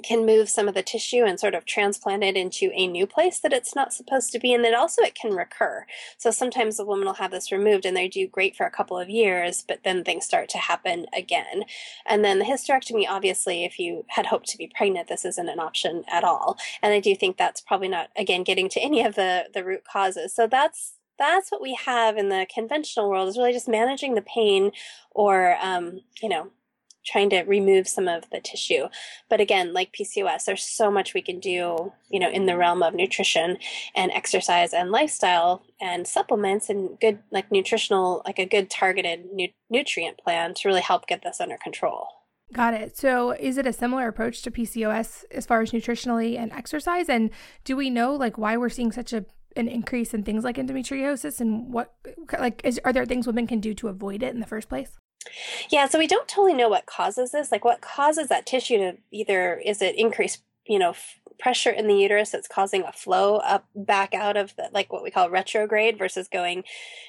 can 0.00 0.26
move 0.26 0.48
some 0.48 0.68
of 0.68 0.74
the 0.74 0.82
tissue 0.82 1.24
and 1.24 1.38
sort 1.38 1.54
of 1.54 1.64
transplant 1.64 2.22
it 2.22 2.36
into 2.36 2.70
a 2.74 2.86
new 2.86 3.06
place 3.06 3.38
that 3.40 3.52
it's 3.52 3.74
not 3.74 3.92
supposed 3.92 4.32
to 4.32 4.38
be 4.38 4.52
and 4.52 4.64
then 4.64 4.74
also 4.74 5.02
it 5.02 5.14
can 5.14 5.32
recur. 5.32 5.86
So 6.18 6.30
sometimes 6.30 6.78
a 6.78 6.84
woman 6.84 7.06
will 7.06 7.14
have 7.14 7.30
this 7.30 7.52
removed 7.52 7.84
and 7.84 7.96
they 7.96 8.08
do 8.08 8.26
great 8.26 8.56
for 8.56 8.66
a 8.66 8.70
couple 8.70 8.98
of 8.98 9.08
years 9.08 9.64
but 9.66 9.80
then 9.84 10.04
things 10.04 10.24
start 10.24 10.48
to 10.50 10.58
happen 10.58 11.06
again. 11.16 11.64
And 12.06 12.24
then 12.24 12.38
the 12.38 12.44
hysterectomy 12.44 13.06
obviously 13.08 13.64
if 13.64 13.78
you 13.78 14.04
had 14.08 14.26
hoped 14.26 14.48
to 14.48 14.58
be 14.58 14.72
pregnant 14.74 15.08
this 15.08 15.24
isn't 15.24 15.48
an 15.48 15.60
option 15.60 16.04
at 16.10 16.24
all. 16.24 16.58
And 16.82 16.92
i 16.92 17.00
do 17.00 17.14
think 17.14 17.36
that's 17.36 17.60
probably 17.60 17.88
not 17.88 18.10
again 18.16 18.44
getting 18.44 18.68
to 18.70 18.80
any 18.80 19.04
of 19.04 19.14
the 19.14 19.46
the 19.52 19.64
root 19.64 19.84
causes. 19.84 20.34
So 20.34 20.46
that's 20.46 20.94
that's 21.20 21.52
what 21.52 21.60
we 21.60 21.78
have 21.84 22.16
in 22.16 22.30
the 22.30 22.46
conventional 22.52 23.10
world 23.10 23.28
is 23.28 23.36
really 23.36 23.52
just 23.52 23.68
managing 23.68 24.14
the 24.14 24.22
pain 24.22 24.72
or 25.10 25.56
um, 25.60 26.00
you 26.22 26.28
know 26.28 26.50
trying 27.04 27.30
to 27.30 27.42
remove 27.42 27.88
some 27.88 28.08
of 28.08 28.28
the 28.30 28.40
tissue. 28.40 28.88
But 29.28 29.40
again, 29.40 29.72
like 29.72 29.92
PCOS, 29.92 30.44
there's 30.44 30.62
so 30.62 30.90
much 30.90 31.14
we 31.14 31.22
can 31.22 31.40
do, 31.40 31.92
you 32.10 32.20
know, 32.20 32.30
in 32.30 32.46
the 32.46 32.56
realm 32.56 32.82
of 32.82 32.94
nutrition 32.94 33.58
and 33.94 34.10
exercise 34.12 34.72
and 34.72 34.90
lifestyle 34.90 35.62
and 35.80 36.06
supplements 36.06 36.68
and 36.68 36.98
good, 37.00 37.20
like 37.30 37.50
nutritional, 37.50 38.22
like 38.26 38.38
a 38.38 38.46
good 38.46 38.70
targeted 38.70 39.26
nu- 39.32 39.48
nutrient 39.70 40.18
plan 40.18 40.54
to 40.54 40.68
really 40.68 40.82
help 40.82 41.06
get 41.06 41.22
this 41.22 41.40
under 41.40 41.56
control. 41.56 42.08
Got 42.52 42.74
it. 42.74 42.96
So, 42.96 43.30
is 43.30 43.58
it 43.58 43.66
a 43.66 43.72
similar 43.72 44.08
approach 44.08 44.42
to 44.42 44.50
PCOS 44.50 45.24
as 45.30 45.46
far 45.46 45.60
as 45.60 45.70
nutritionally 45.70 46.36
and 46.36 46.52
exercise? 46.52 47.08
And 47.08 47.30
do 47.64 47.76
we 47.76 47.90
know 47.90 48.14
like 48.14 48.38
why 48.38 48.56
we're 48.56 48.68
seeing 48.68 48.90
such 48.90 49.12
a 49.12 49.24
an 49.56 49.68
increase 49.68 50.14
in 50.14 50.22
things 50.22 50.44
like 50.44 50.56
endometriosis 50.56 51.40
and 51.40 51.72
what 51.72 51.92
like 52.38 52.60
is, 52.64 52.80
are 52.84 52.92
there 52.92 53.04
things 53.04 53.26
women 53.26 53.46
can 53.46 53.60
do 53.60 53.74
to 53.74 53.88
avoid 53.88 54.22
it 54.22 54.32
in 54.34 54.40
the 54.40 54.46
first 54.46 54.68
place? 54.68 54.96
Yeah, 55.70 55.86
so 55.88 55.98
we 55.98 56.06
don't 56.06 56.28
totally 56.28 56.54
know 56.54 56.68
what 56.68 56.86
causes 56.86 57.32
this. 57.32 57.52
Like, 57.52 57.64
what 57.64 57.80
causes 57.80 58.28
that 58.28 58.46
tissue 58.46 58.78
to 58.78 58.96
either 59.10 59.56
is 59.64 59.82
it 59.82 59.96
increased, 59.96 60.42
you 60.66 60.78
know, 60.78 60.94
pressure 61.40 61.70
in 61.70 61.86
the 61.86 61.94
uterus 61.94 62.30
that's 62.30 62.48
causing 62.48 62.82
a 62.82 62.92
flow 62.92 63.36
up 63.36 63.66
back 63.74 64.14
out 64.14 64.36
of 64.36 64.54
the, 64.56 64.68
like 64.72 64.92
what 64.92 65.02
we 65.02 65.10
call 65.10 65.30
retrograde 65.30 65.98
versus 65.98 66.28
going, 66.28 66.64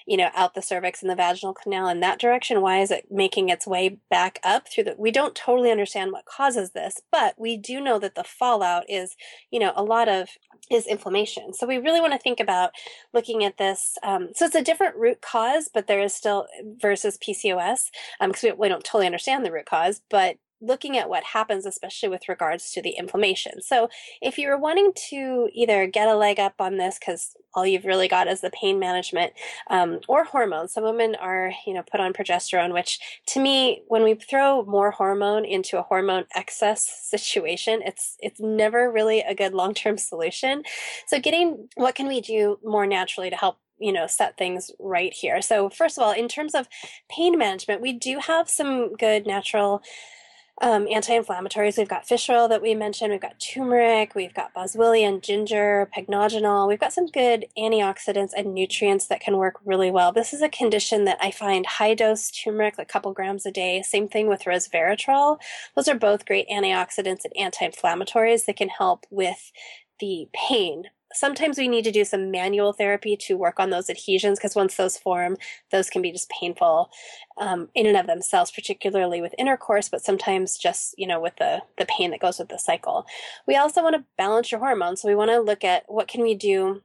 you 0.08 0.18
know, 0.18 0.30
out 0.36 0.54
the 0.54 0.62
cervix 0.62 1.02
and 1.02 1.12
the 1.12 1.16
vaginal 1.16 1.54
canal 1.54 1.88
in 1.88 2.00
that 2.00 2.20
direction. 2.20 2.62
Why 2.62 2.80
is 2.80 2.92
it 2.92 3.08
making 3.12 3.50
its 3.50 3.68
way 3.68 3.98
back 4.10 4.40
up 4.44 4.68
through 4.68 4.86
the? 4.86 4.96
We 4.98 5.12
don't 5.12 5.36
totally 5.36 5.72
understand 5.72 6.12
what 6.12 6.26
causes 6.26 6.72
this, 6.72 7.02
but 7.12 7.36
we 7.38 7.58
do 7.58 7.82
know 7.82 8.00
that 8.00 8.16
the 8.16 8.24
fallout 8.24 8.90
is, 8.90 9.16
you 9.52 9.60
know, 9.60 9.74
a 9.76 9.84
lot 9.84 10.08
of 10.08 10.30
is 10.70 10.88
inflammation. 10.88 11.54
So 11.54 11.68
we 11.68 11.78
really 11.78 12.02
want 12.02 12.14
to 12.14 12.20
think 12.20 12.40
about 12.40 12.72
looking 13.14 13.44
at 13.44 13.58
this. 13.58 13.98
Um, 14.04 14.30
so 14.34 14.46
it's 14.46 14.56
a 14.56 14.64
different 14.64 14.96
root 14.96 15.22
cause, 15.22 15.70
but 15.74 15.88
there 15.88 16.02
is 16.02 16.14
still 16.14 16.48
versus 16.82 17.18
PCOS 17.18 17.90
because 18.20 18.44
um, 18.44 18.50
we, 18.50 18.52
we 18.54 18.70
don't 18.70 18.84
totally 18.84 19.06
understand 19.06 19.46
the 19.46 19.52
root 19.52 19.66
cause, 19.66 20.02
but 20.10 20.38
looking 20.62 20.98
at 20.98 21.10
what 21.10 21.24
happens, 21.24 21.66
especially 21.66 22.10
with 22.10 22.30
regards 22.30 22.72
to 22.72 22.82
the 22.82 22.92
inflammation. 22.92 23.62
So, 23.62 23.90
if 24.22 24.38
you're 24.38 24.58
wanting 24.58 24.92
to 25.10 25.50
either 25.54 25.88
get 25.88 26.08
a 26.08 26.16
leg 26.16 26.40
up 26.40 26.56
on 26.60 26.78
this 26.78 27.00
because 27.00 27.36
all 27.54 27.66
you've 27.66 27.86
really 27.86 28.08
got 28.08 28.28
is 28.28 28.42
the 28.42 28.52
pain 28.52 28.80
management 28.80 29.34
um, 29.70 30.00
or 30.08 30.24
hormones, 30.24 30.74
some 30.74 30.84
women 30.84 31.16
are, 31.16 31.52
you 31.66 31.74
know, 31.74 31.84
put 31.84 32.00
on 32.00 32.14
progesterone, 32.14 32.74
which 32.74 33.00
to 33.28 33.40
me, 33.40 33.84
when 33.88 34.04
we 34.04 34.14
throw 34.14 34.64
more 34.64 34.92
hormone 34.92 35.44
into 35.46 35.78
a 35.78 35.84
hormone 35.84 36.26
excess 36.36 36.90
situation, 37.10 37.82
it's 37.86 38.16
it's 38.20 38.40
never 38.40 38.92
really 38.92 39.22
a 39.22 39.36
good 39.36 39.54
long 39.54 39.74
term 39.74 39.98
solution. 40.12 40.64
So, 41.08 41.20
getting 41.20 41.68
what 41.76 41.96
can 41.96 42.08
we 42.08 42.22
do 42.22 42.60
more 42.64 42.86
naturally 42.86 43.30
to 43.30 43.36
help 43.36 43.58
you 43.82 43.92
know 43.92 44.08
set 44.08 44.38
things 44.38 44.72
right 44.80 45.12
here 45.12 45.42
so 45.42 45.70
first 45.70 45.98
of 45.98 46.04
all 46.04 46.12
in 46.12 46.28
terms 46.28 46.54
of 46.54 46.68
pain 47.10 47.38
management 47.38 47.82
we 47.82 47.92
do 47.92 48.20
have 48.20 48.48
some 48.48 48.94
good 48.94 49.26
natural 49.26 49.82
um, 50.62 50.88
anti-inflammatories. 50.88 51.78
We've 51.78 51.90
got 51.90 52.08
fish 52.08 52.30
oil 52.30 52.48
that 52.48 52.62
we 52.62 52.76
mentioned. 52.76 53.12
We've 53.12 53.20
got 53.20 53.40
turmeric. 53.40 54.14
We've 54.16 54.34
got 54.34 54.54
boswellia, 54.54 55.22
ginger, 55.22 55.90
pycnogenol. 55.96 56.68
We've 56.68 56.80
got 56.80 56.94
some 56.94 57.08
good 57.08 57.48
antioxidants 57.58 58.32
and 58.38 58.54
nutrients 58.54 59.08
that 59.08 59.22
can 59.22 59.38
work 59.38 59.56
really 59.66 59.90
well. 59.90 60.12
This 60.12 60.34
is 60.34 60.42
a 60.42 60.50
condition 60.50 61.06
that 61.06 61.18
I 61.20 61.32
find 61.32 61.66
high 61.66 61.96
dose 61.96 62.30
turmeric, 62.32 62.78
like 62.78 62.88
a 62.88 62.92
couple 62.92 63.12
grams 63.12 63.46
a 63.46 63.52
day. 63.52 63.82
Same 63.82 64.08
thing 64.08 64.28
with 64.28 64.44
resveratrol. 64.44 65.40
Those 65.76 65.88
are 65.88 65.96
both 65.96 66.26
great 66.26 66.48
antioxidants 66.48 67.26
and 67.26 67.36
anti-inflammatories 67.36 68.46
that 68.46 68.58
can 68.58 68.70
help 68.70 69.06
with 69.10 69.52
the 70.00 70.28
pain 70.34 70.86
sometimes 71.14 71.58
we 71.58 71.68
need 71.68 71.84
to 71.84 71.92
do 71.92 72.06
some 72.06 72.32
manual 72.32 72.74
therapy 72.74 73.16
to 73.18 73.38
work 73.38 73.60
on 73.60 73.70
those 73.70 73.90
adhesions 73.90 74.40
because 74.40 74.56
once 74.56 74.76
those 74.76 74.98
form, 74.98 75.38
those 75.72 75.90
can 75.90 76.02
be 76.02 76.12
just 76.12 76.30
painful 76.30 76.90
um, 77.38 77.70
in 77.76 77.86
and 77.86 77.98
of 77.98 78.08
themselves, 78.08 78.52
particularly 78.52 79.22
with 79.22 79.36
intercourse, 79.38 79.90
but 79.90 80.04
sometimes 80.04 80.58
just 80.58 80.96
you 80.98 81.08
know 81.08 81.20
with 81.20 81.36
the 81.38 81.62
the 81.78 81.86
pain 81.86 82.12
that 82.12 82.20
goes 82.20 82.40
with 82.40 82.50
the 82.50 82.60
cycle. 82.60 83.06
We 83.48 83.56
also 83.56 83.84
want 83.84 83.96
to 83.96 84.06
balance 84.18 84.52
your 84.52 84.60
hormones, 84.60 85.02
so 85.02 85.08
we 85.08 85.16
want 85.16 85.32
to 85.32 85.40
look 85.40 85.64
at 85.64 85.84
what 85.88 86.08
can 86.08 86.22
we 86.22 86.36
do 86.36 86.82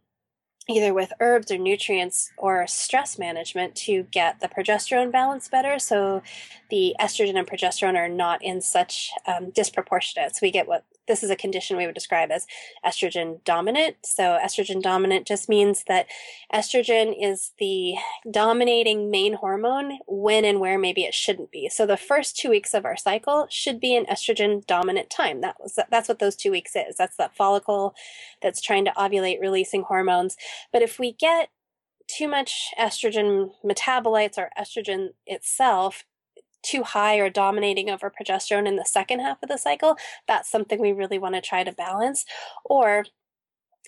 either 0.69 0.93
with 0.93 1.13
herbs 1.21 1.51
or 1.51 1.59
nutrients 1.59 2.31
or 2.37 2.67
stress 2.67 3.19
management 3.19 3.75
to 3.77 4.03
get 4.11 4.41
the 4.41 4.49
progesterone 4.49 5.13
balance 5.13 5.49
better 5.49 5.79
so 5.79 6.23
the 6.71 6.95
estrogen 7.01 7.39
and 7.39 7.47
progesterone 7.47 7.95
are 7.95 8.09
not 8.09 8.43
in 8.43 8.61
such 8.61 9.11
um, 9.27 9.51
disproportionate 9.51 10.35
so 10.35 10.41
we 10.43 10.51
get 10.51 10.67
what 10.67 10.85
this 11.07 11.23
is 11.23 11.31
a 11.31 11.37
condition 11.37 11.77
we 11.77 11.87
would 11.87 11.95
describe 11.95 12.31
as 12.31 12.47
estrogen 12.85 13.43
dominant. 13.45 13.97
So, 14.05 14.39
estrogen 14.43 14.83
dominant 14.83 15.27
just 15.27 15.49
means 15.49 15.85
that 15.89 16.07
estrogen 16.53 17.15
is 17.21 17.53
the 17.59 17.95
dominating 18.31 19.11
main 19.11 19.35
hormone 19.35 19.99
when 20.07 20.45
and 20.45 20.61
where 20.61 20.79
maybe 20.79 21.05
it 21.05 21.15
shouldn't 21.15 21.51
be. 21.51 21.69
So, 21.69 21.87
the 21.87 21.97
first 21.97 22.37
two 22.37 22.51
weeks 22.51 22.75
of 22.75 22.85
our 22.85 22.97
cycle 22.97 23.47
should 23.51 23.81
be 23.81 23.97
an 23.97 24.07
estrogen 24.07 24.67
dominant 24.67 25.11
time. 25.11 25.41
That 25.41 25.57
was, 25.61 25.79
that's 25.91 26.09
what 26.09 26.19
those 26.19 26.37
two 26.37 26.51
weeks 26.51 26.77
is. 26.77 26.97
That's 26.97 27.17
that 27.17 27.37
follicle 27.37 27.95
that's 28.43 28.61
trying 28.61 28.85
to 28.87 28.93
ovulate, 28.93 29.41
releasing 29.41 29.83
hormones. 29.83 30.37
But 30.73 30.83
if 30.83 30.99
we 30.99 31.13
get 31.13 31.51
too 32.09 32.29
much 32.29 32.71
estrogen 32.79 33.51
metabolites 33.65 34.39
or 34.39 34.51
estrogen 34.59 35.09
itself 35.27 36.05
too 36.63 36.83
high 36.83 37.17
or 37.17 37.31
dominating 37.31 37.91
over 37.91 38.11
progesterone 38.11 38.67
in 38.67 38.77
the 38.77 38.85
second 38.85 39.21
half 39.21 39.43
of 39.43 39.49
the 39.49 39.59
cycle, 39.59 39.97
that's 40.27 40.51
something 40.51 40.81
we 40.81 40.93
really 40.93 41.19
want 41.19 41.35
to 41.35 41.41
try 41.41 41.65
to 41.65 41.73
balance. 41.73 42.25
Or 42.65 43.05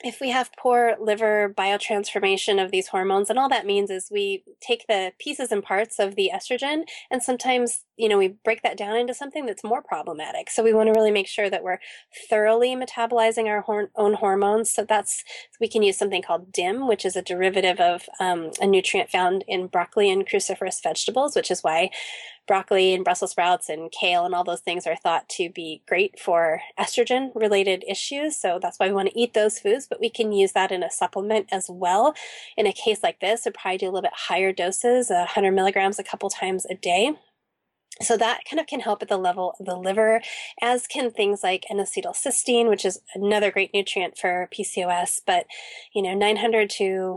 if 0.04 0.20
we 0.20 0.30
have 0.30 0.50
poor 0.56 0.94
liver 1.00 1.52
biotransformation 1.56 2.62
of 2.62 2.70
these 2.70 2.88
hormones, 2.88 3.28
and 3.28 3.38
all 3.38 3.48
that 3.48 3.66
means 3.66 3.90
is 3.90 4.08
we 4.12 4.44
take 4.60 4.86
the 4.86 5.12
pieces 5.18 5.50
and 5.50 5.62
parts 5.62 5.98
of 5.98 6.14
the 6.14 6.30
estrogen, 6.32 6.84
and 7.10 7.20
sometimes, 7.20 7.84
you 7.96 8.08
know, 8.08 8.16
we 8.16 8.28
break 8.44 8.62
that 8.62 8.76
down 8.76 8.96
into 8.96 9.12
something 9.12 9.44
that's 9.44 9.64
more 9.64 9.82
problematic. 9.82 10.50
So 10.50 10.62
we 10.62 10.72
want 10.72 10.86
to 10.86 10.92
really 10.92 11.10
make 11.10 11.26
sure 11.26 11.50
that 11.50 11.64
we're 11.64 11.80
thoroughly 12.30 12.76
metabolizing 12.76 13.46
our 13.46 13.62
hor- 13.62 13.90
own 13.96 14.14
hormones. 14.14 14.72
So 14.72 14.84
that's, 14.84 15.24
we 15.60 15.68
can 15.68 15.82
use 15.82 15.98
something 15.98 16.22
called 16.22 16.52
DIM, 16.52 16.86
which 16.86 17.04
is 17.04 17.16
a 17.16 17.22
derivative 17.22 17.80
of 17.80 18.02
um, 18.20 18.52
a 18.60 18.66
nutrient 18.66 19.10
found 19.10 19.44
in 19.48 19.66
broccoli 19.66 20.12
and 20.12 20.24
cruciferous 20.24 20.80
vegetables, 20.80 21.34
which 21.34 21.50
is 21.50 21.64
why 21.64 21.90
broccoli 22.48 22.94
and 22.94 23.04
Brussels 23.04 23.30
sprouts 23.30 23.68
and 23.68 23.92
kale 23.92 24.24
and 24.24 24.34
all 24.34 24.42
those 24.42 24.60
things 24.60 24.86
are 24.86 24.96
thought 24.96 25.28
to 25.28 25.50
be 25.50 25.82
great 25.86 26.18
for 26.18 26.60
estrogen 26.78 27.30
related 27.34 27.84
issues. 27.86 28.34
So 28.36 28.58
that's 28.60 28.78
why 28.78 28.88
we 28.88 28.94
want 28.94 29.10
to 29.10 29.18
eat 29.18 29.34
those 29.34 29.60
foods, 29.60 29.86
but 29.88 30.00
we 30.00 30.10
can 30.10 30.32
use 30.32 30.52
that 30.52 30.72
in 30.72 30.82
a 30.82 30.90
supplement 30.90 31.46
as 31.52 31.68
well. 31.70 32.14
In 32.56 32.66
a 32.66 32.72
case 32.72 33.04
like 33.04 33.20
this, 33.20 33.44
we'd 33.44 33.54
probably 33.54 33.78
do 33.78 33.86
a 33.86 33.92
little 33.92 34.02
bit 34.02 34.12
higher 34.14 34.52
doses, 34.52 35.10
100 35.10 35.52
milligrams 35.52 36.00
a 36.00 36.04
couple 36.04 36.30
times 36.30 36.66
a 36.68 36.74
day. 36.74 37.12
So 38.00 38.16
that 38.16 38.42
kind 38.48 38.60
of 38.60 38.66
can 38.66 38.80
help 38.80 39.02
at 39.02 39.08
the 39.08 39.16
level 39.16 39.54
of 39.58 39.66
the 39.66 39.74
liver, 39.76 40.20
as 40.62 40.86
can 40.86 41.10
things 41.10 41.42
like 41.42 41.64
N-acetylcysteine, 41.68 42.68
which 42.68 42.84
is 42.84 43.00
another 43.14 43.50
great 43.50 43.74
nutrient 43.74 44.16
for 44.16 44.48
PCOS. 44.56 45.20
But 45.26 45.46
you 45.92 46.02
know, 46.02 46.14
900 46.14 46.70
to 46.70 47.16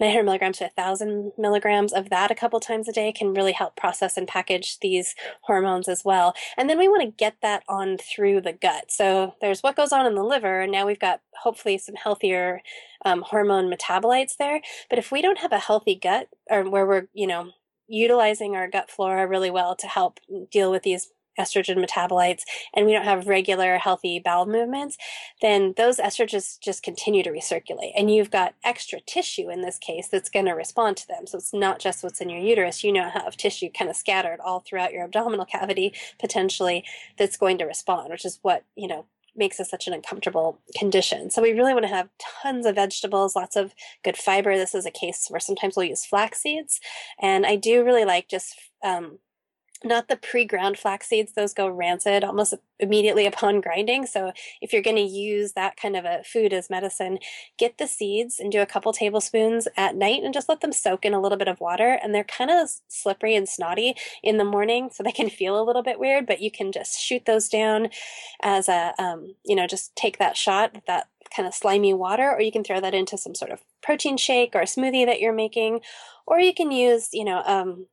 900 0.00 0.24
milligrams 0.24 0.58
to 0.58 0.64
1,000 0.64 1.32
milligrams 1.36 1.92
of 1.92 2.10
that 2.10 2.30
a 2.30 2.34
couple 2.34 2.60
times 2.60 2.88
a 2.88 2.92
day 2.92 3.12
can 3.12 3.34
really 3.34 3.52
help 3.52 3.76
process 3.76 4.16
and 4.16 4.28
package 4.28 4.78
these 4.80 5.14
hormones 5.42 5.88
as 5.88 6.04
well. 6.04 6.34
And 6.56 6.70
then 6.70 6.78
we 6.78 6.88
want 6.88 7.02
to 7.02 7.16
get 7.16 7.36
that 7.42 7.64
on 7.68 7.98
through 7.98 8.42
the 8.42 8.52
gut. 8.52 8.90
So 8.90 9.34
there's 9.40 9.60
what 9.60 9.76
goes 9.76 9.92
on 9.92 10.06
in 10.06 10.14
the 10.14 10.22
liver, 10.22 10.60
and 10.60 10.72
now 10.72 10.86
we've 10.86 10.98
got 10.98 11.20
hopefully 11.42 11.78
some 11.78 11.96
healthier 11.96 12.62
um, 13.04 13.22
hormone 13.22 13.70
metabolites 13.70 14.36
there. 14.36 14.60
But 14.88 14.98
if 14.98 15.10
we 15.10 15.22
don't 15.22 15.38
have 15.38 15.52
a 15.52 15.58
healthy 15.58 15.94
gut, 15.94 16.28
or 16.50 16.68
where 16.68 16.86
we're, 16.86 17.08
you 17.12 17.26
know, 17.26 17.50
utilizing 17.88 18.54
our 18.54 18.68
gut 18.68 18.90
flora 18.90 19.26
really 19.26 19.50
well 19.50 19.74
to 19.74 19.86
help 19.86 20.20
deal 20.50 20.70
with 20.70 20.82
these 20.82 21.10
estrogen 21.38 21.84
metabolites 21.84 22.42
and 22.74 22.86
we 22.86 22.92
don't 22.92 23.04
have 23.04 23.26
regular 23.26 23.78
healthy 23.78 24.18
bowel 24.18 24.46
movements, 24.46 24.96
then 25.40 25.74
those 25.76 25.98
estrogens 25.98 26.58
just 26.60 26.82
continue 26.82 27.22
to 27.22 27.30
recirculate. 27.30 27.92
And 27.96 28.10
you've 28.10 28.30
got 28.30 28.54
extra 28.64 29.00
tissue 29.00 29.50
in 29.50 29.62
this 29.62 29.78
case 29.78 30.08
that's 30.08 30.30
going 30.30 30.46
to 30.46 30.52
respond 30.52 30.96
to 30.98 31.08
them. 31.08 31.26
So 31.26 31.38
it's 31.38 31.54
not 31.54 31.78
just 31.78 32.02
what's 32.02 32.20
in 32.20 32.30
your 32.30 32.40
uterus. 32.40 32.84
You 32.84 32.92
now 32.92 33.10
have 33.10 33.36
tissue 33.36 33.70
kind 33.70 33.90
of 33.90 33.96
scattered 33.96 34.40
all 34.40 34.60
throughout 34.60 34.92
your 34.92 35.04
abdominal 35.04 35.46
cavity 35.46 35.94
potentially 36.18 36.84
that's 37.16 37.36
going 37.36 37.58
to 37.58 37.64
respond, 37.64 38.10
which 38.10 38.24
is 38.24 38.38
what, 38.42 38.64
you 38.76 38.88
know, 38.88 39.06
makes 39.38 39.60
us 39.60 39.70
such 39.70 39.86
an 39.86 39.94
uncomfortable 39.94 40.58
condition. 40.76 41.30
So 41.30 41.40
we 41.40 41.52
really 41.52 41.72
want 41.72 41.84
to 41.84 41.94
have 41.94 42.08
tons 42.42 42.66
of 42.66 42.74
vegetables, 42.74 43.36
lots 43.36 43.56
of 43.56 43.72
good 44.02 44.16
fiber. 44.16 44.56
This 44.56 44.74
is 44.74 44.84
a 44.84 44.90
case 44.90 45.26
where 45.28 45.40
sometimes 45.40 45.76
we'll 45.76 45.86
use 45.86 46.04
flax 46.04 46.42
seeds. 46.42 46.80
And 47.20 47.46
I 47.46 47.56
do 47.56 47.84
really 47.84 48.04
like 48.04 48.28
just 48.28 48.54
um, 48.82 49.18
not 49.84 50.08
the 50.08 50.16
pre-ground 50.16 50.78
flax 50.78 51.08
seeds 51.08 51.32
those 51.32 51.54
go 51.54 51.68
rancid 51.68 52.24
almost 52.24 52.54
immediately 52.80 53.26
upon 53.26 53.60
grinding. 53.62 54.06
So 54.06 54.32
if 54.60 54.72
you're 54.72 54.82
going 54.82 54.96
to 54.96 55.02
use 55.02 55.52
that 55.52 55.76
kind 55.76 55.96
of 55.96 56.04
a 56.04 56.22
food 56.24 56.52
as 56.52 56.70
medicine 56.70 57.18
get 57.58 57.78
the 57.78 57.86
seeds 57.86 58.40
and 58.40 58.50
do 58.50 58.60
a 58.60 58.66
couple 58.66 58.92
tablespoons 58.92 59.68
at 59.76 59.96
night 59.96 60.22
and 60.22 60.34
just 60.34 60.48
let 60.48 60.60
them 60.60 60.72
soak 60.72 61.04
in 61.04 61.14
a 61.14 61.20
little 61.20 61.38
bit 61.38 61.48
of 61.48 61.60
water. 61.60 61.98
And 62.02 62.14
they're 62.14 62.24
kind 62.24 62.50
of 62.50 62.70
slippery 62.88 63.34
and 63.36 63.48
snotty 63.48 63.94
in 64.22 64.38
the 64.38 64.44
morning 64.44 64.90
so 64.92 65.02
they 65.02 65.12
can 65.18 65.30
feel 65.30 65.60
a 65.60 65.64
little 65.64 65.82
bit 65.82 65.98
weird 65.98 66.26
but 66.26 66.40
you 66.40 66.50
can 66.50 66.72
just 66.72 67.00
shoot 67.00 67.24
those 67.26 67.48
down 67.48 67.88
as 68.42 68.68
a 68.68 68.94
um, 68.98 69.34
you 69.44 69.54
know 69.54 69.66
just 69.66 69.94
take 69.96 70.18
that 70.18 70.36
shot 70.36 70.76
that 70.86 71.08
kind 71.34 71.46
of 71.46 71.54
slimy 71.54 71.94
water 71.94 72.30
or 72.30 72.40
you 72.40 72.52
can 72.52 72.64
throw 72.64 72.80
that 72.80 72.94
into 72.94 73.18
some 73.18 73.34
sort 73.34 73.50
of 73.50 73.60
protein 73.82 74.16
shake 74.16 74.54
or 74.54 74.62
smoothie 74.62 75.06
that 75.06 75.20
you're 75.20 75.32
making. 75.32 75.80
Or 76.26 76.40
you 76.40 76.54
can 76.54 76.70
use 76.70 77.08
you 77.12 77.24
know 77.24 77.42
um, 77.46 77.86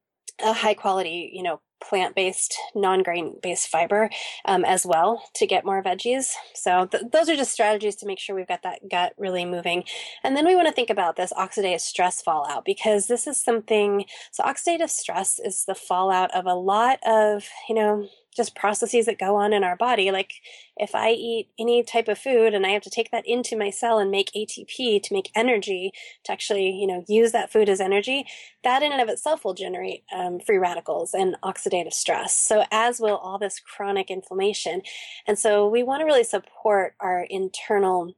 a 0.44 0.54
high 0.54 0.74
quality, 0.74 1.32
you 1.34 1.44
know, 1.44 1.62
plant 1.82 2.16
based, 2.16 2.58
non 2.74 3.04
grain 3.04 3.36
based 3.42 3.68
fiber 3.68 4.10
um, 4.46 4.66
as 4.66 4.86
well 4.86 5.30
to 5.36 5.46
get 5.46 5.66
more 5.66 5.84
veggies. 5.84 6.32
So, 6.54 6.86
th- 6.88 7.04
those 7.12 7.30
are 7.30 7.36
just 7.36 7.52
strategies 7.52 7.96
to 7.98 8.06
make 8.06 8.20
sure 8.20 8.36
we've 8.36 8.48
got 8.48 8.64
that 8.64 8.90
gut 8.90 9.14
really 9.18 9.46
moving. 9.46 9.84
And 10.24 10.36
then 10.36 10.46
we 10.46 10.56
want 10.56 10.68
to 10.68 10.74
think 10.74 10.90
about 10.90 11.16
this 11.16 11.34
oxidative 11.34 11.82
stress 11.82 12.22
fallout 12.22 12.66
because 12.66 13.08
this 13.08 13.28
is 13.28 13.42
something. 13.42 14.06
So, 14.32 14.44
oxidative 14.44 14.90
stress 14.90 15.40
is 15.40 15.66
the 15.66 15.76
fallout 15.76 16.34
of 16.34 16.46
a 16.46 16.56
lot 16.56 17.00
of, 17.06 17.48
you 17.70 17.76
know, 17.76 18.08
just 18.36 18.56
processes 18.56 19.06
that 19.06 19.20
go 19.20 19.36
on 19.36 19.54
in 19.54 19.64
our 19.64 19.76
body. 19.76 20.12
Like 20.12 20.34
if 20.78 20.94
I 20.94 21.12
eat 21.12 21.50
any 21.58 21.84
type 21.84 22.08
of 22.08 22.18
food 22.18 22.54
and 22.54 22.66
I 22.66 22.70
have 22.70 22.82
to 22.84 22.90
take 22.90 23.12
that 23.12 23.26
into 23.26 23.58
my 23.58 23.70
cell 23.70 23.98
and 24.00 24.12
make 24.12 24.32
ATP 24.36 25.02
to 25.04 25.14
make 25.14 25.32
energy 25.36 25.92
to 26.26 26.32
actually, 26.32 26.72
you 26.72 26.88
know, 26.88 27.04
use 27.08 27.32
that 27.32 27.52
food 27.52 27.70
as 27.70 27.80
energy, 27.80 28.26
that 28.64 28.84
in 28.84 28.92
and 28.92 29.02
of 29.02 29.10
itself 29.10 29.46
will 29.46 29.54
generate 29.54 30.04
um, 30.14 30.40
free 30.40 30.58
radicals 30.58 31.14
and 31.14 31.38
oxidative 31.44 31.94
stress. 31.94 32.36
So 32.36 32.66
as 32.72 33.00
will 33.00 33.18
all 33.18 33.38
this 33.38 33.60
chronic 33.60 34.12
inflammation. 34.12 34.82
And 35.28 35.40
so 35.40 35.68
we 35.68 35.84
want 35.84 36.02
to 36.02 36.06
really 36.06 36.24
support 36.24 36.96
our 37.00 37.26
internal 37.30 38.16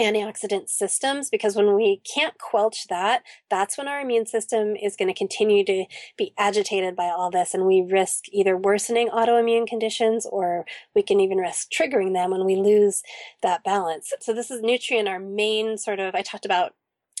antioxidant 0.00 0.68
systems 0.68 1.30
because 1.30 1.56
when 1.56 1.74
we 1.76 2.02
can't 2.12 2.38
quelch 2.38 2.86
that, 2.88 3.22
that's 3.48 3.78
when 3.78 3.88
our 3.88 4.00
immune 4.00 4.26
system 4.26 4.74
is 4.76 4.96
going 4.96 5.08
to 5.08 5.14
continue 5.18 5.64
to 5.64 5.84
be 6.16 6.32
agitated 6.38 6.96
by 6.96 7.06
all 7.06 7.30
this. 7.30 7.54
And 7.54 7.66
we 7.66 7.86
risk 7.88 8.24
either 8.32 8.56
worsening 8.56 9.08
autoimmune 9.08 9.66
conditions 9.66 10.26
or 10.30 10.64
we 10.94 11.02
can 11.02 11.20
even 11.20 11.38
risk 11.38 11.68
triggering 11.70 12.14
them 12.14 12.30
when 12.30 12.44
we 12.44 12.56
lose 12.56 13.02
that 13.42 13.62
balance. 13.62 14.12
So, 14.20 14.32
this 14.32 14.50
is 14.50 14.62
nutrient, 14.62 15.08
our 15.08 15.20
main 15.20 15.78
sort 15.78 16.00
of, 16.00 16.14
I 16.14 16.22
talked 16.22 16.44
about 16.44 16.72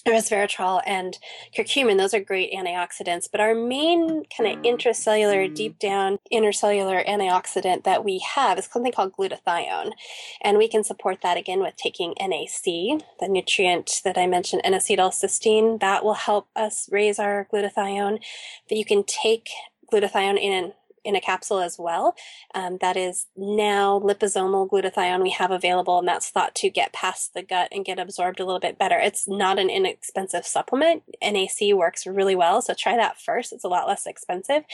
resveratrol 0.06 0.82
and 0.86 1.18
curcumin 1.56 1.98
those 1.98 2.14
are 2.14 2.20
great 2.20 2.52
antioxidants 2.52 3.28
but 3.30 3.40
our 3.40 3.54
main 3.54 4.24
kind 4.36 4.50
of 4.50 4.62
intracellular 4.62 5.48
mm. 5.48 5.54
deep 5.54 5.78
down 5.78 6.18
intercellular 6.32 7.06
antioxidant 7.06 7.84
that 7.84 8.04
we 8.04 8.18
have 8.18 8.58
is 8.58 8.66
something 8.66 8.92
called 8.92 9.12
glutathione 9.12 9.92
and 10.40 10.58
we 10.58 10.68
can 10.68 10.82
support 10.82 11.20
that 11.22 11.36
again 11.36 11.60
with 11.60 11.76
taking 11.76 12.14
NAC 12.20 12.64
the 12.64 13.28
nutrient 13.28 14.00
that 14.04 14.16
I 14.16 14.26
mentioned 14.26 14.62
N-acetylcysteine 14.64 15.80
that 15.80 16.04
will 16.04 16.14
help 16.14 16.48
us 16.56 16.88
raise 16.90 17.18
our 17.18 17.46
glutathione 17.52 18.20
that 18.68 18.76
you 18.76 18.84
can 18.84 19.04
take 19.04 19.50
glutathione 19.92 20.38
in 20.38 20.72
in 21.04 21.16
a 21.16 21.20
capsule 21.20 21.60
as 21.60 21.76
well. 21.78 22.14
Um, 22.54 22.78
that 22.80 22.96
is 22.96 23.26
now 23.36 24.00
liposomal 24.00 24.68
glutathione 24.68 25.22
we 25.22 25.30
have 25.30 25.50
available, 25.50 25.98
and 25.98 26.08
that's 26.08 26.30
thought 26.30 26.54
to 26.56 26.70
get 26.70 26.92
past 26.92 27.34
the 27.34 27.42
gut 27.42 27.68
and 27.72 27.84
get 27.84 27.98
absorbed 27.98 28.40
a 28.40 28.44
little 28.44 28.60
bit 28.60 28.78
better. 28.78 28.98
It's 28.98 29.26
not 29.28 29.58
an 29.58 29.70
inexpensive 29.70 30.46
supplement. 30.46 31.02
NAC 31.22 31.74
works 31.74 32.06
really 32.06 32.34
well, 32.34 32.62
so 32.62 32.74
try 32.74 32.96
that 32.96 33.20
first. 33.20 33.52
It's 33.52 33.64
a 33.64 33.68
lot 33.68 33.88
less 33.88 34.06
expensive. 34.06 34.64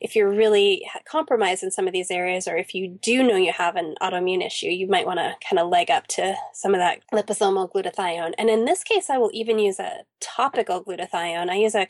If 0.00 0.14
you're 0.16 0.30
really 0.30 0.88
compromised 1.04 1.62
in 1.62 1.70
some 1.70 1.86
of 1.86 1.92
these 1.92 2.10
areas, 2.10 2.46
or 2.46 2.56
if 2.56 2.74
you 2.74 2.98
do 3.00 3.22
know 3.22 3.36
you 3.36 3.52
have 3.52 3.76
an 3.76 3.94
autoimmune 4.00 4.44
issue, 4.44 4.68
you 4.68 4.86
might 4.86 5.06
want 5.06 5.18
to 5.18 5.34
kind 5.48 5.58
of 5.58 5.68
leg 5.68 5.90
up 5.90 6.06
to 6.08 6.34
some 6.52 6.74
of 6.74 6.80
that 6.80 7.00
liposomal 7.12 7.70
glutathione. 7.72 8.32
And 8.38 8.48
in 8.48 8.64
this 8.64 8.84
case, 8.84 9.10
I 9.10 9.18
will 9.18 9.30
even 9.32 9.58
use 9.58 9.78
a 9.78 10.04
topical 10.20 10.82
glutathione. 10.84 11.50
I 11.50 11.56
use 11.56 11.74
a 11.74 11.86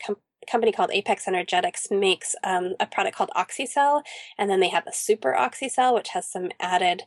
company 0.49 0.71
called 0.71 0.91
Apex 0.91 1.27
Energetics 1.27 1.87
makes 1.91 2.35
um, 2.43 2.75
a 2.79 2.85
product 2.85 3.15
called 3.15 3.31
OxiCell, 3.35 4.03
and 4.37 4.49
then 4.49 4.59
they 4.59 4.69
have 4.69 4.87
a 4.87 4.93
Super 4.93 5.35
OxiCell, 5.37 5.93
which 5.93 6.09
has 6.09 6.27
some 6.27 6.49
added 6.59 7.03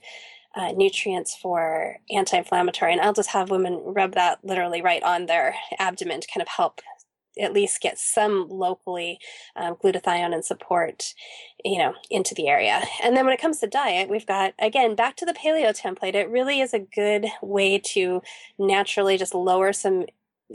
uh, 0.54 0.72
nutrients 0.72 1.36
for 1.36 1.98
anti-inflammatory. 2.10 2.92
And 2.92 3.00
I'll 3.00 3.12
just 3.12 3.30
have 3.30 3.50
women 3.50 3.82
rub 3.84 4.14
that 4.14 4.38
literally 4.42 4.80
right 4.80 5.02
on 5.02 5.26
their 5.26 5.54
abdomen 5.78 6.20
to 6.20 6.28
kind 6.32 6.42
of 6.42 6.48
help 6.48 6.80
at 7.38 7.52
least 7.52 7.82
get 7.82 7.98
some 7.98 8.48
locally 8.48 9.18
um, 9.56 9.74
glutathione 9.74 10.32
and 10.32 10.44
support, 10.44 11.12
you 11.64 11.78
know, 11.78 11.92
into 12.10 12.34
the 12.34 12.48
area. 12.48 12.82
And 13.02 13.14
then 13.14 13.26
when 13.26 13.34
it 13.34 13.40
comes 13.40 13.58
to 13.60 13.66
diet, 13.66 14.08
we've 14.08 14.26
got 14.26 14.54
again 14.58 14.94
back 14.94 15.16
to 15.16 15.26
the 15.26 15.34
paleo 15.34 15.78
template. 15.78 16.14
It 16.14 16.30
really 16.30 16.60
is 16.60 16.72
a 16.72 16.78
good 16.78 17.26
way 17.42 17.78
to 17.92 18.22
naturally 18.58 19.18
just 19.18 19.34
lower 19.34 19.74
some 19.74 20.06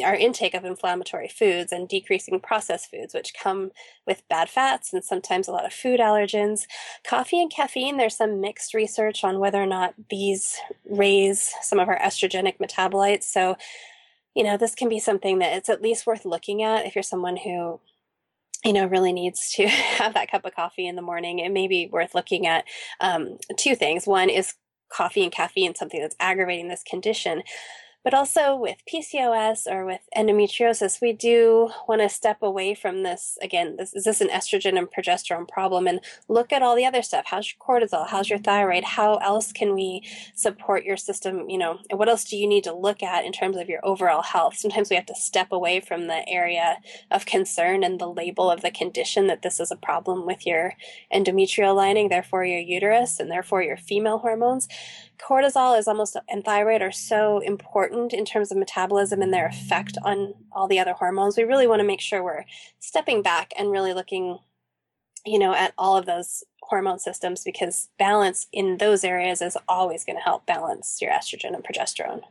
our 0.04 0.16
intake 0.16 0.54
of 0.54 0.64
inflammatory 0.64 1.28
foods 1.28 1.72
and 1.72 1.88
decreasing 1.88 2.40
processed 2.40 2.90
foods, 2.90 3.14
which 3.14 3.34
come 3.34 3.72
with 4.08 4.28
bad 4.30 4.50
fats 4.50 4.94
and 4.94 5.04
sometimes 5.04 5.48
a 5.48 5.52
lot 5.52 5.66
of 5.66 5.74
food 5.74 6.00
allergens. 6.00 6.62
Coffee 7.06 7.42
and 7.42 7.52
caffeine, 7.52 7.98
there's 7.98 8.16
some 8.16 8.40
mixed 8.40 8.74
research 8.74 9.24
on 9.24 9.40
whether 9.40 9.62
or 9.62 9.66
not 9.66 9.94
these 10.10 10.58
raise 10.90 11.54
some 11.62 11.80
of 11.80 11.90
our 11.90 12.00
estrogenic 12.00 12.58
metabolites. 12.58 13.24
So, 13.24 13.58
you 14.34 14.44
know, 14.44 14.56
this 14.56 14.76
can 14.76 14.88
be 14.88 15.00
something 15.00 15.40
that 15.40 15.58
it's 15.58 15.70
at 15.70 15.82
least 15.82 16.08
worth 16.08 16.24
looking 16.24 16.64
at 16.64 16.86
if 16.86 16.96
you're 16.96 17.04
someone 17.04 17.38
who 17.38 17.82
you 18.64 18.74
know, 18.74 18.86
really 18.86 19.12
needs 19.12 19.52
to 19.54 19.68
have 19.68 20.14
that 20.14 20.30
cup 20.30 20.46
of 20.46 20.56
coffee 20.56 20.88
in 20.88 20.96
the 20.96 21.02
morning. 21.02 21.40
It 21.40 21.52
may 21.52 21.68
be 21.68 21.90
worth 21.92 22.16
looking 22.16 22.48
at 22.48 22.66
um, 23.00 23.38
two 23.58 23.76
things. 23.76 24.06
One 24.06 24.30
is 24.30 24.54
coffee 24.92 25.24
and 25.24 25.32
caffeine, 25.32 25.76
something 25.76 26.00
that's 26.00 26.16
aggravating 26.20 26.68
this 26.68 26.84
condition. 26.84 27.44
But 28.04 28.16
also 28.16 28.56
with 28.56 28.78
PCOS 28.92 29.72
or 29.72 29.86
with 29.86 30.02
endometriosis, 30.18 31.02
we 31.02 31.14
do 31.14 31.70
want 31.88 32.02
to 32.02 32.10
step 32.10 32.42
away 32.42 32.74
from 32.74 33.04
this. 33.04 33.38
Again, 33.44 33.76
this 33.78 33.94
is 33.94 34.06
this 34.06 34.22
an 34.22 34.30
estrogen 34.30 34.78
and 34.78 34.90
progesterone 34.90 35.48
problem 35.48 35.86
and 35.88 36.00
look 36.28 36.52
at 36.52 36.64
all 36.64 36.76
the 36.76 36.86
other 36.86 37.04
stuff. 37.04 37.26
How's 37.28 37.54
your 37.54 37.60
cortisol? 37.60 38.08
How's 38.08 38.30
your 38.30 38.40
thyroid? 38.40 38.84
How 38.84 39.18
else 39.18 39.52
can 39.52 39.76
we 39.76 40.02
support 40.34 40.84
your 40.84 40.98
system? 40.98 41.48
You 41.48 41.60
know, 41.60 41.80
and 41.92 42.00
what 42.00 42.10
else 42.10 42.24
do 42.24 42.38
you 42.38 42.48
need 42.48 42.64
to 42.64 42.74
look 42.74 43.04
at 43.04 43.24
in 43.24 43.32
terms 43.32 43.58
of 43.58 43.70
your 43.70 43.86
overall 43.86 44.24
health? 44.24 44.58
Sometimes 44.58 44.90
we 44.90 44.96
have 44.96 45.06
to 45.06 45.16
step 45.16 45.52
away 45.52 45.80
from 45.80 46.08
the 46.08 46.28
area 46.28 46.78
of 47.12 47.28
concern 47.28 47.84
and 47.84 48.00
the 48.00 48.10
label 48.10 48.50
of 48.50 48.62
the 48.62 48.72
condition 48.72 49.28
that 49.28 49.44
this 49.44 49.60
is 49.60 49.70
a 49.70 49.76
problem 49.76 50.26
with 50.26 50.48
your 50.48 50.74
endometrial 51.14 51.76
lining, 51.76 52.10
therefore 52.10 52.46
your 52.46 52.60
uterus, 52.60 53.20
and 53.20 53.30
therefore 53.30 53.62
your 53.62 53.78
female 53.78 54.18
hormones 54.18 54.68
cortisol 55.28 55.78
is 55.78 55.88
almost 55.88 56.18
and 56.30 56.44
thyroid 56.44 56.82
are 56.82 56.92
so 56.92 57.40
important 57.40 58.14
in 58.14 58.26
terms 58.26 58.52
of 58.52 58.58
metabolism 58.58 59.22
and 59.22 59.34
their 59.34 59.48
effect 59.48 59.98
on 60.04 60.34
all 60.52 60.68
the 60.68 60.80
other 60.80 60.94
hormones. 60.94 61.38
We 61.38 61.44
really 61.44 61.68
want 61.68 61.80
to 61.80 61.88
make 61.88 62.02
sure 62.02 62.24
we're 62.24 62.46
stepping 62.80 63.22
back 63.22 63.54
and 63.58 63.72
really 63.72 63.94
looking, 63.94 64.40
you 65.26 65.40
know, 65.40 65.54
at 65.54 65.74
all 65.78 65.98
of 65.98 66.06
those 66.06 66.44
hormone 66.64 67.00
systems 67.00 67.44
because 67.44 67.90
balance 68.00 68.48
in 68.52 68.78
those 68.78 69.04
areas 69.04 69.42
is 69.42 69.58
always 69.68 70.06
going 70.06 70.18
to 70.18 70.24
help 70.24 70.46
balance 70.46 71.00
your 71.02 71.12
estrogen 71.12 71.54
and 71.54 71.64
progesterone. 71.64 72.22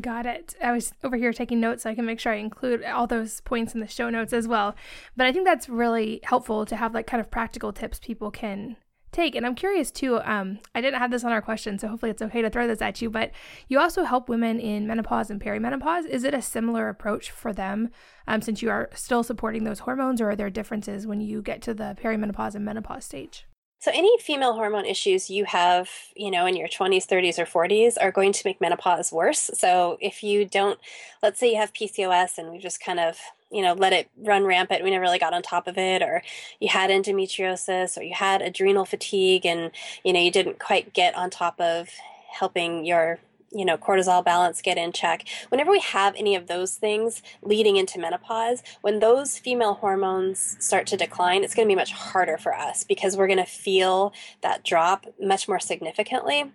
Got 0.00 0.24
it. 0.24 0.54
I 0.62 0.72
was 0.72 0.94
over 1.04 1.16
here 1.16 1.32
taking 1.32 1.60
notes 1.60 1.82
so 1.82 1.90
I 1.90 1.94
can 1.94 2.06
make 2.06 2.20
sure 2.20 2.32
I 2.32 2.36
include 2.36 2.82
all 2.84 3.06
those 3.06 3.40
points 3.42 3.74
in 3.74 3.80
the 3.80 3.88
show 3.88 4.08
notes 4.08 4.32
as 4.32 4.48
well. 4.48 4.74
But 5.16 5.26
I 5.26 5.32
think 5.32 5.44
that's 5.44 5.68
really 5.68 6.20
helpful 6.22 6.64
to 6.64 6.76
have 6.76 6.94
like 6.94 7.06
kind 7.06 7.20
of 7.20 7.30
practical 7.30 7.72
tips 7.72 7.98
people 7.98 8.30
can 8.30 8.76
take. 9.12 9.36
And 9.36 9.46
I'm 9.46 9.54
curious 9.54 9.90
too, 9.90 10.20
um, 10.22 10.58
I 10.74 10.80
didn't 10.80 10.98
have 10.98 11.10
this 11.10 11.24
on 11.24 11.32
our 11.32 11.42
question, 11.42 11.78
so 11.78 11.88
hopefully 11.88 12.10
it's 12.10 12.22
okay 12.22 12.42
to 12.42 12.50
throw 12.50 12.66
this 12.66 12.82
at 12.82 13.00
you, 13.00 13.10
but 13.10 13.30
you 13.68 13.78
also 13.78 14.04
help 14.04 14.28
women 14.28 14.58
in 14.58 14.86
menopause 14.86 15.30
and 15.30 15.40
perimenopause. 15.40 16.06
Is 16.06 16.24
it 16.24 16.34
a 16.34 16.42
similar 16.42 16.88
approach 16.88 17.30
for 17.30 17.52
them 17.52 17.90
um, 18.26 18.42
since 18.42 18.62
you 18.62 18.70
are 18.70 18.88
still 18.94 19.22
supporting 19.22 19.64
those 19.64 19.80
hormones, 19.80 20.20
or 20.20 20.30
are 20.30 20.36
there 20.36 20.50
differences 20.50 21.06
when 21.06 21.20
you 21.20 21.42
get 21.42 21.62
to 21.62 21.74
the 21.74 21.96
perimenopause 22.02 22.54
and 22.54 22.64
menopause 22.64 23.04
stage? 23.04 23.46
So 23.82 23.90
any 23.92 24.16
female 24.18 24.52
hormone 24.52 24.86
issues 24.86 25.28
you 25.28 25.44
have, 25.44 25.90
you 26.14 26.30
know, 26.30 26.46
in 26.46 26.54
your 26.54 26.68
20s, 26.68 27.04
30s 27.04 27.36
or 27.36 27.66
40s 27.66 27.96
are 28.00 28.12
going 28.12 28.32
to 28.32 28.42
make 28.44 28.60
menopause 28.60 29.10
worse. 29.10 29.50
So 29.54 29.98
if 30.00 30.22
you 30.22 30.44
don't 30.44 30.78
let's 31.20 31.40
say 31.40 31.50
you 31.50 31.56
have 31.56 31.72
PCOS 31.72 32.38
and 32.38 32.52
we 32.52 32.58
just 32.58 32.80
kind 32.80 33.00
of 33.00 33.18
you 33.50 33.60
know 33.60 33.72
let 33.72 33.92
it 33.92 34.08
run 34.18 34.44
rampant 34.44 34.84
we 34.84 34.90
never 34.90 35.02
really 35.02 35.18
got 35.18 35.34
on 35.34 35.42
top 35.42 35.66
of 35.66 35.76
it 35.78 36.00
or 36.00 36.22
you 36.60 36.68
had 36.68 36.90
endometriosis 36.90 37.98
or 37.98 38.02
you 38.04 38.14
had 38.14 38.40
adrenal 38.40 38.84
fatigue 38.84 39.44
and 39.44 39.72
you 40.04 40.12
know 40.12 40.20
you 40.20 40.30
didn't 40.30 40.60
quite 40.60 40.94
get 40.94 41.16
on 41.16 41.28
top 41.28 41.60
of 41.60 41.88
helping 42.30 42.84
your 42.84 43.18
you 43.54 43.64
know, 43.64 43.76
cortisol 43.76 44.24
balance 44.24 44.62
get 44.62 44.78
in 44.78 44.92
check. 44.92 45.26
Whenever 45.48 45.70
we 45.70 45.80
have 45.80 46.14
any 46.16 46.34
of 46.34 46.46
those 46.46 46.74
things 46.74 47.22
leading 47.42 47.76
into 47.76 47.98
menopause, 47.98 48.62
when 48.80 48.98
those 48.98 49.38
female 49.38 49.74
hormones 49.74 50.56
start 50.58 50.86
to 50.88 50.96
decline, 50.96 51.44
it's 51.44 51.54
going 51.54 51.66
to 51.66 51.72
be 51.72 51.76
much 51.76 51.92
harder 51.92 52.38
for 52.38 52.54
us 52.54 52.84
because 52.84 53.16
we're 53.16 53.26
going 53.26 53.38
to 53.38 53.44
feel 53.44 54.12
that 54.40 54.64
drop 54.64 55.06
much 55.20 55.48
more 55.48 55.60
significantly. 55.60 56.52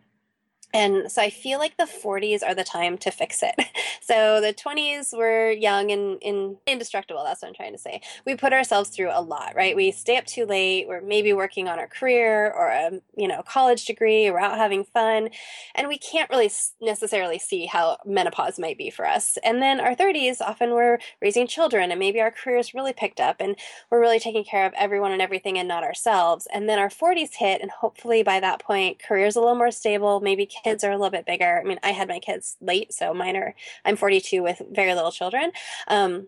And 0.74 1.12
so 1.12 1.22
I 1.22 1.30
feel 1.30 1.60
like 1.60 1.78
the 1.78 1.84
40s 1.84 2.44
are 2.44 2.54
the 2.54 2.64
time 2.64 2.98
to 3.00 3.12
fix 3.12 3.44
it. 3.44 3.56
So 4.08 4.40
the 4.40 4.54
20s 4.54 5.18
were 5.18 5.52
young 5.52 5.92
and, 5.92 6.24
and, 6.24 6.56
indestructible. 6.66 7.26
That's 7.26 7.42
what 7.42 7.50
I'm 7.50 7.54
trying 7.54 7.74
to 7.74 7.78
say. 7.78 8.00
We 8.26 8.36
put 8.36 8.54
ourselves 8.54 8.90
through 8.90 9.10
a 9.12 9.20
lot, 9.20 9.54
right? 9.54 9.76
We 9.76 9.92
stay 9.92 10.16
up 10.16 10.26
too 10.26 10.46
late. 10.46 10.88
We're 10.88 11.02
maybe 11.02 11.34
working 11.34 11.68
on 11.68 11.78
our 11.78 11.88
career 11.88 12.50
or 12.50 12.70
a 12.70 12.92
you 13.18 13.28
know 13.28 13.42
college 13.42 13.84
degree. 13.84 14.32
We're 14.32 14.40
out 14.40 14.58
having 14.58 14.86
fun, 14.86 15.30
and 15.76 15.90
we 15.90 15.98
can't 15.98 16.30
really 16.30 16.50
necessarily 16.82 17.38
see 17.38 17.66
how 17.66 17.98
menopause 18.06 18.58
might 18.58 18.78
be 18.78 18.90
for 18.90 19.06
us. 19.06 19.38
And 19.44 19.62
then 19.62 19.82
our 19.82 19.94
30s, 19.94 20.40
often 20.40 20.72
we're 20.72 21.00
raising 21.22 21.46
children, 21.46 21.92
and 21.92 22.00
maybe 22.00 22.22
our 22.22 22.32
careers 22.32 22.74
really 22.74 22.94
picked 22.94 23.20
up, 23.20 23.38
and 23.42 23.58
we're 23.92 24.00
really 24.00 24.20
taking 24.20 24.46
care 24.46 24.66
of 24.66 24.74
everyone 24.78 25.12
and 25.12 25.22
everything, 25.22 25.58
and 25.58 25.68
not 25.68 25.84
ourselves. 25.84 26.48
And 26.54 26.70
then 26.70 26.80
our 26.80 26.90
40s 26.90 27.34
hit, 27.34 27.62
and 27.62 27.72
hopefully 27.72 28.24
by 28.24 28.40
that 28.40 28.62
point, 28.62 29.00
career's 29.00 29.36
a 29.36 29.42
little 29.42 29.56
more 29.56 29.72
stable. 29.72 30.22
Maybe 30.22 30.46
kids 30.64 30.84
are 30.84 30.92
a 30.92 30.98
little 30.98 31.12
bit 31.12 31.26
bigger. 31.26 31.60
I 31.60 31.68
mean, 31.68 31.80
I 31.84 31.92
had 31.92 32.08
my 32.08 32.20
kids 32.20 32.58
late, 32.62 32.94
so 32.94 33.14
mine 33.14 33.36
are, 33.36 33.56
I'm 33.86 33.96
42 33.96 34.44
with 34.44 34.62
very 34.72 34.94
little 34.94 35.12
children. 35.12 35.52
Um, 35.88 36.28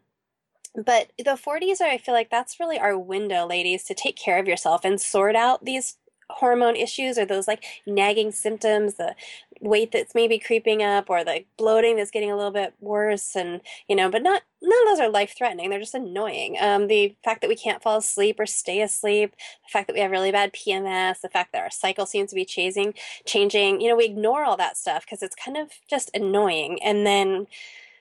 but 0.75 1.11
the 1.17 1.31
40s 1.31 1.81
are, 1.81 1.87
I 1.87 1.97
feel 1.97 2.13
like 2.13 2.29
that's 2.29 2.59
really 2.59 2.79
our 2.79 2.97
window, 2.97 3.47
ladies, 3.47 3.83
to 3.85 3.93
take 3.93 4.15
care 4.15 4.39
of 4.39 4.47
yourself 4.47 4.85
and 4.85 5.01
sort 5.01 5.35
out 5.35 5.65
these 5.65 5.97
hormone 6.29 6.75
issues 6.75 7.17
or 7.17 7.25
those 7.25 7.47
like 7.47 7.63
nagging 7.85 8.31
symptoms, 8.31 8.95
the 8.95 9.15
weight 9.61 9.91
that's 9.91 10.15
maybe 10.15 10.39
creeping 10.39 10.81
up 10.81 11.09
or 11.09 11.23
the 11.23 11.43
bloating 11.57 11.97
that's 11.97 12.11
getting 12.11 12.31
a 12.31 12.35
little 12.35 12.51
bit 12.51 12.73
worse 12.79 13.35
and 13.35 13.59
you 13.89 13.95
know 13.95 14.09
but 14.09 14.23
not 14.23 14.41
none 14.61 14.81
of 14.83 14.87
those 14.87 15.01
are 15.01 15.09
life 15.09 15.35
threatening 15.37 15.69
they're 15.69 15.79
just 15.79 15.93
annoying. 15.93 16.55
Um, 16.61 16.87
the 16.87 17.13
fact 17.25 17.41
that 17.41 17.49
we 17.49 17.57
can't 17.57 17.83
fall 17.83 17.97
asleep 17.97 18.39
or 18.39 18.45
stay 18.45 18.81
asleep 18.81 19.35
the 19.35 19.69
fact 19.69 19.87
that 19.87 19.95
we 19.95 19.99
have 19.99 20.11
really 20.11 20.31
bad 20.31 20.53
pms 20.53 21.19
the 21.19 21.27
fact 21.27 21.51
that 21.51 21.61
our 21.61 21.69
cycle 21.69 22.05
seems 22.05 22.29
to 22.29 22.35
be 22.35 22.45
chasing 22.45 22.93
changing 23.25 23.81
you 23.81 23.89
know 23.89 23.97
we 23.97 24.05
ignore 24.05 24.45
all 24.45 24.55
that 24.55 24.77
stuff 24.77 25.05
because 25.05 25.21
it's 25.21 25.35
kind 25.35 25.57
of 25.57 25.69
just 25.89 26.09
annoying. 26.13 26.81
And 26.83 27.05
then 27.05 27.47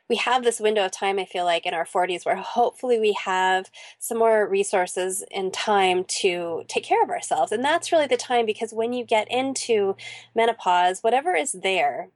we 0.08 0.16
have 0.16 0.44
this 0.44 0.60
window 0.60 0.86
of 0.86 0.92
time, 0.92 1.18
I 1.18 1.24
feel 1.24 1.44
like, 1.44 1.66
in 1.66 1.74
our 1.74 1.84
40s 1.84 2.24
where 2.24 2.36
hopefully 2.36 2.98
we 2.98 3.12
have 3.24 3.70
some 3.98 4.18
more 4.18 4.48
resources 4.48 5.24
and 5.34 5.52
time 5.52 6.04
to 6.04 6.64
take 6.68 6.84
care 6.84 7.02
of 7.02 7.10
ourselves. 7.10 7.52
And 7.52 7.64
that's 7.64 7.92
really 7.92 8.06
the 8.06 8.16
time 8.16 8.46
because 8.46 8.72
when 8.72 8.92
you 8.92 9.04
get 9.04 9.30
into 9.30 9.96
menopause, 10.34 11.00
whatever 11.00 11.34
is 11.34 11.52
there, 11.52 12.10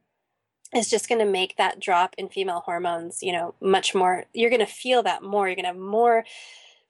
is 0.74 0.88
just 0.88 1.08
going 1.08 1.18
to 1.18 1.30
make 1.30 1.56
that 1.56 1.80
drop 1.80 2.14
in 2.16 2.28
female 2.28 2.60
hormones, 2.60 3.22
you 3.22 3.32
know, 3.32 3.54
much 3.60 3.94
more. 3.94 4.24
You're 4.32 4.50
going 4.50 4.60
to 4.60 4.66
feel 4.66 5.02
that 5.02 5.22
more. 5.22 5.46
You're 5.46 5.56
going 5.56 5.64
to 5.64 5.72
have 5.72 5.76
more 5.76 6.24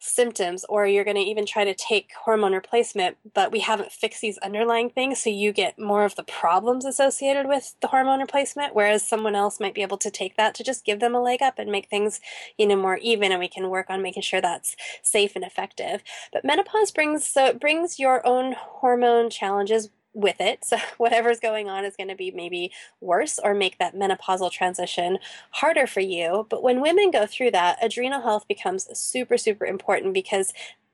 symptoms 0.03 0.65
or 0.69 0.87
you're 0.87 1.05
going 1.05 1.17
to 1.17 1.23
even 1.23 1.47
try 1.47 1.65
to 1.65 1.75
take 1.75 2.11
hormone 2.25 2.53
replacement 2.53 3.17
but 3.35 3.53
we 3.53 3.61
haven't 3.61 3.93
fixed 3.93 4.21
these 4.21 4.39
underlying 4.39 4.91
things 4.91 5.23
so 5.23 5.31
you 5.31 5.53
get 5.53 5.79
more 5.79 6.05
of 6.05 6.17
the 6.17 6.25
problems 6.25 6.85
associated 6.85 7.47
with 7.47 7.75
the 7.81 7.89
hormone 7.89 8.21
replacement 8.21 8.75
whereas 8.75 9.07
someone 9.07 9.35
else 9.35 9.61
might 9.61 9.75
be 9.75 9.83
able 9.83 9.99
to 9.99 10.11
take 10.11 10.37
that 10.37 10.55
to 10.55 10.65
just 10.65 10.85
give 10.85 11.01
them 11.01 11.15
a 11.15 11.23
leg 11.23 11.41
up 11.41 11.59
and 11.59 11.71
make 11.71 11.89
things 11.89 12.21
you 12.59 12.67
know 12.67 12.77
more 12.77 12.97
even 12.99 13.31
and 13.31 13.41
we 13.41 13.49
can 13.49 13.71
work 13.71 13.87
on 13.89 14.03
making 14.03 14.23
sure 14.23 14.41
that's 14.41 14.77
safe 15.03 15.33
and 15.35 15.45
effective. 15.45 16.03
But 16.33 16.45
menopause 16.45 16.91
brings 16.91 17.27
so 17.27 17.47
it 17.47 17.61
brings 17.61 17.99
your 17.99 18.27
own 18.27 18.55
hormone 18.57 19.31
challenges 19.31 19.91
with 20.15 20.41
it. 20.41 20.65
So 20.65 20.77
whatever's 20.99 21.41
going 21.41 21.69
on 21.69 21.85
is 21.85 21.97
going 21.97 22.09
to 22.09 22.15
be 22.15 22.31
maybe 22.31 22.73
worse 23.01 23.39
or 23.43 23.55
make 23.55 23.79
that 23.79 23.95
menopausal 23.95 24.51
transition 24.51 25.19
harder 25.51 25.87
for 25.87 26.01
you. 26.01 26.47
But 26.49 26.63
when 26.63 26.81
women 26.81 27.11
go 27.11 27.27
through 27.27 27.53
that, 27.53 27.79
adrenal 27.83 28.23
health 28.23 28.47
becomes 28.49 28.89
super, 28.99 29.37
super 29.37 29.67
important 29.67 30.15
because 30.15 30.53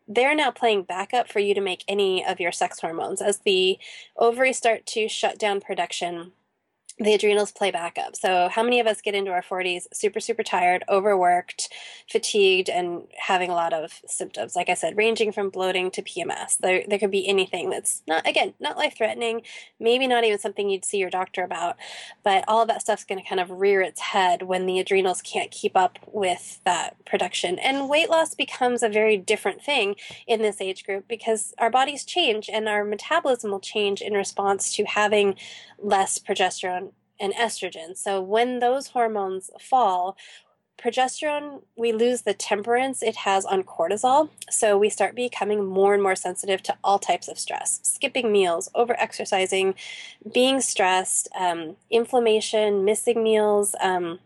they're 0.08 0.34
now 0.34 0.50
playing 0.50 0.84
backup 0.84 1.28
for 1.28 1.38
you 1.38 1.54
to 1.54 1.60
make 1.60 1.84
any 1.86 2.24
of 2.24 2.40
your 2.40 2.52
sex 2.52 2.80
hormones. 2.80 3.20
As 3.20 3.40
the 3.40 3.78
ovaries 4.16 4.56
start 4.56 4.86
to 4.86 5.06
shut 5.06 5.38
down 5.38 5.60
production, 5.60 6.32
the 7.00 7.14
adrenals 7.14 7.52
play 7.52 7.70
back 7.70 7.96
up. 7.96 8.16
So, 8.16 8.48
how 8.48 8.62
many 8.62 8.80
of 8.80 8.86
us 8.86 9.00
get 9.00 9.14
into 9.14 9.30
our 9.30 9.42
40s 9.42 9.86
super, 9.92 10.18
super 10.18 10.42
tired, 10.42 10.82
overworked, 10.88 11.72
fatigued, 12.10 12.68
and 12.68 13.02
having 13.16 13.50
a 13.50 13.54
lot 13.54 13.72
of 13.72 14.00
symptoms? 14.06 14.56
Like 14.56 14.68
I 14.68 14.74
said, 14.74 14.96
ranging 14.96 15.30
from 15.30 15.50
bloating 15.50 15.90
to 15.92 16.02
PMS. 16.02 16.58
There, 16.58 16.82
there 16.88 16.98
could 16.98 17.12
be 17.12 17.28
anything 17.28 17.70
that's 17.70 18.02
not, 18.08 18.26
again, 18.26 18.54
not 18.58 18.76
life 18.76 18.96
threatening, 18.96 19.42
maybe 19.78 20.08
not 20.08 20.24
even 20.24 20.38
something 20.38 20.68
you'd 20.68 20.84
see 20.84 20.98
your 20.98 21.10
doctor 21.10 21.44
about, 21.44 21.76
but 22.24 22.44
all 22.48 22.62
of 22.62 22.68
that 22.68 22.82
stuff's 22.82 23.04
going 23.04 23.22
to 23.22 23.28
kind 23.28 23.40
of 23.40 23.50
rear 23.50 23.80
its 23.80 24.00
head 24.00 24.42
when 24.42 24.66
the 24.66 24.80
adrenals 24.80 25.22
can't 25.22 25.52
keep 25.52 25.76
up 25.76 25.98
with 26.06 26.60
that 26.64 26.96
production. 27.04 27.58
And 27.60 27.88
weight 27.88 28.10
loss 28.10 28.34
becomes 28.34 28.82
a 28.82 28.88
very 28.88 29.16
different 29.16 29.62
thing 29.62 29.94
in 30.26 30.42
this 30.42 30.60
age 30.60 30.84
group 30.84 31.06
because 31.06 31.54
our 31.58 31.70
bodies 31.70 32.04
change 32.04 32.50
and 32.52 32.68
our 32.68 32.84
metabolism 32.84 33.52
will 33.52 33.60
change 33.60 34.00
in 34.00 34.14
response 34.14 34.74
to 34.74 34.84
having 34.84 35.36
less 35.78 36.18
progesterone 36.18 36.87
and 37.20 37.34
estrogen. 37.34 37.96
So 37.96 38.20
when 38.20 38.60
those 38.60 38.88
hormones 38.88 39.50
fall, 39.60 40.16
progesterone, 40.78 41.62
we 41.76 41.92
lose 41.92 42.22
the 42.22 42.34
temperance 42.34 43.02
it 43.02 43.16
has 43.16 43.44
on 43.44 43.64
cortisol. 43.64 44.30
So 44.48 44.78
we 44.78 44.88
start 44.88 45.16
becoming 45.16 45.64
more 45.64 45.92
and 45.92 46.02
more 46.02 46.14
sensitive 46.14 46.62
to 46.64 46.76
all 46.84 46.98
types 46.98 47.28
of 47.28 47.38
stress 47.38 47.80
skipping 47.82 48.30
meals, 48.30 48.70
over 48.74 48.98
exercising, 48.98 49.74
being 50.32 50.60
stressed, 50.60 51.28
um, 51.38 51.76
inflammation, 51.90 52.84
missing 52.84 53.22
meals. 53.22 53.74
Um, 53.80 54.20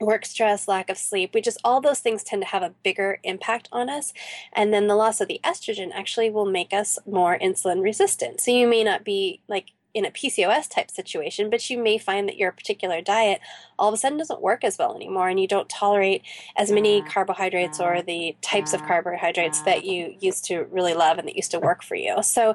work 0.00 0.24
stress, 0.24 0.66
lack 0.66 0.88
of 0.88 0.96
sleep, 0.96 1.34
we 1.34 1.42
just 1.42 1.58
all 1.62 1.80
those 1.80 2.00
things 2.00 2.24
tend 2.24 2.40
to 2.42 2.48
have 2.48 2.62
a 2.62 2.72
bigger 2.82 3.18
impact 3.22 3.68
on 3.70 3.90
us. 3.90 4.14
And 4.52 4.72
then 4.72 4.86
the 4.86 4.94
loss 4.94 5.20
of 5.20 5.28
the 5.28 5.40
estrogen 5.44 5.90
actually 5.92 6.30
will 6.30 6.46
make 6.46 6.72
us 6.72 6.98
more 7.06 7.38
insulin 7.38 7.82
resistant. 7.82 8.40
So 8.40 8.50
you 8.50 8.66
may 8.66 8.82
not 8.82 9.04
be 9.04 9.42
like 9.46 9.72
in 9.94 10.04
a 10.04 10.10
PCOS 10.10 10.68
type 10.68 10.90
situation, 10.90 11.50
but 11.50 11.68
you 11.68 11.82
may 11.82 11.98
find 11.98 12.28
that 12.28 12.36
your 12.36 12.52
particular 12.52 13.00
diet 13.00 13.40
all 13.78 13.88
of 13.88 13.94
a 13.94 13.96
sudden 13.96 14.18
doesn't 14.18 14.40
work 14.40 14.62
as 14.62 14.78
well 14.78 14.94
anymore 14.94 15.28
and 15.28 15.40
you 15.40 15.48
don't 15.48 15.68
tolerate 15.68 16.22
as 16.56 16.70
many 16.70 17.02
mm, 17.02 17.08
carbohydrates 17.08 17.80
or 17.80 17.96
mm, 17.96 18.06
the 18.06 18.36
types 18.42 18.72
of 18.72 18.82
mm. 18.82 18.86
carbohydrates 18.86 19.62
that 19.62 19.84
you 19.84 20.14
used 20.20 20.44
to 20.44 20.64
really 20.70 20.94
love 20.94 21.18
and 21.18 21.26
that 21.26 21.36
used 21.36 21.50
to 21.50 21.58
work 21.58 21.82
for 21.82 21.94
you. 21.94 22.22
So 22.22 22.54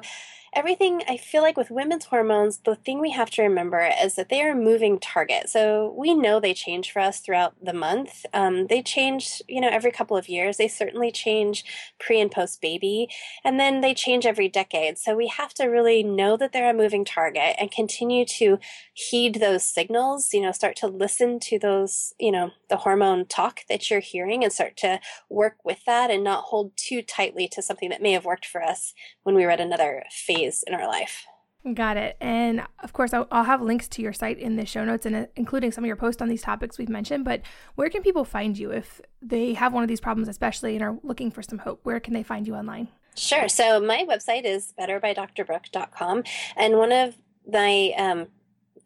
everything 0.56 1.02
I 1.06 1.18
feel 1.18 1.42
like 1.42 1.56
with 1.56 1.70
women's 1.70 2.06
hormones, 2.06 2.58
the 2.64 2.74
thing 2.74 2.98
we 2.98 3.10
have 3.10 3.30
to 3.32 3.42
remember 3.42 3.88
is 4.02 4.14
that 4.14 4.30
they 4.30 4.42
are 4.42 4.52
a 4.52 4.56
moving 4.56 4.98
target. 4.98 5.50
So 5.50 5.94
we 5.96 6.14
know 6.14 6.40
they 6.40 6.54
change 6.54 6.90
for 6.90 7.00
us 7.00 7.20
throughout 7.20 7.54
the 7.62 7.74
month. 7.74 8.24
Um, 8.32 8.66
they 8.66 8.82
change, 8.82 9.42
you 9.46 9.60
know, 9.60 9.68
every 9.68 9.92
couple 9.92 10.16
of 10.16 10.28
years. 10.28 10.56
They 10.56 10.66
certainly 10.66 11.12
change 11.12 11.64
pre 12.00 12.20
and 12.20 12.30
post 12.30 12.62
baby, 12.62 13.08
and 13.44 13.60
then 13.60 13.82
they 13.82 13.92
change 13.92 14.24
every 14.24 14.48
decade. 14.48 14.98
So 14.98 15.14
we 15.14 15.28
have 15.28 15.52
to 15.54 15.66
really 15.66 16.02
know 16.02 16.38
that 16.38 16.52
they're 16.52 16.70
a 16.70 16.74
moving 16.74 17.04
target 17.04 17.54
and 17.58 17.70
continue 17.70 18.24
to 18.24 18.58
heed 18.94 19.36
those 19.36 19.62
signals. 19.62 20.32
You 20.32 20.40
know, 20.40 20.52
start 20.52 20.76
to 20.76 20.86
listen 20.86 21.38
to 21.40 21.58
those, 21.58 22.14
you 22.18 22.32
know, 22.32 22.50
the 22.68 22.78
hormone 22.78 23.26
talk 23.26 23.60
that 23.68 23.90
you're 23.90 24.00
hearing, 24.00 24.42
and 24.42 24.52
start 24.52 24.76
to 24.78 25.00
work 25.28 25.56
with 25.64 25.84
that 25.86 26.10
and 26.10 26.24
not 26.24 26.44
hold 26.44 26.72
too 26.76 27.02
tightly 27.02 27.48
to 27.48 27.62
something 27.62 27.88
that 27.90 28.02
may 28.02 28.12
have 28.12 28.24
worked 28.24 28.46
for 28.46 28.62
us 28.62 28.94
when 29.22 29.34
we 29.34 29.44
were 29.44 29.50
at 29.50 29.60
another 29.60 30.04
phase 30.10 30.64
in 30.66 30.74
our 30.74 30.86
life. 30.86 31.26
Got 31.74 31.96
it. 31.96 32.16
And 32.20 32.64
of 32.84 32.92
course, 32.92 33.12
I'll, 33.12 33.26
I'll, 33.32 33.42
have 33.42 33.60
links 33.60 33.88
to 33.88 34.02
your 34.02 34.12
site 34.12 34.38
in 34.38 34.54
the 34.54 34.64
show 34.64 34.84
notes 34.84 35.04
and 35.04 35.16
uh, 35.16 35.26
including 35.34 35.72
some 35.72 35.82
of 35.82 35.88
your 35.88 35.96
posts 35.96 36.22
on 36.22 36.28
these 36.28 36.42
topics 36.42 36.78
we've 36.78 36.88
mentioned. 36.88 37.24
But 37.24 37.42
where 37.74 37.90
can 37.90 38.02
people 38.02 38.24
find 38.24 38.56
you 38.56 38.70
if 38.70 39.00
they 39.20 39.54
have 39.54 39.72
one 39.72 39.82
of 39.82 39.88
these 39.88 40.00
problems, 40.00 40.28
especially 40.28 40.76
and 40.76 40.84
are 40.84 40.96
looking 41.02 41.32
for 41.32 41.42
some 41.42 41.58
hope? 41.58 41.80
Where 41.82 41.98
can 41.98 42.14
they 42.14 42.22
find 42.22 42.46
you 42.46 42.54
online? 42.54 42.88
Sure. 43.16 43.48
So 43.48 43.80
my 43.80 44.06
website 44.08 44.44
is 44.44 44.74
betterbydrbrooke.com. 44.78 46.22
And 46.56 46.76
one 46.76 46.92
of 46.92 47.16
my 47.50 47.92
um, 47.98 48.28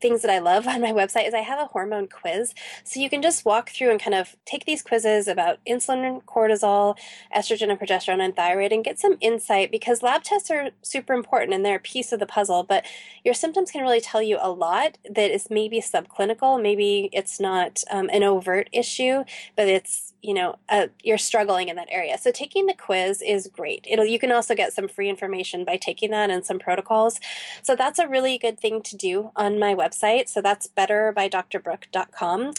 things 0.01 0.23
that 0.23 0.31
I 0.31 0.39
love 0.39 0.67
on 0.69 0.81
my 0.81 0.93
website 0.93 1.27
is 1.27 1.35
I 1.35 1.41
have 1.41 1.59
a 1.59 1.67
hormone 1.67 2.09
quiz. 2.09 2.55
So 2.85 3.01
you 3.01 3.11
can 3.11 3.23
just 3.23 3.45
walk 3.45 3.71
through 3.71 3.91
and 3.91 4.01
kind 4.01 4.15
of 4.15 4.37
take 4.45 4.65
these 4.65 4.83
quizzes 4.83 5.29
about 5.29 5.59
insulin, 5.67 6.23
cortisol, 6.25 6.97
estrogen 7.35 7.71
and 7.71 7.79
progesterone 7.79 8.25
and 8.25 8.35
thyroid 8.35 8.73
and 8.73 8.85
get 8.85 8.99
some 8.99 9.17
insight 9.21 9.71
because 9.71 10.03
lab 10.03 10.23
tests 10.23 10.51
are 10.51 10.71
super 10.83 11.13
important 11.13 11.55
and 11.55 11.65
they're 11.65 11.77
a 11.77 11.81
piece 11.81 12.13
of 12.13 12.21
the 12.21 12.27
puzzle, 12.27 12.63
but 12.63 12.85
your 13.25 13.35
symptoms 13.35 13.71
can 13.71 13.83
really 13.83 14.01
tell 14.01 14.23
you 14.23 14.39
a 14.41 14.51
lot 14.51 14.99
that 15.09 15.31
is 15.31 15.51
maybe 15.51 15.81
subclinical. 15.81 16.61
Maybe 16.61 17.11
it's 17.13 17.41
not 17.41 17.83
um, 17.91 18.09
an 18.13 18.23
overt 18.23 18.69
issue, 18.73 19.25
but 19.57 19.69
it's 19.69 20.11
you 20.23 20.35
know 20.35 20.57
uh, 20.69 20.87
you're 21.03 21.19
struggling 21.19 21.69
in 21.69 21.77
that 21.77 21.89
area 21.91 22.19
so 22.19 22.31
taking 22.31 22.67
the 22.67 22.75
quiz 22.75 23.23
is 23.23 23.49
great 23.49 23.87
it'll 23.89 24.05
you 24.05 24.19
can 24.19 24.31
also 24.31 24.55
get 24.55 24.73
some 24.73 24.87
free 24.87 25.09
information 25.09 25.65
by 25.65 25.77
taking 25.77 26.11
that 26.11 26.31
and 26.31 26.45
some 26.45 26.59
protocols 26.59 27.21
so 27.63 27.75
that's 27.75 27.99
a 27.99 28.07
really 28.07 28.37
good 28.37 28.59
thing 28.59 28.83
to 28.83 28.97
do 28.97 29.31
on 29.35 29.59
my 29.59 29.75
website 29.75 29.90
so 30.29 30.41
that's 30.41 30.69
betterbydrbrooke.com 30.69 32.53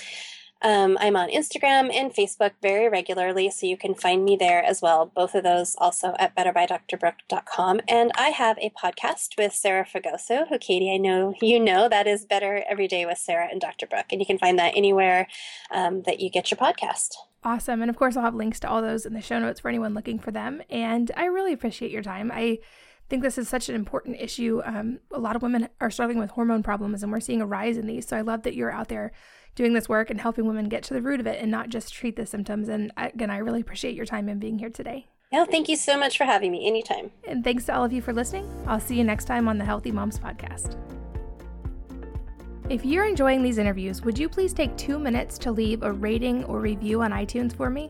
um, 0.63 0.97
I'm 1.01 1.15
on 1.15 1.29
Instagram 1.29 1.91
and 1.93 2.13
Facebook 2.13 2.51
very 2.61 2.87
regularly, 2.87 3.49
so 3.49 3.65
you 3.65 3.77
can 3.77 3.95
find 3.95 4.23
me 4.23 4.35
there 4.35 4.63
as 4.63 4.81
well. 4.81 5.11
Both 5.13 5.33
of 5.33 5.43
those 5.43 5.75
also 5.79 6.13
at 6.19 6.35
betterbydrbrooke.com. 6.35 7.81
And 7.87 8.11
I 8.15 8.29
have 8.29 8.57
a 8.59 8.71
podcast 8.71 9.37
with 9.37 9.53
Sarah 9.53 9.85
Fragoso, 9.85 10.47
who 10.47 10.59
Katie, 10.59 10.93
I 10.93 10.97
know 10.97 11.33
you 11.41 11.59
know, 11.59 11.89
that 11.89 12.05
is 12.05 12.25
Better 12.25 12.63
Every 12.69 12.87
Day 12.87 13.05
with 13.05 13.17
Sarah 13.17 13.47
and 13.49 13.59
Dr. 13.59 13.87
Brooke. 13.87 14.11
And 14.11 14.21
you 14.21 14.25
can 14.25 14.37
find 14.37 14.59
that 14.59 14.73
anywhere 14.75 15.27
um, 15.71 16.03
that 16.03 16.19
you 16.19 16.29
get 16.29 16.51
your 16.51 16.59
podcast. 16.59 17.15
Awesome. 17.43 17.81
And 17.81 17.89
of 17.89 17.97
course, 17.97 18.15
I'll 18.15 18.23
have 18.23 18.35
links 18.35 18.59
to 18.59 18.69
all 18.69 18.83
those 18.83 19.07
in 19.07 19.15
the 19.15 19.21
show 19.21 19.39
notes 19.39 19.61
for 19.61 19.69
anyone 19.69 19.95
looking 19.95 20.19
for 20.19 20.29
them. 20.29 20.61
And 20.69 21.09
I 21.17 21.25
really 21.25 21.53
appreciate 21.53 21.89
your 21.89 22.03
time. 22.03 22.31
I 22.31 22.59
think 23.11 23.23
this 23.23 23.37
is 23.37 23.49
such 23.49 23.67
an 23.67 23.75
important 23.75 24.21
issue. 24.21 24.61
Um, 24.63 24.99
a 25.11 25.19
lot 25.19 25.35
of 25.35 25.41
women 25.41 25.67
are 25.81 25.91
struggling 25.91 26.17
with 26.17 26.31
hormone 26.31 26.63
problems, 26.63 27.03
and 27.03 27.11
we're 27.11 27.19
seeing 27.19 27.41
a 27.41 27.45
rise 27.45 27.75
in 27.75 27.85
these. 27.85 28.07
So 28.07 28.15
I 28.15 28.21
love 28.21 28.43
that 28.43 28.55
you're 28.55 28.71
out 28.71 28.87
there 28.87 29.11
doing 29.53 29.73
this 29.73 29.89
work 29.89 30.09
and 30.09 30.21
helping 30.21 30.45
women 30.47 30.69
get 30.69 30.81
to 30.83 30.93
the 30.93 31.01
root 31.01 31.19
of 31.19 31.27
it 31.27 31.41
and 31.41 31.51
not 31.51 31.67
just 31.67 31.93
treat 31.93 32.15
the 32.15 32.25
symptoms. 32.25 32.69
And 32.69 32.93
again, 32.95 33.29
I 33.29 33.39
really 33.39 33.59
appreciate 33.59 33.95
your 33.95 34.05
time 34.05 34.29
and 34.29 34.39
being 34.39 34.59
here 34.59 34.69
today. 34.69 35.07
Yeah, 35.29 35.43
thank 35.43 35.67
you 35.67 35.75
so 35.75 35.99
much 35.99 36.17
for 36.17 36.23
having 36.23 36.53
me 36.53 36.65
anytime. 36.65 37.11
And 37.27 37.43
thanks 37.43 37.65
to 37.65 37.75
all 37.75 37.83
of 37.83 37.91
you 37.91 38.01
for 38.01 38.13
listening. 38.13 38.49
I'll 38.65 38.79
see 38.79 38.95
you 38.95 39.03
next 39.03 39.25
time 39.25 39.49
on 39.49 39.57
the 39.57 39.65
Healthy 39.65 39.91
Moms 39.91 40.17
Podcast. 40.17 40.77
If 42.69 42.85
you're 42.85 43.05
enjoying 43.05 43.43
these 43.43 43.57
interviews, 43.57 44.01
would 44.03 44.17
you 44.17 44.29
please 44.29 44.53
take 44.53 44.75
two 44.77 44.97
minutes 44.97 45.37
to 45.39 45.51
leave 45.51 45.83
a 45.83 45.91
rating 45.91 46.45
or 46.45 46.61
review 46.61 47.01
on 47.01 47.11
iTunes 47.11 47.53
for 47.53 47.69
me? 47.69 47.89